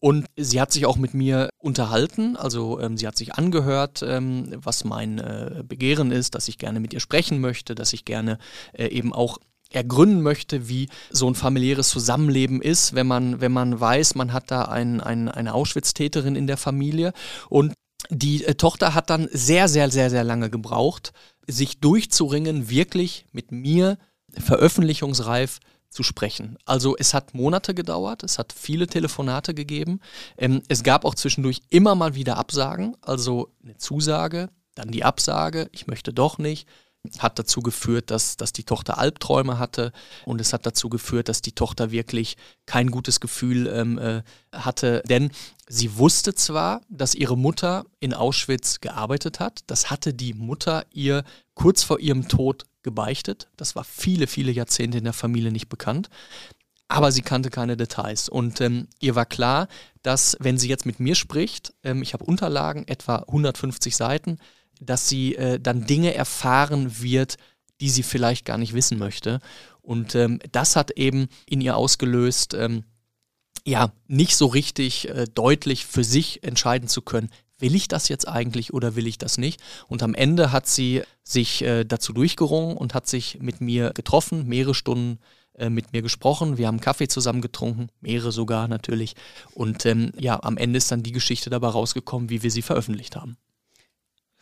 und 0.00 0.26
sie 0.36 0.60
hat 0.60 0.72
sich 0.72 0.86
auch 0.86 0.96
mit 0.96 1.14
mir 1.14 1.48
unterhalten, 1.58 2.36
also 2.36 2.80
ähm, 2.80 2.96
sie 2.96 3.06
hat 3.06 3.16
sich 3.16 3.34
angehört, 3.34 4.02
ähm, 4.06 4.52
was 4.56 4.84
mein 4.84 5.18
äh, 5.18 5.62
Begehren 5.66 6.12
ist, 6.12 6.34
dass 6.34 6.48
ich 6.48 6.58
gerne 6.58 6.80
mit 6.80 6.92
ihr 6.92 7.00
sprechen 7.00 7.40
möchte, 7.40 7.74
dass 7.74 7.92
ich 7.92 8.04
gerne 8.04 8.38
äh, 8.72 8.88
eben 8.88 9.12
auch 9.12 9.38
ergründen 9.70 10.22
möchte, 10.22 10.68
wie 10.68 10.88
so 11.10 11.28
ein 11.28 11.34
familiäres 11.34 11.88
Zusammenleben 11.88 12.62
ist, 12.62 12.94
wenn 12.94 13.06
man, 13.06 13.40
wenn 13.40 13.52
man 13.52 13.78
weiß, 13.78 14.14
man 14.14 14.32
hat 14.32 14.50
da 14.50 14.62
ein, 14.66 15.00
ein, 15.00 15.28
eine 15.28 15.54
Auschwitz-Täterin 15.54 16.36
in 16.36 16.46
der 16.46 16.56
Familie. 16.56 17.12
Und 17.48 17.72
die 18.10 18.44
äh, 18.44 18.54
Tochter 18.54 18.94
hat 18.94 19.10
dann 19.10 19.28
sehr, 19.32 19.68
sehr, 19.68 19.90
sehr, 19.90 20.10
sehr 20.10 20.24
lange 20.24 20.50
gebraucht, 20.50 21.12
sich 21.46 21.80
durchzuringen, 21.80 22.68
wirklich 22.68 23.26
mit 23.32 23.50
mir 23.50 23.98
veröffentlichungsreif 24.38 25.58
zu 25.96 26.02
sprechen. 26.02 26.58
Also 26.66 26.94
es 26.98 27.14
hat 27.14 27.32
Monate 27.32 27.74
gedauert, 27.74 28.22
es 28.22 28.38
hat 28.38 28.52
viele 28.52 28.86
Telefonate 28.86 29.54
gegeben. 29.54 30.00
Ähm, 30.36 30.62
es 30.68 30.82
gab 30.82 31.06
auch 31.06 31.14
zwischendurch 31.14 31.62
immer 31.70 31.94
mal 31.94 32.14
wieder 32.14 32.36
Absagen, 32.36 32.96
also 33.00 33.50
eine 33.64 33.78
Zusage, 33.78 34.50
dann 34.74 34.90
die 34.90 35.04
Absage, 35.04 35.70
ich 35.72 35.86
möchte 35.86 36.12
doch 36.12 36.36
nicht, 36.36 36.68
hat 37.18 37.38
dazu 37.38 37.60
geführt, 37.60 38.10
dass, 38.10 38.36
dass 38.36 38.52
die 38.52 38.64
Tochter 38.64 38.98
Albträume 38.98 39.58
hatte 39.58 39.92
und 40.26 40.38
es 40.40 40.52
hat 40.52 40.66
dazu 40.66 40.90
geführt, 40.90 41.30
dass 41.30 41.40
die 41.40 41.52
Tochter 41.52 41.90
wirklich 41.90 42.36
kein 42.66 42.90
gutes 42.90 43.20
Gefühl 43.20 43.66
ähm, 43.68 43.96
äh, 43.96 44.22
hatte, 44.52 45.02
denn 45.08 45.30
sie 45.66 45.96
wusste 45.96 46.34
zwar, 46.34 46.82
dass 46.90 47.14
ihre 47.14 47.38
Mutter 47.38 47.86
in 48.00 48.12
Auschwitz 48.12 48.80
gearbeitet 48.80 49.40
hat, 49.40 49.60
das 49.66 49.88
hatte 49.88 50.12
die 50.12 50.34
Mutter 50.34 50.84
ihr 50.92 51.24
kurz 51.54 51.82
vor 51.84 52.00
ihrem 52.00 52.28
Tod 52.28 52.66
gebeichtet, 52.86 53.48
das 53.58 53.76
war 53.76 53.84
viele, 53.84 54.26
viele 54.26 54.52
Jahrzehnte 54.52 54.96
in 54.98 55.04
der 55.04 55.12
Familie 55.12 55.52
nicht 55.52 55.68
bekannt, 55.68 56.08
aber 56.88 57.10
sie 57.10 57.22
kannte 57.22 57.50
keine 57.50 57.76
Details. 57.76 58.28
Und 58.28 58.60
ähm, 58.60 58.86
ihr 59.00 59.16
war 59.16 59.26
klar, 59.26 59.68
dass 60.02 60.36
wenn 60.40 60.56
sie 60.56 60.68
jetzt 60.68 60.86
mit 60.86 61.00
mir 61.00 61.16
spricht, 61.16 61.74
ähm, 61.82 62.00
ich 62.00 62.14
habe 62.14 62.24
Unterlagen, 62.24 62.86
etwa 62.86 63.16
150 63.16 63.96
Seiten, 63.96 64.38
dass 64.80 65.08
sie 65.08 65.34
äh, 65.34 65.58
dann 65.58 65.86
Dinge 65.86 66.14
erfahren 66.14 67.02
wird, 67.02 67.36
die 67.80 67.90
sie 67.90 68.04
vielleicht 68.04 68.44
gar 68.44 68.56
nicht 68.56 68.72
wissen 68.72 68.98
möchte. 68.98 69.40
Und 69.82 70.14
ähm, 70.14 70.38
das 70.52 70.76
hat 70.76 70.92
eben 70.92 71.28
in 71.44 71.60
ihr 71.60 71.76
ausgelöst, 71.76 72.54
ähm, 72.54 72.84
ja, 73.64 73.92
nicht 74.06 74.36
so 74.36 74.46
richtig 74.46 75.08
äh, 75.08 75.24
deutlich 75.34 75.86
für 75.86 76.04
sich 76.04 76.44
entscheiden 76.44 76.88
zu 76.88 77.02
können, 77.02 77.30
will 77.58 77.74
ich 77.74 77.88
das 77.88 78.08
jetzt 78.08 78.28
eigentlich 78.28 78.74
oder 78.74 78.96
will 78.96 79.06
ich 79.06 79.18
das 79.18 79.38
nicht? 79.38 79.60
Und 79.88 80.02
am 80.02 80.14
Ende 80.14 80.52
hat 80.52 80.66
sie 80.66 81.02
sich 81.22 81.62
äh, 81.62 81.84
dazu 81.84 82.12
durchgerungen 82.12 82.76
und 82.76 82.94
hat 82.94 83.06
sich 83.06 83.38
mit 83.40 83.60
mir 83.60 83.92
getroffen, 83.92 84.46
mehrere 84.46 84.74
Stunden 84.74 85.18
äh, 85.54 85.70
mit 85.70 85.92
mir 85.92 86.02
gesprochen. 86.02 86.58
Wir 86.58 86.66
haben 86.66 86.80
Kaffee 86.80 87.08
zusammen 87.08 87.40
getrunken, 87.40 87.88
mehrere 88.00 88.32
sogar 88.32 88.68
natürlich. 88.68 89.16
Und 89.54 89.86
ähm, 89.86 90.12
ja, 90.18 90.42
am 90.42 90.56
Ende 90.56 90.76
ist 90.76 90.92
dann 90.92 91.02
die 91.02 91.12
Geschichte 91.12 91.50
dabei 91.50 91.68
rausgekommen, 91.68 92.28
wie 92.28 92.42
wir 92.42 92.50
sie 92.50 92.62
veröffentlicht 92.62 93.16
haben. 93.16 93.36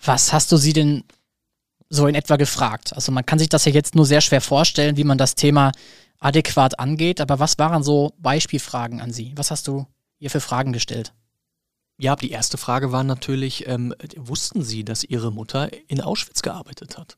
Was 0.02 0.32
hast 0.32 0.50
du 0.50 0.56
sie 0.56 0.72
denn 0.72 1.04
so 1.88 2.06
in 2.06 2.14
etwa 2.14 2.36
gefragt? 2.36 2.94
Also 2.94 3.12
man 3.12 3.24
kann 3.24 3.38
sich 3.38 3.48
das 3.48 3.64
ja 3.64 3.72
jetzt 3.72 3.94
nur 3.94 4.06
sehr 4.06 4.20
schwer 4.20 4.40
vorstellen, 4.40 4.96
wie 4.96 5.04
man 5.04 5.18
das 5.18 5.36
Thema 5.36 5.72
adäquat 6.18 6.78
angeht, 6.78 7.20
aber 7.20 7.38
was 7.38 7.58
waren 7.58 7.82
so 7.82 8.14
Beispielfragen 8.18 9.00
an 9.00 9.12
sie? 9.12 9.32
Was 9.36 9.50
hast 9.50 9.68
du 9.68 9.86
ihr 10.18 10.30
für 10.30 10.40
Fragen 10.40 10.72
gestellt? 10.72 11.12
Ja, 11.96 12.16
die 12.16 12.30
erste 12.30 12.58
Frage 12.58 12.90
war 12.90 13.04
natürlich, 13.04 13.68
ähm, 13.68 13.94
wussten 14.16 14.62
Sie, 14.62 14.84
dass 14.84 15.04
Ihre 15.04 15.30
Mutter 15.30 15.70
in 15.88 16.00
Auschwitz 16.00 16.42
gearbeitet 16.42 16.98
hat? 16.98 17.16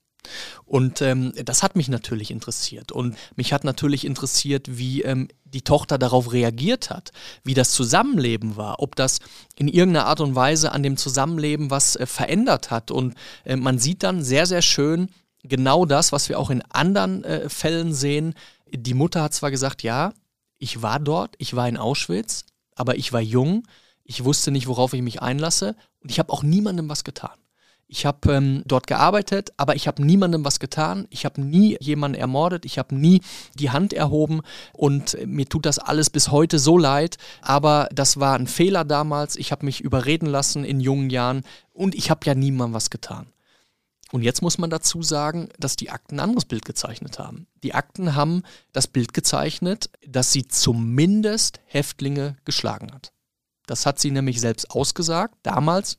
Und 0.65 1.03
ähm, 1.03 1.33
das 1.45 1.63
hat 1.63 1.77
mich 1.77 1.89
natürlich 1.89 2.31
interessiert. 2.31 2.93
Und 2.93 3.17
mich 3.37 3.53
hat 3.53 3.65
natürlich 3.65 4.05
interessiert, 4.05 4.77
wie 4.77 5.03
ähm, 5.03 5.29
die 5.45 5.63
Tochter 5.63 5.99
darauf 5.99 6.33
reagiert 6.33 6.91
hat, 6.91 7.13
wie 7.45 7.55
das 7.55 7.71
Zusammenleben 7.71 8.57
war, 8.57 8.81
ob 8.81 8.97
das 8.97 9.21
in 9.57 9.69
irgendeiner 9.69 10.07
Art 10.07 10.21
und 10.21 10.35
Weise 10.35 10.73
an 10.73 10.83
dem 10.83 10.97
Zusammenleben 10.97 11.71
was 11.71 11.97
äh, 11.97 12.07
verändert 12.07 12.71
hat. 12.71 12.91
Und 12.91 13.15
äh, 13.45 13.57
man 13.57 13.79
sieht 13.79 14.03
dann 14.03 14.23
sehr, 14.23 14.47
sehr 14.47 14.63
schön 14.63 15.09
genau 15.43 15.87
das, 15.87 16.13
was 16.13 16.29
wir 16.29 16.39
auch 16.39 16.51
in 16.51 16.63
anderen 16.71 17.25
äh, 17.25 17.49
Fällen 17.49 17.95
sehen. 17.95 18.35
Die 18.71 18.95
Mutter 18.95 19.23
hat 19.23 19.35
zwar 19.35 19.51
gesagt, 19.51 19.83
ja, 19.83 20.13
ich 20.59 20.83
war 20.83 20.99
dort, 20.99 21.35
ich 21.39 21.55
war 21.55 21.69
in 21.69 21.77
Auschwitz, 21.77 22.45
aber 22.75 22.97
ich 22.97 23.13
war 23.13 23.21
jung, 23.21 23.63
ich 24.07 24.25
wusste 24.25 24.51
nicht, 24.51 24.67
worauf 24.67 24.93
ich 24.93 25.03
mich 25.03 25.23
einlasse 25.23 25.77
und 26.01 26.11
ich 26.11 26.19
habe 26.19 26.33
auch 26.33 26.43
niemandem 26.43 26.89
was 26.89 27.05
getan. 27.05 27.37
Ich 27.89 28.05
habe 28.05 28.33
ähm, 28.33 28.63
dort 28.67 28.89
gearbeitet, 28.89 29.53
aber 29.57 29.77
ich 29.77 29.87
habe 29.87 30.05
niemandem 30.05 30.45
was 30.45 30.59
getan. 30.59 31.07
Ich 31.11 31.25
habe 31.25 31.41
nie 31.41 31.77
jemanden 31.81 32.19
ermordet. 32.19 32.65
Ich 32.65 32.79
habe 32.79 32.97
nie 32.97 33.21
die 33.55 33.71
Hand 33.71 33.93
erhoben. 33.93 34.43
Und 34.73 35.15
äh, 35.15 35.27
mir 35.27 35.49
tut 35.49 35.67
das 35.67 35.79
alles 35.79 36.11
bis 36.11 36.33
heute 36.33 36.59
so 36.59 36.79
leid. 36.79 37.17
Aber 37.43 37.89
das 37.95 38.19
war 38.19 38.35
ein 38.35 38.49
Fehler 38.49 38.85
damals. 38.85 39.37
Ich 39.37 39.53
habe 39.53 39.65
mich 39.65 39.81
überreden 39.81 40.27
lassen 40.27 40.65
in 40.65 40.81
jungen 40.81 41.11
Jahren. 41.11 41.45
Und 41.73 41.95
ich 41.95 42.11
habe 42.11 42.27
ja 42.27 42.35
niemandem 42.35 42.75
was 42.75 42.91
getan. 42.91 43.29
Und 44.11 44.23
jetzt 44.23 44.43
muss 44.43 44.59
man 44.59 44.71
dazu 44.71 45.03
sagen, 45.03 45.49
dass 45.59 45.77
die 45.77 45.91
Akten 45.91 46.17
ein 46.17 46.21
anderes 46.21 46.45
Bild 46.45 46.65
gezeichnet 46.65 47.19
haben. 47.21 47.47
Die 47.63 47.75
Akten 47.75 48.17
haben 48.17 48.43
das 48.73 48.87
Bild 48.89 49.13
gezeichnet, 49.15 49.91
dass 50.07 50.33
sie 50.33 50.47
zumindest 50.47 51.61
Häftlinge 51.67 52.37
geschlagen 52.45 52.93
hat. 52.93 53.13
Das 53.67 53.87
hat 53.87 53.99
sie 53.99 54.11
nämlich 54.11 54.41
selbst 54.41 54.71
ausgesagt, 54.71 55.35
damals 55.43 55.99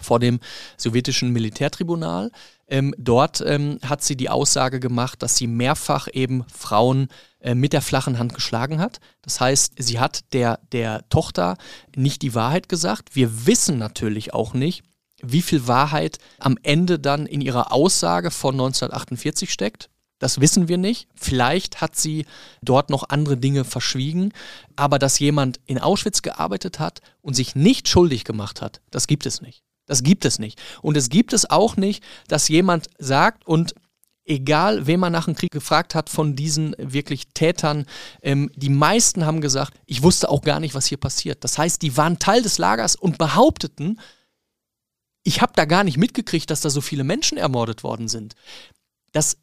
vor 0.00 0.18
dem 0.18 0.40
sowjetischen 0.76 1.32
Militärtribunal. 1.32 2.30
Ähm, 2.66 2.94
dort 2.96 3.42
ähm, 3.46 3.78
hat 3.84 4.02
sie 4.02 4.16
die 4.16 4.30
Aussage 4.30 4.80
gemacht, 4.80 5.22
dass 5.22 5.36
sie 5.36 5.46
mehrfach 5.46 6.08
eben 6.12 6.44
Frauen 6.52 7.08
äh, 7.40 7.54
mit 7.54 7.72
der 7.72 7.82
flachen 7.82 8.18
Hand 8.18 8.34
geschlagen 8.34 8.80
hat. 8.80 9.00
Das 9.20 9.40
heißt, 9.40 9.74
sie 9.78 10.00
hat 10.00 10.32
der, 10.32 10.60
der 10.72 11.08
Tochter 11.10 11.56
nicht 11.94 12.22
die 12.22 12.34
Wahrheit 12.34 12.68
gesagt. 12.68 13.14
Wir 13.14 13.46
wissen 13.46 13.78
natürlich 13.78 14.32
auch 14.32 14.54
nicht, 14.54 14.84
wie 15.22 15.42
viel 15.42 15.66
Wahrheit 15.66 16.18
am 16.38 16.58
Ende 16.62 16.98
dann 16.98 17.26
in 17.26 17.40
ihrer 17.40 17.72
Aussage 17.72 18.30
von 18.30 18.54
1948 18.54 19.52
steckt. 19.52 19.90
Das 20.22 20.40
wissen 20.40 20.68
wir 20.68 20.78
nicht. 20.78 21.08
Vielleicht 21.16 21.80
hat 21.80 21.96
sie 21.96 22.26
dort 22.62 22.90
noch 22.90 23.08
andere 23.08 23.36
Dinge 23.36 23.64
verschwiegen. 23.64 24.32
Aber 24.76 25.00
dass 25.00 25.18
jemand 25.18 25.58
in 25.66 25.80
Auschwitz 25.80 26.22
gearbeitet 26.22 26.78
hat 26.78 27.00
und 27.22 27.34
sich 27.34 27.56
nicht 27.56 27.88
schuldig 27.88 28.22
gemacht 28.22 28.62
hat, 28.62 28.80
das 28.92 29.08
gibt 29.08 29.26
es 29.26 29.42
nicht. 29.42 29.64
Das 29.86 30.04
gibt 30.04 30.24
es 30.24 30.38
nicht. 30.38 30.62
Und 30.80 30.96
es 30.96 31.08
gibt 31.08 31.32
es 31.32 31.50
auch 31.50 31.76
nicht, 31.76 32.04
dass 32.28 32.46
jemand 32.46 32.86
sagt 32.98 33.44
und 33.48 33.74
egal, 34.24 34.86
wen 34.86 35.00
man 35.00 35.10
nach 35.10 35.24
dem 35.24 35.34
Krieg 35.34 35.50
gefragt 35.50 35.96
hat 35.96 36.08
von 36.08 36.36
diesen 36.36 36.76
wirklich 36.78 37.26
Tätern, 37.34 37.86
ähm, 38.22 38.48
die 38.54 38.68
meisten 38.68 39.26
haben 39.26 39.40
gesagt, 39.40 39.74
ich 39.86 40.04
wusste 40.04 40.28
auch 40.28 40.42
gar 40.42 40.60
nicht, 40.60 40.76
was 40.76 40.86
hier 40.86 40.98
passiert. 40.98 41.42
Das 41.42 41.58
heißt, 41.58 41.82
die 41.82 41.96
waren 41.96 42.20
Teil 42.20 42.42
des 42.42 42.58
Lagers 42.58 42.94
und 42.94 43.18
behaupteten, 43.18 43.98
ich 45.24 45.42
habe 45.42 45.52
da 45.56 45.64
gar 45.64 45.82
nicht 45.82 45.96
mitgekriegt, 45.96 46.48
dass 46.48 46.60
da 46.60 46.70
so 46.70 46.80
viele 46.80 47.02
Menschen 47.02 47.38
ermordet 47.38 47.82
worden 47.82 48.06
sind. 48.06 48.36
das 49.10 49.36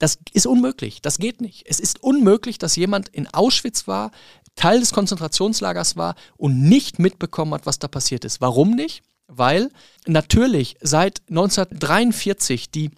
das 0.00 0.18
ist 0.32 0.46
unmöglich, 0.46 1.02
das 1.02 1.18
geht 1.18 1.40
nicht. 1.42 1.64
Es 1.66 1.78
ist 1.78 2.02
unmöglich, 2.02 2.58
dass 2.58 2.74
jemand 2.74 3.10
in 3.10 3.28
Auschwitz 3.28 3.86
war, 3.86 4.10
Teil 4.56 4.80
des 4.80 4.92
Konzentrationslagers 4.92 5.96
war 5.96 6.16
und 6.36 6.60
nicht 6.62 6.98
mitbekommen 6.98 7.54
hat, 7.54 7.66
was 7.66 7.78
da 7.78 7.86
passiert 7.86 8.24
ist. 8.24 8.40
Warum 8.40 8.74
nicht? 8.74 9.02
Weil 9.28 9.70
natürlich 10.06 10.76
seit 10.80 11.20
1943 11.28 12.70
die 12.70 12.90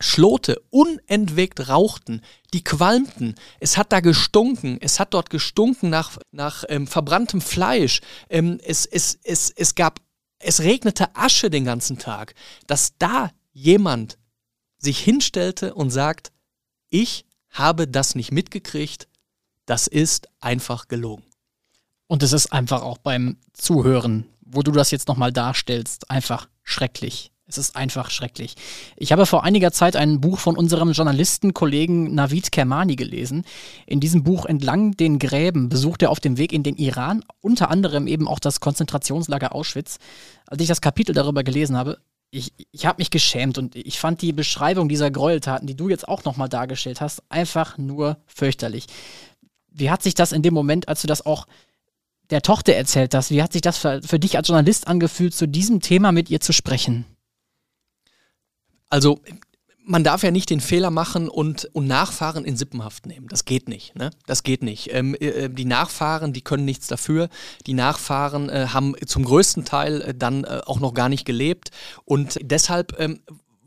Schlote 0.00 0.60
unentwegt 0.70 1.68
rauchten, 1.68 2.22
die 2.54 2.64
qualmten, 2.64 3.34
es 3.60 3.76
hat 3.76 3.92
da 3.92 4.00
gestunken, 4.00 4.78
es 4.80 4.98
hat 4.98 5.14
dort 5.14 5.28
gestunken 5.28 5.90
nach, 5.90 6.18
nach 6.32 6.64
ähm, 6.68 6.86
verbranntem 6.86 7.42
Fleisch, 7.42 8.00
ähm, 8.30 8.58
es, 8.64 8.86
es, 8.86 9.18
es, 9.22 9.50
es 9.50 9.74
gab, 9.74 10.00
es 10.38 10.60
regnete 10.60 11.14
Asche 11.14 11.50
den 11.50 11.66
ganzen 11.66 11.98
Tag, 11.98 12.34
dass 12.66 12.96
da 12.98 13.30
jemand 13.52 14.18
sich 14.82 14.98
hinstellte 14.98 15.74
und 15.74 15.90
sagt, 15.90 16.32
ich 16.90 17.24
habe 17.50 17.88
das 17.88 18.14
nicht 18.14 18.32
mitgekriegt, 18.32 19.08
das 19.66 19.86
ist 19.86 20.28
einfach 20.40 20.88
gelogen. 20.88 21.24
Und 22.06 22.22
es 22.22 22.32
ist 22.32 22.52
einfach 22.52 22.82
auch 22.82 22.98
beim 22.98 23.38
Zuhören, 23.54 24.26
wo 24.42 24.62
du 24.62 24.72
das 24.72 24.90
jetzt 24.90 25.08
nochmal 25.08 25.32
darstellst, 25.32 26.10
einfach 26.10 26.48
schrecklich. 26.62 27.32
Es 27.46 27.58
ist 27.58 27.76
einfach 27.76 28.10
schrecklich. 28.10 28.54
Ich 28.96 29.12
habe 29.12 29.26
vor 29.26 29.44
einiger 29.44 29.72
Zeit 29.72 29.94
ein 29.94 30.20
Buch 30.20 30.38
von 30.38 30.56
unserem 30.56 30.92
Journalistenkollegen 30.92 32.14
Navid 32.14 32.50
Kermani 32.50 32.96
gelesen. 32.96 33.44
In 33.86 34.00
diesem 34.00 34.22
Buch 34.22 34.46
Entlang 34.46 34.92
den 34.92 35.18
Gräben 35.18 35.68
besucht 35.68 36.02
er 36.02 36.10
auf 36.10 36.20
dem 36.20 36.38
Weg 36.38 36.52
in 36.52 36.62
den 36.62 36.76
Iran 36.76 37.24
unter 37.40 37.70
anderem 37.70 38.06
eben 38.06 38.26
auch 38.26 38.38
das 38.38 38.60
Konzentrationslager 38.60 39.54
Auschwitz. 39.54 39.98
Als 40.46 40.62
ich 40.62 40.68
das 40.68 40.80
Kapitel 40.80 41.14
darüber 41.14 41.42
gelesen 41.42 41.76
habe, 41.76 41.98
ich, 42.32 42.52
ich 42.72 42.86
habe 42.86 43.00
mich 43.00 43.10
geschämt 43.10 43.58
und 43.58 43.76
ich 43.76 44.00
fand 44.00 44.22
die 44.22 44.32
Beschreibung 44.32 44.88
dieser 44.88 45.10
Gräueltaten, 45.10 45.66
die 45.66 45.76
du 45.76 45.90
jetzt 45.90 46.08
auch 46.08 46.24
nochmal 46.24 46.48
dargestellt 46.48 47.02
hast, 47.02 47.22
einfach 47.28 47.76
nur 47.76 48.16
fürchterlich. 48.26 48.86
Wie 49.70 49.90
hat 49.90 50.02
sich 50.02 50.14
das 50.14 50.32
in 50.32 50.42
dem 50.42 50.54
Moment, 50.54 50.88
als 50.88 51.02
du 51.02 51.06
das 51.06 51.24
auch 51.24 51.46
der 52.30 52.40
Tochter 52.40 52.72
erzählt 52.72 53.14
hast, 53.14 53.30
wie 53.30 53.42
hat 53.42 53.52
sich 53.52 53.60
das 53.60 53.76
für, 53.76 54.00
für 54.02 54.18
dich 54.18 54.38
als 54.38 54.48
Journalist 54.48 54.88
angefühlt, 54.88 55.34
zu 55.34 55.46
diesem 55.46 55.80
Thema 55.80 56.10
mit 56.10 56.30
ihr 56.30 56.40
zu 56.40 56.54
sprechen? 56.54 57.04
Also 58.88 59.20
man 59.84 60.04
darf 60.04 60.22
ja 60.22 60.30
nicht 60.30 60.50
den 60.50 60.60
Fehler 60.60 60.90
machen 60.90 61.28
und, 61.28 61.68
und 61.72 61.86
Nachfahren 61.86 62.44
in 62.44 62.56
Sippenhaft 62.56 63.06
nehmen. 63.06 63.26
Das 63.28 63.44
geht 63.44 63.68
nicht. 63.68 63.94
Ne? 63.96 64.10
Das 64.26 64.42
geht 64.42 64.62
nicht. 64.62 64.92
Ähm, 64.92 65.14
äh, 65.14 65.26
äh, 65.26 65.48
die 65.48 65.64
Nachfahren, 65.64 66.32
die 66.32 66.42
können 66.42 66.64
nichts 66.64 66.86
dafür. 66.86 67.28
Die 67.66 67.74
Nachfahren 67.74 68.48
äh, 68.48 68.68
haben 68.70 68.94
zum 69.06 69.24
größten 69.24 69.64
Teil 69.64 70.00
äh, 70.02 70.14
dann 70.14 70.44
äh, 70.44 70.60
auch 70.66 70.80
noch 70.80 70.94
gar 70.94 71.08
nicht 71.08 71.24
gelebt. 71.24 71.70
Und 72.04 72.38
deshalb 72.42 72.98
ähm, 73.00 73.20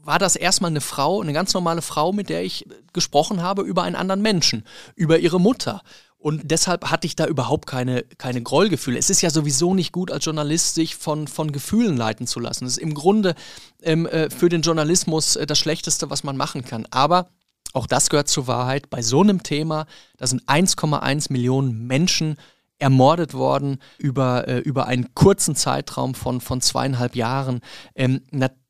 war 0.03 0.19
das 0.19 0.35
erstmal 0.35 0.71
eine 0.71 0.81
Frau, 0.81 1.21
eine 1.21 1.33
ganz 1.33 1.53
normale 1.53 1.81
Frau, 1.81 2.13
mit 2.13 2.29
der 2.29 2.43
ich 2.43 2.67
gesprochen 2.93 3.41
habe 3.41 3.63
über 3.63 3.83
einen 3.83 3.95
anderen 3.95 4.21
Menschen, 4.21 4.63
über 4.95 5.19
ihre 5.19 5.39
Mutter. 5.39 5.81
Und 6.25 6.41
deshalb 6.49 6.89
hatte 6.89 7.05
ich 7.05 7.15
da 7.15 7.27
überhaupt 7.27 7.67
keine, 7.67 8.01
keine 8.01 8.41
Grollgefühle. 8.41 8.97
Es 8.97 9.11
ist 9.11 9.21
ja 9.21 9.29
sowieso 9.29 9.75
nicht 9.75 9.91
gut, 9.91 10.09
als 10.09 10.25
Journalist 10.25 10.73
sich 10.73 10.95
von, 10.95 11.27
von 11.27 11.51
Gefühlen 11.51 11.95
leiten 11.95 12.25
zu 12.25 12.39
lassen. 12.39 12.65
Das 12.65 12.77
ist 12.77 12.79
im 12.79 12.95
Grunde 12.95 13.35
ähm, 13.83 14.07
äh, 14.07 14.31
für 14.31 14.49
den 14.49 14.63
Journalismus 14.63 15.35
äh, 15.35 15.45
das 15.45 15.59
Schlechteste, 15.59 16.09
was 16.09 16.23
man 16.23 16.35
machen 16.35 16.65
kann. 16.65 16.87
Aber 16.89 17.27
auch 17.73 17.85
das 17.85 18.09
gehört 18.09 18.27
zur 18.27 18.47
Wahrheit. 18.47 18.89
Bei 18.89 19.03
so 19.03 19.21
einem 19.21 19.43
Thema, 19.43 19.85
da 20.17 20.25
sind 20.25 20.41
1,1 20.45 21.31
Millionen 21.31 21.85
Menschen 21.85 22.37
ermordet 22.79 23.35
worden 23.35 23.77
über, 23.99 24.47
äh, 24.47 24.57
über 24.57 24.87
einen 24.87 25.13
kurzen 25.13 25.55
Zeitraum 25.55 26.15
von, 26.15 26.41
von 26.41 26.59
zweieinhalb 26.59 27.15
Jahren. 27.15 27.61
Ähm, 27.93 28.23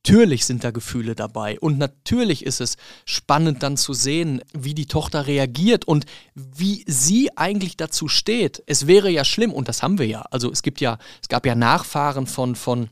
Natürlich 0.06 0.46
sind 0.46 0.64
da 0.64 0.70
Gefühle 0.70 1.16
dabei 1.16 1.60
und 1.60 1.80
natürlich 1.80 2.46
ist 2.46 2.62
es 2.62 2.78
spannend 3.06 3.64
dann 3.64 3.76
zu 3.76 3.94
sehen, 3.94 4.42
wie 4.54 4.76
die 4.76 4.86
Tochter 4.86 5.26
reagiert 5.26 5.86
und 5.86 6.06
wie 6.36 6.84
sie 6.88 7.36
eigentlich 7.36 7.76
dazu 7.76 8.08
steht. 8.08 8.62
Es 8.68 8.86
wäre 8.86 9.10
ja 9.10 9.26
schlimm 9.26 9.52
und 9.52 9.68
das 9.68 9.82
haben 9.82 9.98
wir 9.98 10.06
ja. 10.06 10.22
Also 10.30 10.52
es 10.52 10.62
gibt 10.62 10.80
ja, 10.80 11.00
es 11.24 11.28
gab 11.28 11.46
ja 11.48 11.56
Nachfahren 11.56 12.28
von, 12.28 12.56
von 12.56 12.90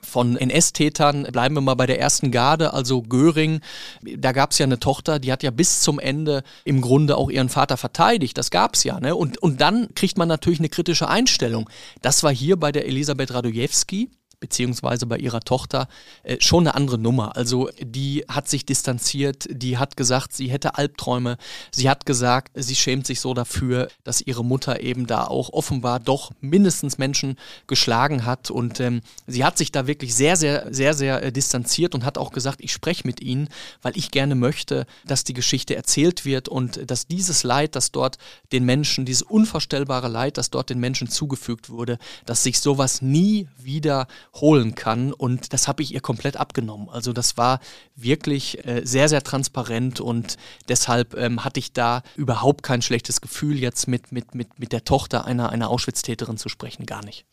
von 0.00 0.36
NS-Tätern, 0.36 1.24
bleiben 1.24 1.56
wir 1.56 1.60
mal 1.60 1.74
bei 1.74 1.86
der 1.86 2.00
ersten 2.00 2.30
Garde, 2.30 2.72
also 2.72 3.02
Göring, 3.02 3.60
da 4.02 4.30
gab 4.30 4.52
es 4.52 4.58
ja 4.58 4.64
eine 4.64 4.78
Tochter, 4.78 5.18
die 5.18 5.32
hat 5.32 5.42
ja 5.42 5.50
bis 5.50 5.80
zum 5.80 5.98
Ende 5.98 6.44
im 6.64 6.80
Grunde 6.80 7.16
auch 7.16 7.30
ihren 7.30 7.48
Vater 7.48 7.76
verteidigt, 7.76 8.38
das 8.38 8.50
gab 8.50 8.74
es 8.74 8.84
ja. 8.84 9.00
Ne? 9.00 9.16
Und, 9.16 9.38
und 9.38 9.60
dann 9.60 9.88
kriegt 9.94 10.16
man 10.16 10.28
natürlich 10.28 10.60
eine 10.60 10.68
kritische 10.68 11.08
Einstellung. 11.08 11.68
Das 12.00 12.22
war 12.22 12.32
hier 12.32 12.56
bei 12.56 12.70
der 12.70 12.86
Elisabeth 12.86 13.34
Radojewski, 13.34 14.08
beziehungsweise 14.40 15.06
bei 15.06 15.18
ihrer 15.18 15.40
Tochter 15.40 15.88
äh, 16.22 16.36
schon 16.40 16.66
eine 16.66 16.74
andere 16.74 16.98
Nummer. 16.98 17.36
Also 17.36 17.70
die 17.80 18.24
hat 18.28 18.48
sich 18.48 18.64
distanziert, 18.64 19.46
die 19.50 19.78
hat 19.78 19.96
gesagt, 19.96 20.32
sie 20.32 20.48
hätte 20.48 20.76
Albträume, 20.76 21.36
sie 21.72 21.90
hat 21.90 22.06
gesagt, 22.06 22.52
sie 22.54 22.76
schämt 22.76 23.06
sich 23.06 23.20
so 23.20 23.34
dafür, 23.34 23.88
dass 24.04 24.20
ihre 24.20 24.44
Mutter 24.44 24.80
eben 24.80 25.06
da 25.06 25.24
auch 25.24 25.50
offenbar 25.52 26.00
doch 26.00 26.30
mindestens 26.40 26.98
Menschen 26.98 27.36
geschlagen 27.66 28.24
hat 28.24 28.50
und 28.50 28.80
ähm, 28.80 29.00
sie 29.26 29.44
hat 29.44 29.58
sich 29.58 29.72
da 29.72 29.86
wirklich 29.86 30.14
sehr, 30.14 30.36
sehr, 30.36 30.72
sehr, 30.72 30.94
sehr 30.94 31.22
äh, 31.22 31.32
distanziert 31.32 31.94
und 31.94 32.04
hat 32.04 32.18
auch 32.18 32.30
gesagt, 32.30 32.60
ich 32.60 32.72
spreche 32.72 33.06
mit 33.06 33.20
ihnen, 33.20 33.48
weil 33.82 33.96
ich 33.96 34.10
gerne 34.10 34.34
möchte, 34.34 34.86
dass 35.04 35.24
die 35.24 35.34
Geschichte 35.34 35.74
erzählt 35.74 36.24
wird 36.24 36.48
und 36.48 36.90
dass 36.90 37.06
dieses 37.06 37.42
Leid, 37.42 37.74
das 37.74 37.90
dort 37.90 38.18
den 38.52 38.64
Menschen, 38.64 39.04
dieses 39.04 39.22
unvorstellbare 39.22 40.08
Leid, 40.08 40.38
das 40.38 40.50
dort 40.50 40.70
den 40.70 40.78
Menschen 40.78 41.08
zugefügt 41.08 41.70
wurde, 41.70 41.98
dass 42.24 42.42
sich 42.42 42.60
sowas 42.60 43.02
nie 43.02 43.48
wieder 43.58 44.06
holen 44.40 44.74
kann. 44.74 45.12
Und 45.12 45.52
das 45.52 45.68
habe 45.68 45.82
ich 45.82 45.94
ihr 45.94 46.00
komplett 46.00 46.36
abgenommen. 46.36 46.88
Also 46.88 47.12
das 47.12 47.36
war 47.36 47.60
wirklich 47.94 48.64
äh, 48.66 48.82
sehr, 48.84 49.08
sehr 49.08 49.22
transparent 49.22 50.00
und 50.00 50.36
deshalb 50.68 51.14
ähm, 51.14 51.44
hatte 51.44 51.60
ich 51.60 51.72
da 51.72 52.02
überhaupt 52.16 52.62
kein 52.62 52.82
schlechtes 52.82 53.20
Gefühl, 53.20 53.58
jetzt 53.58 53.88
mit, 53.88 54.12
mit, 54.12 54.34
mit, 54.34 54.58
mit 54.58 54.72
der 54.72 54.84
Tochter 54.84 55.24
einer, 55.24 55.50
einer 55.50 55.70
Auschwitz-Täterin 55.70 56.38
zu 56.38 56.48
sprechen. 56.48 56.86
Gar 56.86 57.04
nicht. 57.04 57.24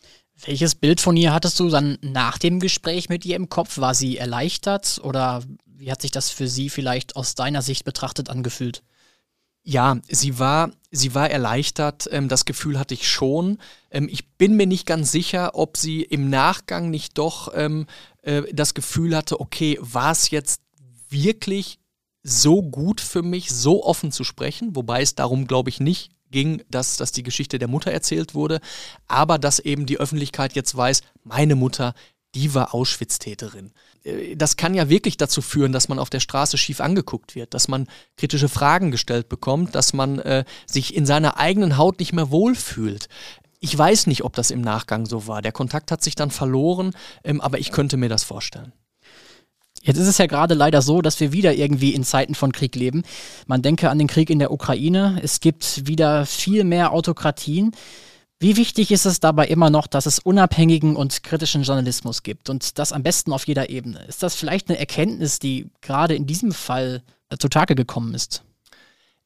Welches 0.46 0.76
Bild 0.76 1.00
von 1.00 1.16
ihr 1.16 1.34
hattest 1.34 1.60
du 1.60 1.70
dann 1.70 1.98
nach 2.02 2.38
dem 2.38 2.60
Gespräch 2.60 3.08
mit 3.08 3.26
ihr 3.26 3.38
im 3.38 3.50
Kopf? 3.50 3.78
War 3.78 3.96
sie 3.96 4.18
erleichtert 4.18 5.00
oder 5.02 5.44
wie 5.66 5.92
hat 5.92 6.02
sich 6.02 6.12
das 6.12 6.30
für 6.30 6.48
sie 6.48 6.70
vielleicht 6.70 7.16
aus 7.16 7.36
deiner 7.36 7.62
Sicht 7.62 7.86
betrachtet 7.86 8.30
angefühlt? 8.30 8.84
Ja, 9.68 9.98
sie 10.08 10.38
war, 10.38 10.72
sie 10.92 11.16
war 11.16 11.30
erleichtert. 11.30 12.08
Ähm, 12.12 12.30
das 12.30 12.46
Gefühl 12.46 12.78
hatte 12.78 12.94
ich 12.94 13.10
schon. 13.10 13.58
Ähm, 13.90 14.08
ich 14.10 14.28
bin 14.38 14.56
mir 14.56 14.68
nicht 14.68 14.86
ganz 14.86 15.12
sicher, 15.12 15.56
ob 15.56 15.76
sie 15.76 16.04
im 16.04 16.30
Nachgang 16.30 16.92
nicht 16.92 17.18
doch 17.18 17.52
ähm, 17.56 17.88
äh, 18.22 18.44
das 18.54 18.76
Gefühl 18.76 19.16
hatte, 19.16 19.40
okay, 19.40 19.80
war 19.82 20.12
es 20.12 20.30
jetzt 20.30 20.62
wirklich 21.10 21.80
so 22.22 22.62
gut 22.62 23.02
für 23.02 23.24
mich, 23.24 23.50
so 23.52 23.84
offen 23.84 24.12
zu 24.12 24.24
sprechen, 24.24 24.76
wobei 24.76 25.02
es 25.02 25.16
darum, 25.16 25.48
glaube 25.48 25.70
ich, 25.70 25.80
nicht 25.80 26.12
ging, 26.30 26.64
dass, 26.70 26.98
dass 26.98 27.12
die 27.12 27.24
Geschichte 27.24 27.60
der 27.60 27.68
Mutter 27.68 27.92
erzählt 27.92 28.36
wurde, 28.36 28.60
aber 29.08 29.40
dass 29.40 29.60
eben 29.60 29.86
die 29.86 30.00
Öffentlichkeit 30.00 30.54
jetzt 30.54 30.76
weiß, 30.76 31.02
meine 31.24 31.56
Mutter, 31.56 31.94
die 32.36 32.54
war 32.54 32.76
Auschwitz-Täterin. 32.76 33.72
Äh, 34.04 34.36
das 34.36 34.58
kann 34.58 34.76
ja 34.76 34.90
wirklich 34.90 35.18
dazu 35.18 35.42
führen, 35.42 35.72
dass 35.72 35.88
man 35.90 36.00
auf 36.00 36.10
der 36.10 36.20
Straße 36.20 36.58
schief 36.58 36.82
angeguckt 36.82 37.36
wird, 37.36 37.54
dass 37.54 37.68
man 37.68 37.88
kritische 38.18 38.50
Fragen 38.50 38.92
gestellt 38.92 39.30
bekommt, 39.30 39.74
dass 39.74 39.94
man 39.94 40.20
äh, 40.20 40.46
sich 40.66 40.96
in 40.96 41.06
seiner 41.06 41.38
eigenen 41.38 41.78
Haut 41.78 42.00
nicht 42.00 42.14
mehr 42.14 42.30
wohlfühlt. 42.30 43.08
Ich 43.60 43.76
weiß 43.76 44.08
nicht, 44.08 44.24
ob 44.24 44.34
das 44.34 44.52
im 44.52 44.62
Nachgang 44.62 45.06
so 45.06 45.28
war. 45.28 45.42
Der 45.42 45.52
Kontakt 45.52 45.92
hat 45.92 46.04
sich 46.04 46.16
dann 46.16 46.30
verloren, 46.30 46.92
ähm, 47.24 47.42
aber 47.42 47.58
ich 47.58 47.72
könnte 47.72 47.98
mir 47.98 48.10
das 48.10 48.24
vorstellen. 48.24 48.74
Jetzt 49.82 49.98
ist 49.98 50.08
es 50.08 50.18
ja 50.18 50.26
gerade 50.26 50.56
leider 50.56 50.82
so, 50.82 51.02
dass 51.02 51.20
wir 51.20 51.32
wieder 51.32 51.54
irgendwie 51.54 51.94
in 51.94 52.04
Zeiten 52.04 52.34
von 52.34 52.52
Krieg 52.52 52.76
leben. 52.76 53.04
Man 53.46 53.62
denke 53.62 53.92
an 53.92 54.00
den 54.00 54.08
Krieg 54.08 54.32
in 54.32 54.40
der 54.40 54.52
Ukraine. 54.52 55.20
Es 55.22 55.40
gibt 55.40 55.86
wieder 55.88 56.26
viel 56.26 56.64
mehr 56.64 56.92
Autokratien. 56.92 57.72
Wie 58.40 58.58
wichtig 58.58 58.92
ist 58.92 59.06
es 59.06 59.22
dabei 59.22 59.48
immer 59.48 59.70
noch, 59.70 59.88
dass 59.88 60.06
es 60.06 60.20
unabhängigen 60.20 60.96
und 60.98 61.24
kritischen 61.24 61.64
Journalismus 61.64 62.22
gibt 62.22 62.50
und 62.50 62.78
das 62.78 62.92
am 62.92 63.02
besten 63.02 63.32
auf 63.32 63.48
jeder 63.48 63.70
Ebene? 63.70 64.04
Ist 64.06 64.24
das 64.24 64.36
vielleicht 64.36 64.70
eine 64.70 64.78
Erkenntnis, 64.78 65.40
die 65.40 65.70
gerade 65.82 66.16
in 66.16 66.26
diesem 66.28 66.52
Fall 66.52 67.02
äh, 67.30 67.38
zutage 67.38 67.76
gekommen 67.76 68.14
ist? 68.14 68.44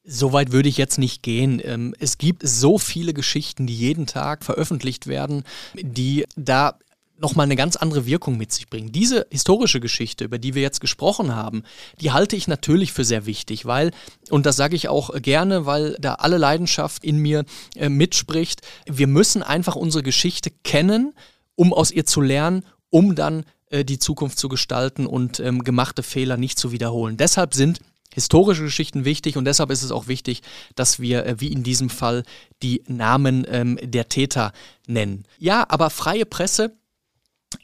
Soweit 0.04 0.52
würde 0.52 0.70
ich 0.70 0.78
jetzt 0.78 1.00
nicht 1.00 1.24
gehen. 1.24 1.60
Ähm, 1.64 1.96
es 2.00 2.20
gibt 2.20 2.48
so 2.48 2.78
viele 2.78 3.14
Geschichten, 3.14 3.66
die 3.66 3.76
jeden 3.76 4.06
Tag 4.06 4.46
veröffentlicht 4.46 5.08
werden, 5.08 5.44
die 5.74 6.26
da 6.36 6.78
nochmal 7.20 7.46
eine 7.46 7.56
ganz 7.56 7.76
andere 7.76 8.06
Wirkung 8.06 8.38
mit 8.38 8.52
sich 8.52 8.70
bringen. 8.70 8.92
Diese 8.92 9.28
historische 9.30 9.80
Geschichte, 9.80 10.26
über 10.26 10.38
die 10.38 10.56
wir 10.56 10.62
jetzt 10.62 10.82
gesprochen 10.82 11.36
haben, 11.36 11.64
die 12.00 12.12
halte 12.12 12.36
ich 12.36 12.48
natürlich 12.48 12.94
für 12.94 13.04
sehr 13.04 13.26
wichtig, 13.26 13.66
weil, 13.66 13.92
und 14.30 14.46
das 14.46 14.56
sage 14.56 14.76
ich 14.76 14.88
auch 14.88 15.12
gerne, 15.22 15.66
weil 15.66 15.96
da 16.00 16.16
alle 16.16 16.38
Leidenschaft 16.38 17.04
in 17.04 17.18
mir 17.18 17.46
äh, 17.76 17.90
mitspricht, 17.90 18.62
wir 18.86 19.08
müssen 19.08 19.44
einfach 19.44 19.76
unsere 19.76 20.04
Geschichte 20.04 20.52
kennen, 20.64 21.14
um 21.56 21.74
aus 21.74 21.92
ihr 21.92 22.06
zu 22.06 22.22
lernen, 22.22 22.66
um 22.90 23.16
dann 23.16 23.46
äh, 23.70 23.84
die 23.84 24.00
Zukunft 24.00 24.40
zu 24.40 24.50
gestalten 24.50 25.06
und 25.06 25.40
ähm, 25.40 25.64
gemachte 25.64 26.04
Fehler 26.04 26.38
nicht 26.38 26.58
zu 26.58 26.72
wiederholen. 26.72 27.18
Deshalb 27.18 27.54
sind 27.54 27.80
historische 28.14 28.64
Geschichten 28.64 29.06
wichtig 29.06 29.38
und 29.38 29.46
deshalb 29.46 29.70
ist 29.70 29.84
es 29.84 29.92
auch 29.92 30.08
wichtig, 30.08 30.42
dass 30.76 31.00
wir, 31.00 31.26
äh, 31.26 31.40
wie 31.40 31.52
in 31.52 31.64
diesem 31.64 31.90
Fall, 31.90 32.24
die 32.64 32.84
Namen 32.88 33.46
ähm, 33.50 33.78
der 33.82 34.10
Täter 34.10 34.54
nennen. 34.88 35.26
Ja, 35.38 35.66
aber 35.70 35.90
freie 35.90 36.26
Presse 36.26 36.76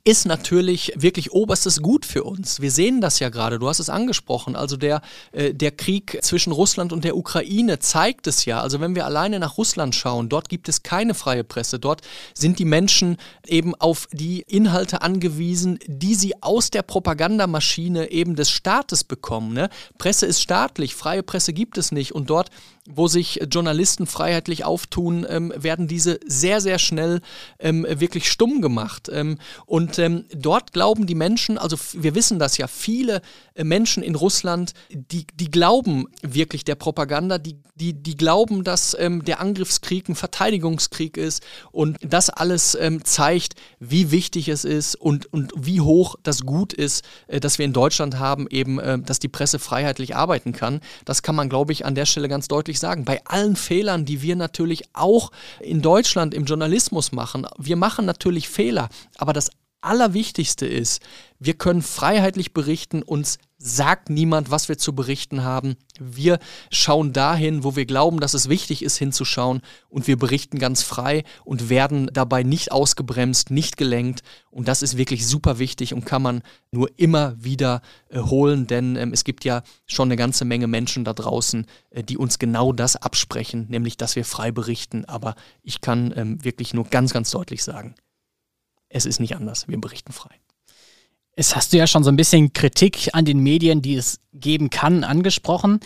ist 0.07 0.27
natürlich 0.27 0.93
wirklich 0.95 1.31
oberstes 1.31 1.81
Gut 1.81 2.05
für 2.05 2.23
uns. 2.23 2.61
Wir 2.61 2.69
sehen 2.69 3.01
das 3.01 3.17
ja 3.17 3.29
gerade, 3.29 3.57
du 3.57 3.67
hast 3.67 3.79
es 3.79 3.89
angesprochen. 3.89 4.55
Also 4.55 4.77
der, 4.77 5.01
äh, 5.31 5.51
der 5.51 5.71
Krieg 5.71 6.19
zwischen 6.21 6.53
Russland 6.53 6.93
und 6.93 7.03
der 7.03 7.17
Ukraine 7.17 7.79
zeigt 7.79 8.27
es 8.27 8.45
ja. 8.45 8.61
Also 8.61 8.79
wenn 8.79 8.93
wir 8.93 9.05
alleine 9.05 9.39
nach 9.39 9.57
Russland 9.57 9.95
schauen, 9.95 10.29
dort 10.29 10.47
gibt 10.47 10.69
es 10.69 10.83
keine 10.83 11.15
freie 11.15 11.43
Presse. 11.43 11.79
Dort 11.79 12.01
sind 12.35 12.59
die 12.59 12.65
Menschen 12.65 13.17
eben 13.47 13.73
auf 13.73 14.07
die 14.11 14.41
Inhalte 14.41 15.01
angewiesen, 15.01 15.79
die 15.87 16.13
sie 16.13 16.41
aus 16.43 16.69
der 16.69 16.83
Propagandamaschine 16.83 18.11
eben 18.11 18.35
des 18.35 18.51
Staates 18.51 19.03
bekommen. 19.03 19.53
Ne? 19.53 19.69
Presse 19.97 20.27
ist 20.27 20.39
staatlich, 20.39 20.93
freie 20.93 21.23
Presse 21.23 21.51
gibt 21.51 21.79
es 21.79 21.91
nicht. 21.91 22.13
Und 22.13 22.29
dort 22.29 22.51
wo 22.87 23.07
sich 23.07 23.41
Journalisten 23.49 24.05
freiheitlich 24.05 24.63
auftun, 24.63 25.25
ähm, 25.27 25.51
werden 25.55 25.87
diese 25.87 26.19
sehr, 26.25 26.61
sehr 26.61 26.77
schnell 26.77 27.21
ähm, 27.59 27.85
wirklich 27.89 28.31
stumm 28.31 28.61
gemacht. 28.61 29.09
Ähm, 29.11 29.39
und 29.65 29.97
ähm, 29.97 30.25
dort 30.29 30.71
glauben 30.71 31.07
die 31.07 31.15
Menschen, 31.15 31.57
also 31.57 31.77
wir 31.93 32.13
wissen 32.13 32.37
das 32.37 32.57
ja, 32.57 32.67
viele 32.67 33.21
äh, 33.55 33.63
Menschen 33.63 34.03
in 34.03 34.15
Russland, 34.15 34.73
die, 34.91 35.25
die 35.33 35.49
glauben 35.49 36.05
wirklich 36.21 36.63
der 36.63 36.75
Propaganda, 36.75 37.39
die, 37.39 37.57
die, 37.75 37.93
die 37.93 38.15
glauben, 38.15 38.63
dass 38.63 38.95
ähm, 38.99 39.25
der 39.25 39.39
Angriffskrieg 39.39 40.07
ein 40.07 40.15
Verteidigungskrieg 40.15 41.17
ist 41.17 41.43
und 41.71 41.97
das 42.01 42.29
alles 42.29 42.77
ähm, 42.79 43.03
zeigt, 43.03 43.55
wie 43.79 44.11
wichtig 44.11 44.47
es 44.47 44.63
ist 44.63 44.95
und, 44.95 45.31
und 45.33 45.53
wie 45.57 45.81
hoch 45.81 46.15
das 46.21 46.45
Gut 46.45 46.71
ist, 46.71 47.03
äh, 47.27 47.39
dass 47.39 47.57
wir 47.57 47.65
in 47.65 47.73
Deutschland 47.73 48.19
haben, 48.19 48.47
eben, 48.49 48.79
äh, 48.79 48.99
dass 48.99 49.19
die 49.19 49.27
Presse 49.27 49.57
freiheitlich 49.57 50.15
arbeiten 50.15 50.53
kann. 50.53 50.81
Das 51.03 51.23
kann 51.23 51.35
man, 51.35 51.49
glaube 51.49 51.73
ich, 51.73 51.85
an 51.85 51.95
der 51.95 52.05
Stelle 52.05 52.29
ganz 52.29 52.47
deutlich 52.47 52.74
wirklich 52.75 52.79
sagen, 52.79 53.05
bei 53.05 53.23
allen 53.25 53.55
Fehlern, 53.55 54.05
die 54.05 54.21
wir 54.21 54.35
natürlich 54.35 54.83
auch 54.93 55.31
in 55.59 55.81
Deutschland 55.81 56.33
im 56.33 56.45
Journalismus 56.45 57.11
machen, 57.11 57.47
wir 57.57 57.75
machen 57.75 58.05
natürlich 58.05 58.49
Fehler, 58.49 58.89
aber 59.17 59.33
das 59.33 59.49
Allerwichtigste 59.81 60.65
ist, 60.65 61.01
wir 61.39 61.53
können 61.53 61.81
freiheitlich 61.81 62.53
berichten, 62.53 63.03
uns 63.03 63.37
sagt 63.65 64.11
niemand, 64.11 64.51
was 64.51 64.69
wir 64.69 64.77
zu 64.77 64.93
berichten 64.93 65.43
haben. 65.43 65.75
Wir 65.99 66.37
schauen 66.71 67.13
dahin, 67.13 67.63
wo 67.63 67.75
wir 67.75 67.87
glauben, 67.87 68.19
dass 68.19 68.35
es 68.35 68.47
wichtig 68.47 68.83
ist, 68.83 68.97
hinzuschauen. 68.97 69.61
Und 69.89 70.05
wir 70.05 70.17
berichten 70.17 70.59
ganz 70.59 70.83
frei 70.83 71.23
und 71.43 71.67
werden 71.67 72.09
dabei 72.13 72.43
nicht 72.43 72.71
ausgebremst, 72.71 73.49
nicht 73.49 73.75
gelenkt. 73.75 74.21
Und 74.51 74.67
das 74.67 74.83
ist 74.83 74.97
wirklich 74.97 75.25
super 75.25 75.57
wichtig 75.57 75.95
und 75.95 76.05
kann 76.05 76.21
man 76.21 76.43
nur 76.69 76.91
immer 76.97 77.35
wieder 77.43 77.81
äh, 78.09 78.19
holen, 78.19 78.67
denn 78.67 78.95
ähm, 78.97 79.13
es 79.13 79.23
gibt 79.23 79.43
ja 79.45 79.63
schon 79.87 80.09
eine 80.09 80.15
ganze 80.15 80.45
Menge 80.45 80.67
Menschen 80.67 81.03
da 81.03 81.13
draußen, 81.13 81.65
äh, 81.89 82.03
die 82.03 82.17
uns 82.17 82.37
genau 82.37 82.71
das 82.71 82.95
absprechen, 82.95 83.65
nämlich 83.69 83.97
dass 83.97 84.15
wir 84.15 84.25
frei 84.25 84.51
berichten, 84.51 85.05
aber 85.05 85.35
ich 85.63 85.81
kann 85.81 86.13
ähm, 86.15 86.43
wirklich 86.43 86.73
nur 86.73 86.85
ganz, 86.85 87.13
ganz 87.13 87.31
deutlich 87.31 87.63
sagen, 87.63 87.95
es 88.89 89.05
ist 89.05 89.19
nicht 89.19 89.35
anders, 89.35 89.67
wir 89.67 89.79
berichten 89.79 90.11
frei. 90.13 90.35
Es 91.37 91.55
hast 91.55 91.73
du 91.73 91.77
ja 91.77 91.85
schon 91.85 92.03
so 92.03 92.09
ein 92.09 92.15
bisschen 92.15 92.53
Kritik 92.53 93.09
an 93.11 93.25
den 93.25 93.39
Medien, 93.39 93.81
die 93.81 93.95
es 93.95 94.21
geben 94.33 94.69
kann, 94.69 95.03
angesprochen. 95.03 95.81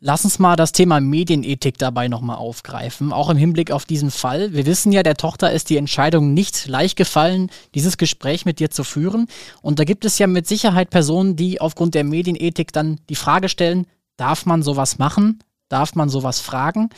Lass 0.00 0.24
uns 0.24 0.38
mal 0.38 0.56
das 0.56 0.72
Thema 0.72 0.98
Medienethik 0.98 1.78
dabei 1.78 2.08
nochmal 2.08 2.36
aufgreifen, 2.36 3.12
auch 3.12 3.28
im 3.30 3.36
Hinblick 3.36 3.70
auf 3.70 3.84
diesen 3.84 4.10
Fall. 4.10 4.52
Wir 4.52 4.66
wissen 4.66 4.90
ja, 4.90 5.02
der 5.02 5.16
Tochter 5.16 5.52
ist 5.52 5.70
die 5.70 5.76
Entscheidung 5.76 6.34
nicht 6.34 6.66
leicht 6.66 6.96
gefallen, 6.96 7.50
dieses 7.74 7.98
Gespräch 7.98 8.46
mit 8.46 8.58
dir 8.58 8.70
zu 8.70 8.82
führen. 8.82 9.28
Und 9.62 9.78
da 9.78 9.84
gibt 9.84 10.04
es 10.04 10.18
ja 10.18 10.26
mit 10.26 10.48
Sicherheit 10.48 10.90
Personen, 10.90 11.36
die 11.36 11.60
aufgrund 11.60 11.94
der 11.94 12.04
Medienethik 12.04 12.72
dann 12.72 12.98
die 13.10 13.14
Frage 13.14 13.48
stellen, 13.48 13.86
darf 14.16 14.44
man 14.46 14.62
sowas 14.62 14.98
machen? 14.98 15.38
Darf 15.68 15.94
man 15.94 16.08
sowas 16.08 16.40
fragen? 16.40 16.88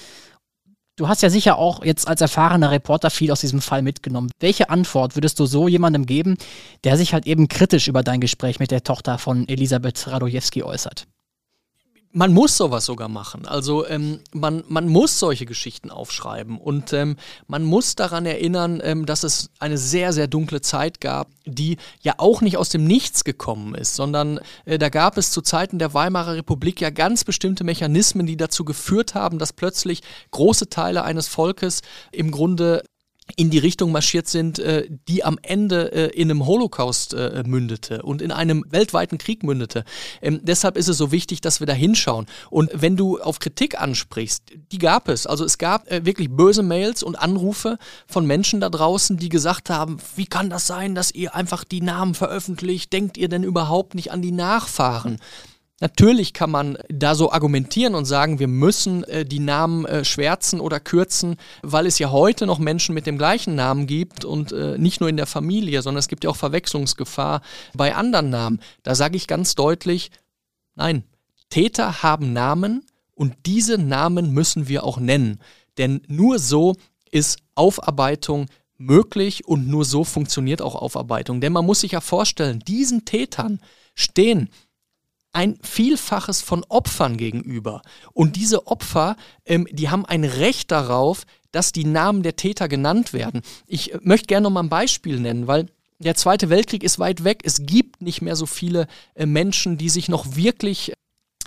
Du 0.96 1.08
hast 1.08 1.22
ja 1.22 1.30
sicher 1.30 1.56
auch 1.56 1.82
jetzt 1.84 2.06
als 2.06 2.20
erfahrener 2.20 2.70
Reporter 2.70 3.08
viel 3.08 3.30
aus 3.30 3.40
diesem 3.40 3.62
Fall 3.62 3.80
mitgenommen. 3.80 4.30
Welche 4.40 4.68
Antwort 4.68 5.16
würdest 5.16 5.40
du 5.40 5.46
so 5.46 5.66
jemandem 5.66 6.04
geben, 6.04 6.36
der 6.84 6.98
sich 6.98 7.14
halt 7.14 7.26
eben 7.26 7.48
kritisch 7.48 7.88
über 7.88 8.02
dein 8.02 8.20
Gespräch 8.20 8.58
mit 8.58 8.70
der 8.70 8.84
Tochter 8.84 9.16
von 9.16 9.48
Elisabeth 9.48 10.06
Radojewski 10.08 10.62
äußert? 10.62 11.06
Man 12.12 12.32
muss 12.32 12.56
sowas 12.56 12.84
sogar 12.84 13.08
machen. 13.08 13.46
Also 13.46 13.86
ähm, 13.86 14.20
man, 14.32 14.64
man 14.68 14.88
muss 14.88 15.18
solche 15.18 15.46
Geschichten 15.46 15.90
aufschreiben 15.90 16.58
und 16.58 16.92
ähm, 16.92 17.16
man 17.46 17.64
muss 17.64 17.96
daran 17.96 18.26
erinnern, 18.26 18.80
ähm, 18.84 19.06
dass 19.06 19.22
es 19.22 19.50
eine 19.58 19.78
sehr, 19.78 20.12
sehr 20.12 20.26
dunkle 20.26 20.60
Zeit 20.60 21.00
gab, 21.00 21.28
die 21.46 21.78
ja 22.02 22.14
auch 22.18 22.42
nicht 22.42 22.58
aus 22.58 22.68
dem 22.68 22.84
Nichts 22.84 23.24
gekommen 23.24 23.74
ist, 23.74 23.96
sondern 23.96 24.40
äh, 24.66 24.78
da 24.78 24.90
gab 24.90 25.16
es 25.16 25.30
zu 25.30 25.40
Zeiten 25.40 25.78
der 25.78 25.94
Weimarer 25.94 26.34
Republik 26.34 26.80
ja 26.80 26.90
ganz 26.90 27.24
bestimmte 27.24 27.64
Mechanismen, 27.64 28.26
die 28.26 28.36
dazu 28.36 28.64
geführt 28.64 29.14
haben, 29.14 29.38
dass 29.38 29.52
plötzlich 29.52 30.02
große 30.30 30.68
Teile 30.68 31.04
eines 31.04 31.28
Volkes 31.28 31.80
im 32.12 32.30
Grunde 32.30 32.82
in 33.36 33.50
die 33.50 33.58
Richtung 33.58 33.92
marschiert 33.92 34.28
sind, 34.28 34.58
äh, 34.58 34.88
die 35.08 35.24
am 35.24 35.38
Ende 35.42 35.92
äh, 35.92 36.08
in 36.08 36.30
einem 36.30 36.44
Holocaust 36.46 37.14
äh, 37.14 37.42
mündete 37.46 38.02
und 38.02 38.20
in 38.20 38.30
einem 38.30 38.64
weltweiten 38.68 39.18
Krieg 39.18 39.42
mündete. 39.42 39.84
Ähm, 40.20 40.40
deshalb 40.42 40.76
ist 40.76 40.88
es 40.88 40.98
so 40.98 41.12
wichtig, 41.12 41.40
dass 41.40 41.60
wir 41.60 41.66
da 41.66 41.72
hinschauen. 41.72 42.26
Und 42.50 42.70
wenn 42.74 42.96
du 42.96 43.20
auf 43.20 43.38
Kritik 43.38 43.80
ansprichst, 43.80 44.42
die 44.72 44.78
gab 44.78 45.08
es. 45.08 45.26
Also 45.26 45.44
es 45.44 45.58
gab 45.58 45.90
wirklich 45.90 46.30
böse 46.30 46.62
Mails 46.62 47.02
und 47.02 47.16
Anrufe 47.16 47.78
von 48.06 48.26
Menschen 48.26 48.60
da 48.60 48.68
draußen, 48.68 49.16
die 49.16 49.28
gesagt 49.28 49.70
haben, 49.70 49.98
wie 50.16 50.26
kann 50.26 50.50
das 50.50 50.66
sein, 50.66 50.94
dass 50.94 51.12
ihr 51.12 51.34
einfach 51.34 51.64
die 51.64 51.80
Namen 51.80 52.14
veröffentlicht? 52.14 52.92
Denkt 52.92 53.16
ihr 53.16 53.28
denn 53.28 53.44
überhaupt 53.44 53.94
nicht 53.94 54.10
an 54.12 54.22
die 54.22 54.32
Nachfahren? 54.32 55.18
Natürlich 55.82 56.32
kann 56.32 56.48
man 56.48 56.78
da 56.88 57.16
so 57.16 57.32
argumentieren 57.32 57.96
und 57.96 58.04
sagen, 58.04 58.38
wir 58.38 58.46
müssen 58.46 59.02
äh, 59.02 59.24
die 59.24 59.40
Namen 59.40 59.84
äh, 59.84 60.04
schwärzen 60.04 60.60
oder 60.60 60.78
kürzen, 60.78 61.34
weil 61.62 61.86
es 61.86 61.98
ja 61.98 62.12
heute 62.12 62.46
noch 62.46 62.60
Menschen 62.60 62.94
mit 62.94 63.04
dem 63.04 63.18
gleichen 63.18 63.56
Namen 63.56 63.88
gibt 63.88 64.24
und 64.24 64.52
äh, 64.52 64.78
nicht 64.78 65.00
nur 65.00 65.10
in 65.10 65.16
der 65.16 65.26
Familie, 65.26 65.82
sondern 65.82 65.98
es 65.98 66.06
gibt 66.06 66.22
ja 66.22 66.30
auch 66.30 66.36
Verwechslungsgefahr 66.36 67.42
bei 67.74 67.96
anderen 67.96 68.30
Namen. 68.30 68.60
Da 68.84 68.94
sage 68.94 69.16
ich 69.16 69.26
ganz 69.26 69.56
deutlich, 69.56 70.12
nein, 70.76 71.02
Täter 71.50 72.04
haben 72.04 72.32
Namen 72.32 72.86
und 73.16 73.34
diese 73.44 73.76
Namen 73.76 74.30
müssen 74.30 74.68
wir 74.68 74.84
auch 74.84 75.00
nennen. 75.00 75.40
Denn 75.78 76.02
nur 76.06 76.38
so 76.38 76.76
ist 77.10 77.40
Aufarbeitung 77.56 78.46
möglich 78.78 79.48
und 79.48 79.66
nur 79.66 79.84
so 79.84 80.04
funktioniert 80.04 80.62
auch 80.62 80.76
Aufarbeitung. 80.76 81.40
Denn 81.40 81.52
man 81.52 81.66
muss 81.66 81.80
sich 81.80 81.90
ja 81.90 82.00
vorstellen, 82.00 82.60
diesen 82.60 83.04
Tätern 83.04 83.58
stehen 83.96 84.48
ein 85.32 85.58
Vielfaches 85.62 86.42
von 86.42 86.64
Opfern 86.68 87.16
gegenüber. 87.16 87.82
Und 88.12 88.36
diese 88.36 88.66
Opfer, 88.66 89.16
ähm, 89.46 89.66
die 89.70 89.88
haben 89.88 90.04
ein 90.04 90.24
Recht 90.24 90.70
darauf, 90.70 91.24
dass 91.52 91.72
die 91.72 91.84
Namen 91.84 92.22
der 92.22 92.36
Täter 92.36 92.68
genannt 92.68 93.12
werden. 93.12 93.42
Ich 93.66 93.94
äh, 93.94 93.98
möchte 94.02 94.26
gerne 94.26 94.44
noch 94.44 94.50
mal 94.50 94.62
ein 94.62 94.68
Beispiel 94.68 95.20
nennen, 95.20 95.46
weil 95.46 95.66
der 95.98 96.16
Zweite 96.16 96.50
Weltkrieg 96.50 96.82
ist 96.82 96.98
weit 96.98 97.24
weg. 97.24 97.40
Es 97.44 97.64
gibt 97.64 98.02
nicht 98.02 98.22
mehr 98.22 98.36
so 98.36 98.46
viele 98.46 98.86
äh, 99.14 99.26
Menschen, 99.26 99.78
die 99.78 99.88
sich 99.88 100.08
noch 100.08 100.36
wirklich 100.36 100.92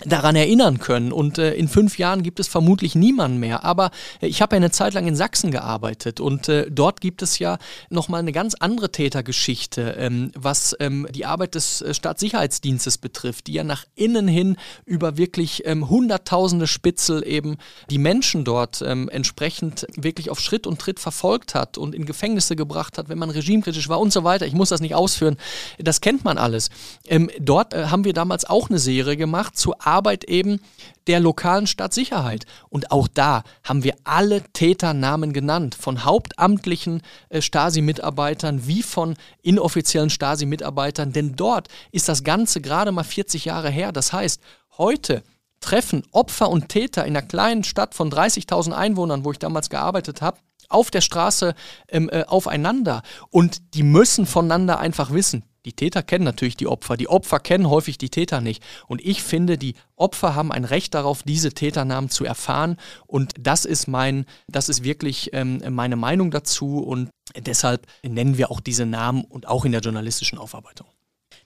daran 0.04 0.36
erinnern 0.36 0.78
können. 0.78 1.12
Und 1.12 1.38
äh, 1.38 1.54
in 1.54 1.68
fünf 1.68 1.98
Jahren 1.98 2.22
gibt 2.22 2.38
es 2.38 2.48
vermutlich 2.48 2.94
niemanden 2.94 3.38
mehr. 3.38 3.64
Aber 3.64 3.90
äh, 4.20 4.26
ich 4.26 4.42
habe 4.42 4.54
ja 4.54 4.58
eine 4.58 4.70
Zeit 4.70 4.94
lang 4.94 5.06
in 5.06 5.16
Sachsen 5.16 5.50
gearbeitet 5.50 6.20
und 6.20 6.48
äh, 6.48 6.70
dort 6.70 7.00
gibt 7.00 7.22
es 7.22 7.38
ja 7.38 7.58
nochmal 7.88 8.20
eine 8.20 8.32
ganz 8.32 8.54
andere 8.54 8.92
Tätergeschichte, 8.92 9.96
ähm, 9.98 10.32
was 10.34 10.76
ähm, 10.80 11.06
die 11.10 11.24
Arbeit 11.24 11.54
des 11.54 11.80
äh, 11.80 11.94
Staatssicherheitsdienstes 11.94 12.98
betrifft, 12.98 13.46
die 13.46 13.54
ja 13.54 13.64
nach 13.64 13.84
innen 13.94 14.28
hin 14.28 14.56
über 14.84 15.16
wirklich 15.16 15.66
ähm, 15.66 15.88
hunderttausende 15.88 16.66
Spitzel 16.66 17.26
eben 17.26 17.56
die 17.88 17.98
Menschen 17.98 18.44
dort 18.44 18.82
ähm, 18.82 19.08
entsprechend 19.08 19.86
wirklich 19.96 20.30
auf 20.30 20.40
Schritt 20.40 20.66
und 20.66 20.78
Tritt 20.78 21.00
verfolgt 21.00 21.54
hat 21.54 21.78
und 21.78 21.94
in 21.94 22.04
Gefängnisse 22.04 22.54
gebracht 22.54 22.98
hat, 22.98 23.08
wenn 23.08 23.18
man 23.18 23.30
regimekritisch 23.30 23.88
war 23.88 24.00
und 24.00 24.12
so 24.12 24.24
weiter. 24.24 24.46
Ich 24.46 24.54
muss 24.54 24.68
das 24.68 24.80
nicht 24.80 24.94
ausführen. 24.94 25.36
Das 25.78 26.00
kennt 26.00 26.24
man 26.24 26.36
alles. 26.36 26.68
Ähm, 27.06 27.30
dort 27.40 27.72
äh, 27.72 27.86
haben 27.86 28.04
wir 28.04 28.12
damals 28.12 28.44
auch 28.44 28.68
eine 28.68 28.78
Serie 28.78 29.16
gemacht 29.16 29.56
zu 29.56 29.74
Arbeit 29.86 30.24
eben 30.24 30.60
der 31.06 31.20
lokalen 31.20 31.66
Stadtsicherheit. 31.66 32.44
Und 32.68 32.90
auch 32.90 33.08
da 33.08 33.42
haben 33.64 33.84
wir 33.84 33.94
alle 34.04 34.42
Täternamen 34.52 35.32
genannt, 35.32 35.74
von 35.74 36.04
hauptamtlichen 36.04 37.02
äh, 37.28 37.40
Stasi-Mitarbeitern 37.40 38.66
wie 38.66 38.82
von 38.82 39.14
inoffiziellen 39.42 40.10
Stasi-Mitarbeitern, 40.10 41.12
denn 41.12 41.36
dort 41.36 41.68
ist 41.92 42.08
das 42.08 42.24
Ganze 42.24 42.60
gerade 42.60 42.92
mal 42.92 43.04
40 43.04 43.44
Jahre 43.44 43.70
her. 43.70 43.92
Das 43.92 44.12
heißt, 44.12 44.40
heute 44.78 45.22
treffen 45.60 46.02
Opfer 46.12 46.50
und 46.50 46.68
Täter 46.68 47.04
in 47.04 47.16
einer 47.16 47.26
kleinen 47.26 47.64
Stadt 47.64 47.94
von 47.94 48.10
30.000 48.10 48.72
Einwohnern, 48.72 49.24
wo 49.24 49.32
ich 49.32 49.38
damals 49.38 49.70
gearbeitet 49.70 50.22
habe, 50.22 50.38
auf 50.68 50.90
der 50.90 51.00
Straße 51.00 51.54
ähm, 51.88 52.08
äh, 52.10 52.24
aufeinander 52.24 53.02
und 53.30 53.74
die 53.74 53.82
müssen 53.82 54.26
voneinander 54.26 54.78
einfach 54.78 55.12
wissen. 55.12 55.44
Die 55.66 55.72
Täter 55.72 56.04
kennen 56.04 56.24
natürlich 56.24 56.56
die 56.56 56.68
Opfer. 56.68 56.96
Die 56.96 57.08
Opfer 57.08 57.40
kennen 57.40 57.68
häufig 57.68 57.98
die 57.98 58.08
Täter 58.08 58.40
nicht. 58.40 58.62
Und 58.86 59.04
ich 59.04 59.20
finde, 59.20 59.58
die 59.58 59.74
Opfer 59.96 60.36
haben 60.36 60.52
ein 60.52 60.64
Recht 60.64 60.94
darauf, 60.94 61.24
diese 61.24 61.52
Täternamen 61.52 62.08
zu 62.08 62.24
erfahren. 62.24 62.76
Und 63.08 63.34
das 63.38 63.64
ist 63.64 63.88
mein, 63.88 64.26
das 64.46 64.68
ist 64.68 64.84
wirklich 64.84 65.30
ähm, 65.32 65.60
meine 65.70 65.96
Meinung 65.96 66.30
dazu. 66.30 66.78
Und 66.78 67.10
deshalb 67.36 67.84
nennen 68.04 68.38
wir 68.38 68.52
auch 68.52 68.60
diese 68.60 68.86
Namen 68.86 69.24
und 69.24 69.48
auch 69.48 69.64
in 69.64 69.72
der 69.72 69.80
journalistischen 69.80 70.38
Aufarbeitung. 70.38 70.86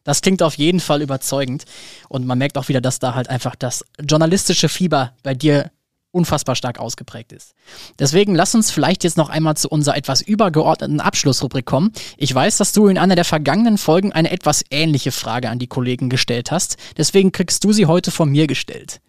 Das 0.04 0.20
klingt 0.20 0.42
auf 0.42 0.54
jeden 0.54 0.80
Fall 0.80 1.00
überzeugend. 1.00 1.64
Und 2.10 2.26
man 2.26 2.36
merkt 2.36 2.58
auch 2.58 2.68
wieder, 2.68 2.82
dass 2.82 2.98
da 2.98 3.14
halt 3.14 3.30
einfach 3.30 3.56
das 3.56 3.86
journalistische 4.06 4.68
Fieber 4.68 5.14
bei 5.22 5.34
dir 5.34 5.70
unfassbar 6.12 6.56
stark 6.56 6.78
ausgeprägt 6.78 7.32
ist. 7.32 7.54
Deswegen 7.98 8.34
lass 8.34 8.54
uns 8.54 8.70
vielleicht 8.70 9.04
jetzt 9.04 9.16
noch 9.16 9.28
einmal 9.28 9.56
zu 9.56 9.68
unserer 9.68 9.96
etwas 9.96 10.20
übergeordneten 10.20 11.00
Abschlussrubrik 11.00 11.66
kommen. 11.66 11.92
Ich 12.16 12.34
weiß, 12.34 12.56
dass 12.56 12.72
du 12.72 12.88
in 12.88 12.98
einer 12.98 13.14
der 13.14 13.24
vergangenen 13.24 13.78
Folgen 13.78 14.12
eine 14.12 14.30
etwas 14.30 14.64
ähnliche 14.70 15.12
Frage 15.12 15.50
an 15.50 15.58
die 15.58 15.68
Kollegen 15.68 16.08
gestellt 16.08 16.50
hast. 16.50 16.76
Deswegen 16.96 17.32
kriegst 17.32 17.64
du 17.64 17.72
sie 17.72 17.86
heute 17.86 18.10
von 18.10 18.30
mir 18.30 18.46
gestellt. 18.46 19.00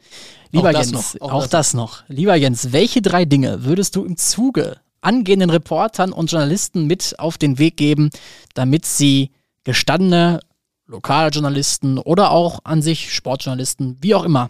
Lieber 0.52 0.70
auch 0.70 0.74
Jens, 0.74 0.92
noch, 0.92 1.22
auch, 1.22 1.32
auch 1.32 1.42
das, 1.44 1.50
das 1.50 1.74
noch. 1.74 2.04
Lieber 2.08 2.36
Jens, 2.36 2.72
welche 2.72 3.02
drei 3.02 3.26
Dinge 3.26 3.64
würdest 3.64 3.96
du 3.96 4.06
im 4.06 4.18
Zuge 4.18 4.78
angehenden 5.02 5.50
Reportern 5.50 6.14
und 6.14 6.32
Journalisten 6.32 6.86
mit 6.86 7.16
auf 7.18 7.38
den 7.38 7.58
Weg 7.58 7.78
geben, 7.78 8.12
damit 8.54 8.86
sie 8.86 9.32
gestandene 9.64 10.42
Lokaljournalisten 10.88 11.98
oder 11.98 12.32
auch 12.32 12.60
an 12.64 12.82
sich 12.82 13.14
Sportjournalisten, 13.14 13.98
wie 14.02 14.14
auch 14.14 14.24
immer, 14.24 14.50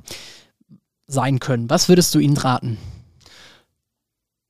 sein 1.12 1.40
können. 1.40 1.70
Was 1.70 1.90
würdest 1.90 2.16
du 2.16 2.20
ihnen 2.20 2.38
raten? 2.38 2.78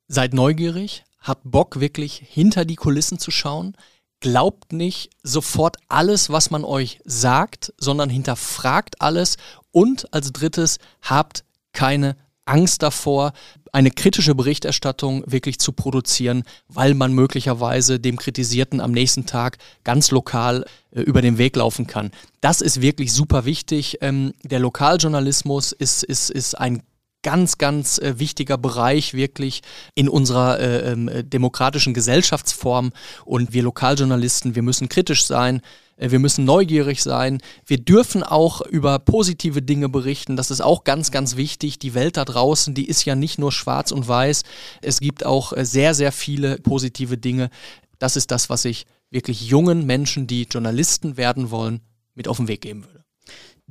Seid 0.08 0.34
neugierig, 0.34 1.04
habt 1.20 1.42
Bock 1.44 1.80
wirklich 1.80 2.22
hinter 2.26 2.66
die 2.66 2.76
Kulissen 2.76 3.18
zu 3.18 3.32
schauen. 3.32 3.76
Glaubt 4.20 4.72
nicht 4.72 5.10
sofort 5.24 5.78
alles, 5.88 6.30
was 6.30 6.52
man 6.52 6.64
euch 6.64 7.00
sagt, 7.06 7.74
sondern 7.78 8.10
hinterfragt 8.10 9.02
alles. 9.02 9.38
Und 9.72 10.14
als 10.14 10.32
drittes, 10.32 10.78
habt 11.02 11.44
keine 11.74 12.16
Angst 12.52 12.84
davor, 12.84 13.32
eine 13.72 13.92
kritische 13.92 14.36
Berichterstattung 14.36 15.24
wirklich 15.26 15.58
zu 15.58 15.72
produzieren, 15.72 16.44
weil 16.68 16.94
man 16.94 17.14
möglicherweise 17.14 17.98
dem 17.98 18.18
Kritisierten 18.18 18.82
am 18.82 18.92
nächsten 18.92 19.26
Tag 19.26 19.58
ganz 19.86 20.12
lokal 20.12 20.66
äh, 20.92 21.00
über 21.00 21.22
den 21.22 21.38
Weg 21.38 21.56
laufen 21.56 21.88
kann. 21.88 22.12
Das 22.42 22.60
ist 22.60 22.82
wirklich 22.82 23.14
super 23.14 23.46
wichtig. 23.46 24.00
Ähm, 24.02 24.34
der 24.44 24.60
Lokaljournalismus 24.60 25.72
ist, 25.72 26.04
ist, 26.04 26.30
ist 26.30 26.56
ein 26.56 26.84
ganz, 27.24 27.58
ganz 27.58 27.98
äh, 27.98 28.20
wichtiger 28.20 28.58
Bereich 28.58 29.14
wirklich 29.14 29.62
in 29.96 30.10
unserer 30.10 30.60
äh, 30.60 30.92
ähm, 30.92 31.10
demokratischen 31.24 31.94
Gesellschaftsform. 31.94 32.92
Und 33.26 33.54
wir 33.54 33.64
Lokaljournalisten, 33.64 34.56
wir 34.56 34.64
müssen 34.64 34.90
kritisch 34.90 35.26
sein, 35.26 35.62
äh, 35.98 36.12
wir 36.12 36.20
müssen 36.20 36.44
neugierig 36.46 37.02
sein. 37.02 37.42
Wir 37.66 37.78
dürfen 37.78 38.24
auch 38.24 38.62
über 38.62 39.00
positive 39.00 39.62
Dinge 39.62 39.88
berichten. 39.88 40.36
Das 40.36 40.52
ist 40.52 40.62
auch 40.62 40.84
ganz, 40.84 41.12
ganz 41.12 41.38
wichtig. 41.38 41.80
Die 41.80 41.94
Welt 41.94 42.18
da 42.18 42.26
draußen, 42.26 42.74
die 42.74 42.88
ist 42.88 43.06
ja 43.06 43.16
nicht 43.16 43.40
nur 43.40 43.52
schwarz 43.52 43.92
und 43.92 44.08
weiß. 44.08 44.44
Es 44.82 45.00
gibt 45.00 45.26
auch 45.26 45.54
äh, 45.54 45.66
sehr, 45.66 45.94
sehr 45.94 46.12
viele 46.12 46.58
positive 46.58 47.18
Dinge. 47.18 47.50
Das 48.00 48.16
ist 48.16 48.32
das, 48.32 48.50
was 48.50 48.66
ich 48.66 48.86
wirklich 49.12 49.48
jungen 49.48 49.86
Menschen, 49.86 50.26
die 50.26 50.44
Journalisten 50.44 51.18
werden 51.18 51.52
wollen, 51.52 51.82
mit 52.16 52.28
auf 52.28 52.38
den 52.38 52.48
Weg 52.48 52.62
geben 52.62 52.86
würde. 52.86 53.01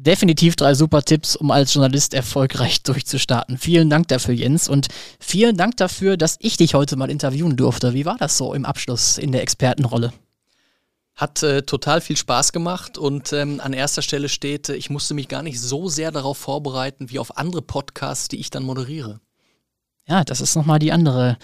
Definitiv 0.02 0.56
drei 0.56 0.72
super 0.72 1.02
Tipps, 1.02 1.36
um 1.36 1.50
als 1.50 1.74
Journalist 1.74 2.14
erfolgreich 2.14 2.82
durchzustarten. 2.84 3.58
Vielen 3.58 3.90
Dank 3.90 4.08
dafür, 4.08 4.32
Jens. 4.32 4.66
Und 4.66 4.88
vielen 5.18 5.58
Dank 5.58 5.76
dafür, 5.76 6.16
dass 6.16 6.38
ich 6.40 6.56
dich 6.56 6.72
heute 6.72 6.96
mal 6.96 7.10
interviewen 7.10 7.54
durfte. 7.54 7.92
Wie 7.92 8.06
war 8.06 8.16
das 8.16 8.38
so 8.38 8.54
im 8.54 8.64
Abschluss 8.64 9.18
in 9.18 9.30
der 9.30 9.42
Expertenrolle? 9.42 10.14
Hat 11.16 11.42
äh, 11.42 11.64
total 11.64 12.00
viel 12.00 12.16
Spaß 12.16 12.52
gemacht 12.52 12.96
und 12.96 13.34
ähm, 13.34 13.60
an 13.62 13.74
erster 13.74 14.00
Stelle 14.00 14.30
steht, 14.30 14.70
äh, 14.70 14.74
ich 14.74 14.88
musste 14.88 15.12
mich 15.12 15.28
gar 15.28 15.42
nicht 15.42 15.60
so 15.60 15.90
sehr 15.90 16.10
darauf 16.10 16.38
vorbereiten 16.38 17.10
wie 17.10 17.18
auf 17.18 17.36
andere 17.36 17.60
Podcasts, 17.60 18.28
die 18.28 18.40
ich 18.40 18.48
dann 18.48 18.62
moderiere. 18.62 19.20
Ja, 20.08 20.24
das 20.24 20.40
ist 20.40 20.56
nochmal 20.56 20.78
die 20.78 20.92
andere 20.92 21.36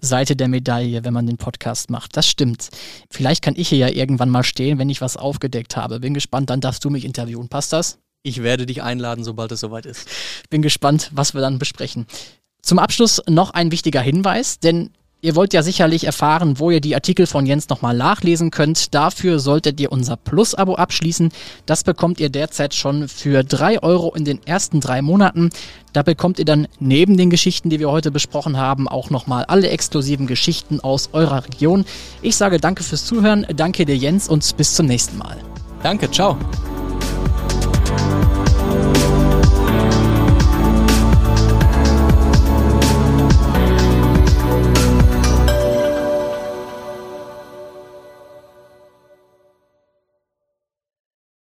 Seite 0.00 0.36
der 0.36 0.46
Medaille, 0.46 1.04
wenn 1.04 1.12
man 1.12 1.26
den 1.26 1.36
Podcast 1.36 1.90
macht. 1.90 2.16
Das 2.16 2.28
stimmt. 2.28 2.68
Vielleicht 3.10 3.42
kann 3.42 3.54
ich 3.56 3.70
hier 3.70 3.78
ja 3.78 3.88
irgendwann 3.88 4.30
mal 4.30 4.44
stehen, 4.44 4.78
wenn 4.78 4.88
ich 4.88 5.00
was 5.00 5.16
aufgedeckt 5.16 5.76
habe. 5.76 5.98
Bin 5.98 6.14
gespannt, 6.14 6.48
dann 6.48 6.60
darfst 6.60 6.84
du 6.84 6.90
mich 6.90 7.04
interviewen. 7.04 7.48
Passt 7.48 7.72
das? 7.72 7.98
Ich 8.26 8.42
werde 8.42 8.64
dich 8.64 8.82
einladen, 8.82 9.22
sobald 9.22 9.52
es 9.52 9.60
soweit 9.60 9.84
ist. 9.84 10.08
Bin 10.48 10.62
gespannt, 10.62 11.10
was 11.12 11.34
wir 11.34 11.42
dann 11.42 11.58
besprechen. 11.58 12.06
Zum 12.62 12.78
Abschluss 12.78 13.20
noch 13.28 13.50
ein 13.50 13.70
wichtiger 13.70 14.00
Hinweis, 14.00 14.58
denn 14.58 14.90
Ihr 15.24 15.36
wollt 15.36 15.54
ja 15.54 15.62
sicherlich 15.62 16.04
erfahren, 16.04 16.58
wo 16.58 16.70
ihr 16.70 16.82
die 16.82 16.94
Artikel 16.94 17.26
von 17.26 17.46
Jens 17.46 17.70
nochmal 17.70 17.96
nachlesen 17.96 18.50
könnt. 18.50 18.94
Dafür 18.94 19.38
solltet 19.38 19.80
ihr 19.80 19.90
unser 19.90 20.18
Plus-Abo 20.18 20.74
abschließen. 20.74 21.32
Das 21.64 21.82
bekommt 21.82 22.20
ihr 22.20 22.28
derzeit 22.28 22.74
schon 22.74 23.08
für 23.08 23.42
drei 23.42 23.82
Euro 23.82 24.14
in 24.14 24.26
den 24.26 24.46
ersten 24.46 24.80
drei 24.80 25.00
Monaten. 25.00 25.48
Da 25.94 26.02
bekommt 26.02 26.38
ihr 26.38 26.44
dann 26.44 26.68
neben 26.78 27.16
den 27.16 27.30
Geschichten, 27.30 27.70
die 27.70 27.80
wir 27.80 27.90
heute 27.90 28.10
besprochen 28.10 28.58
haben, 28.58 28.86
auch 28.86 29.08
nochmal 29.08 29.46
alle 29.46 29.70
exklusiven 29.70 30.26
Geschichten 30.26 30.80
aus 30.80 31.08
eurer 31.14 31.46
Region. 31.46 31.86
Ich 32.20 32.36
sage 32.36 32.60
danke 32.60 32.82
fürs 32.82 33.06
Zuhören, 33.06 33.46
danke 33.56 33.86
dir 33.86 33.96
Jens 33.96 34.28
und 34.28 34.54
bis 34.58 34.74
zum 34.74 34.84
nächsten 34.84 35.16
Mal. 35.16 35.38
Danke, 35.82 36.10
ciao. 36.10 36.36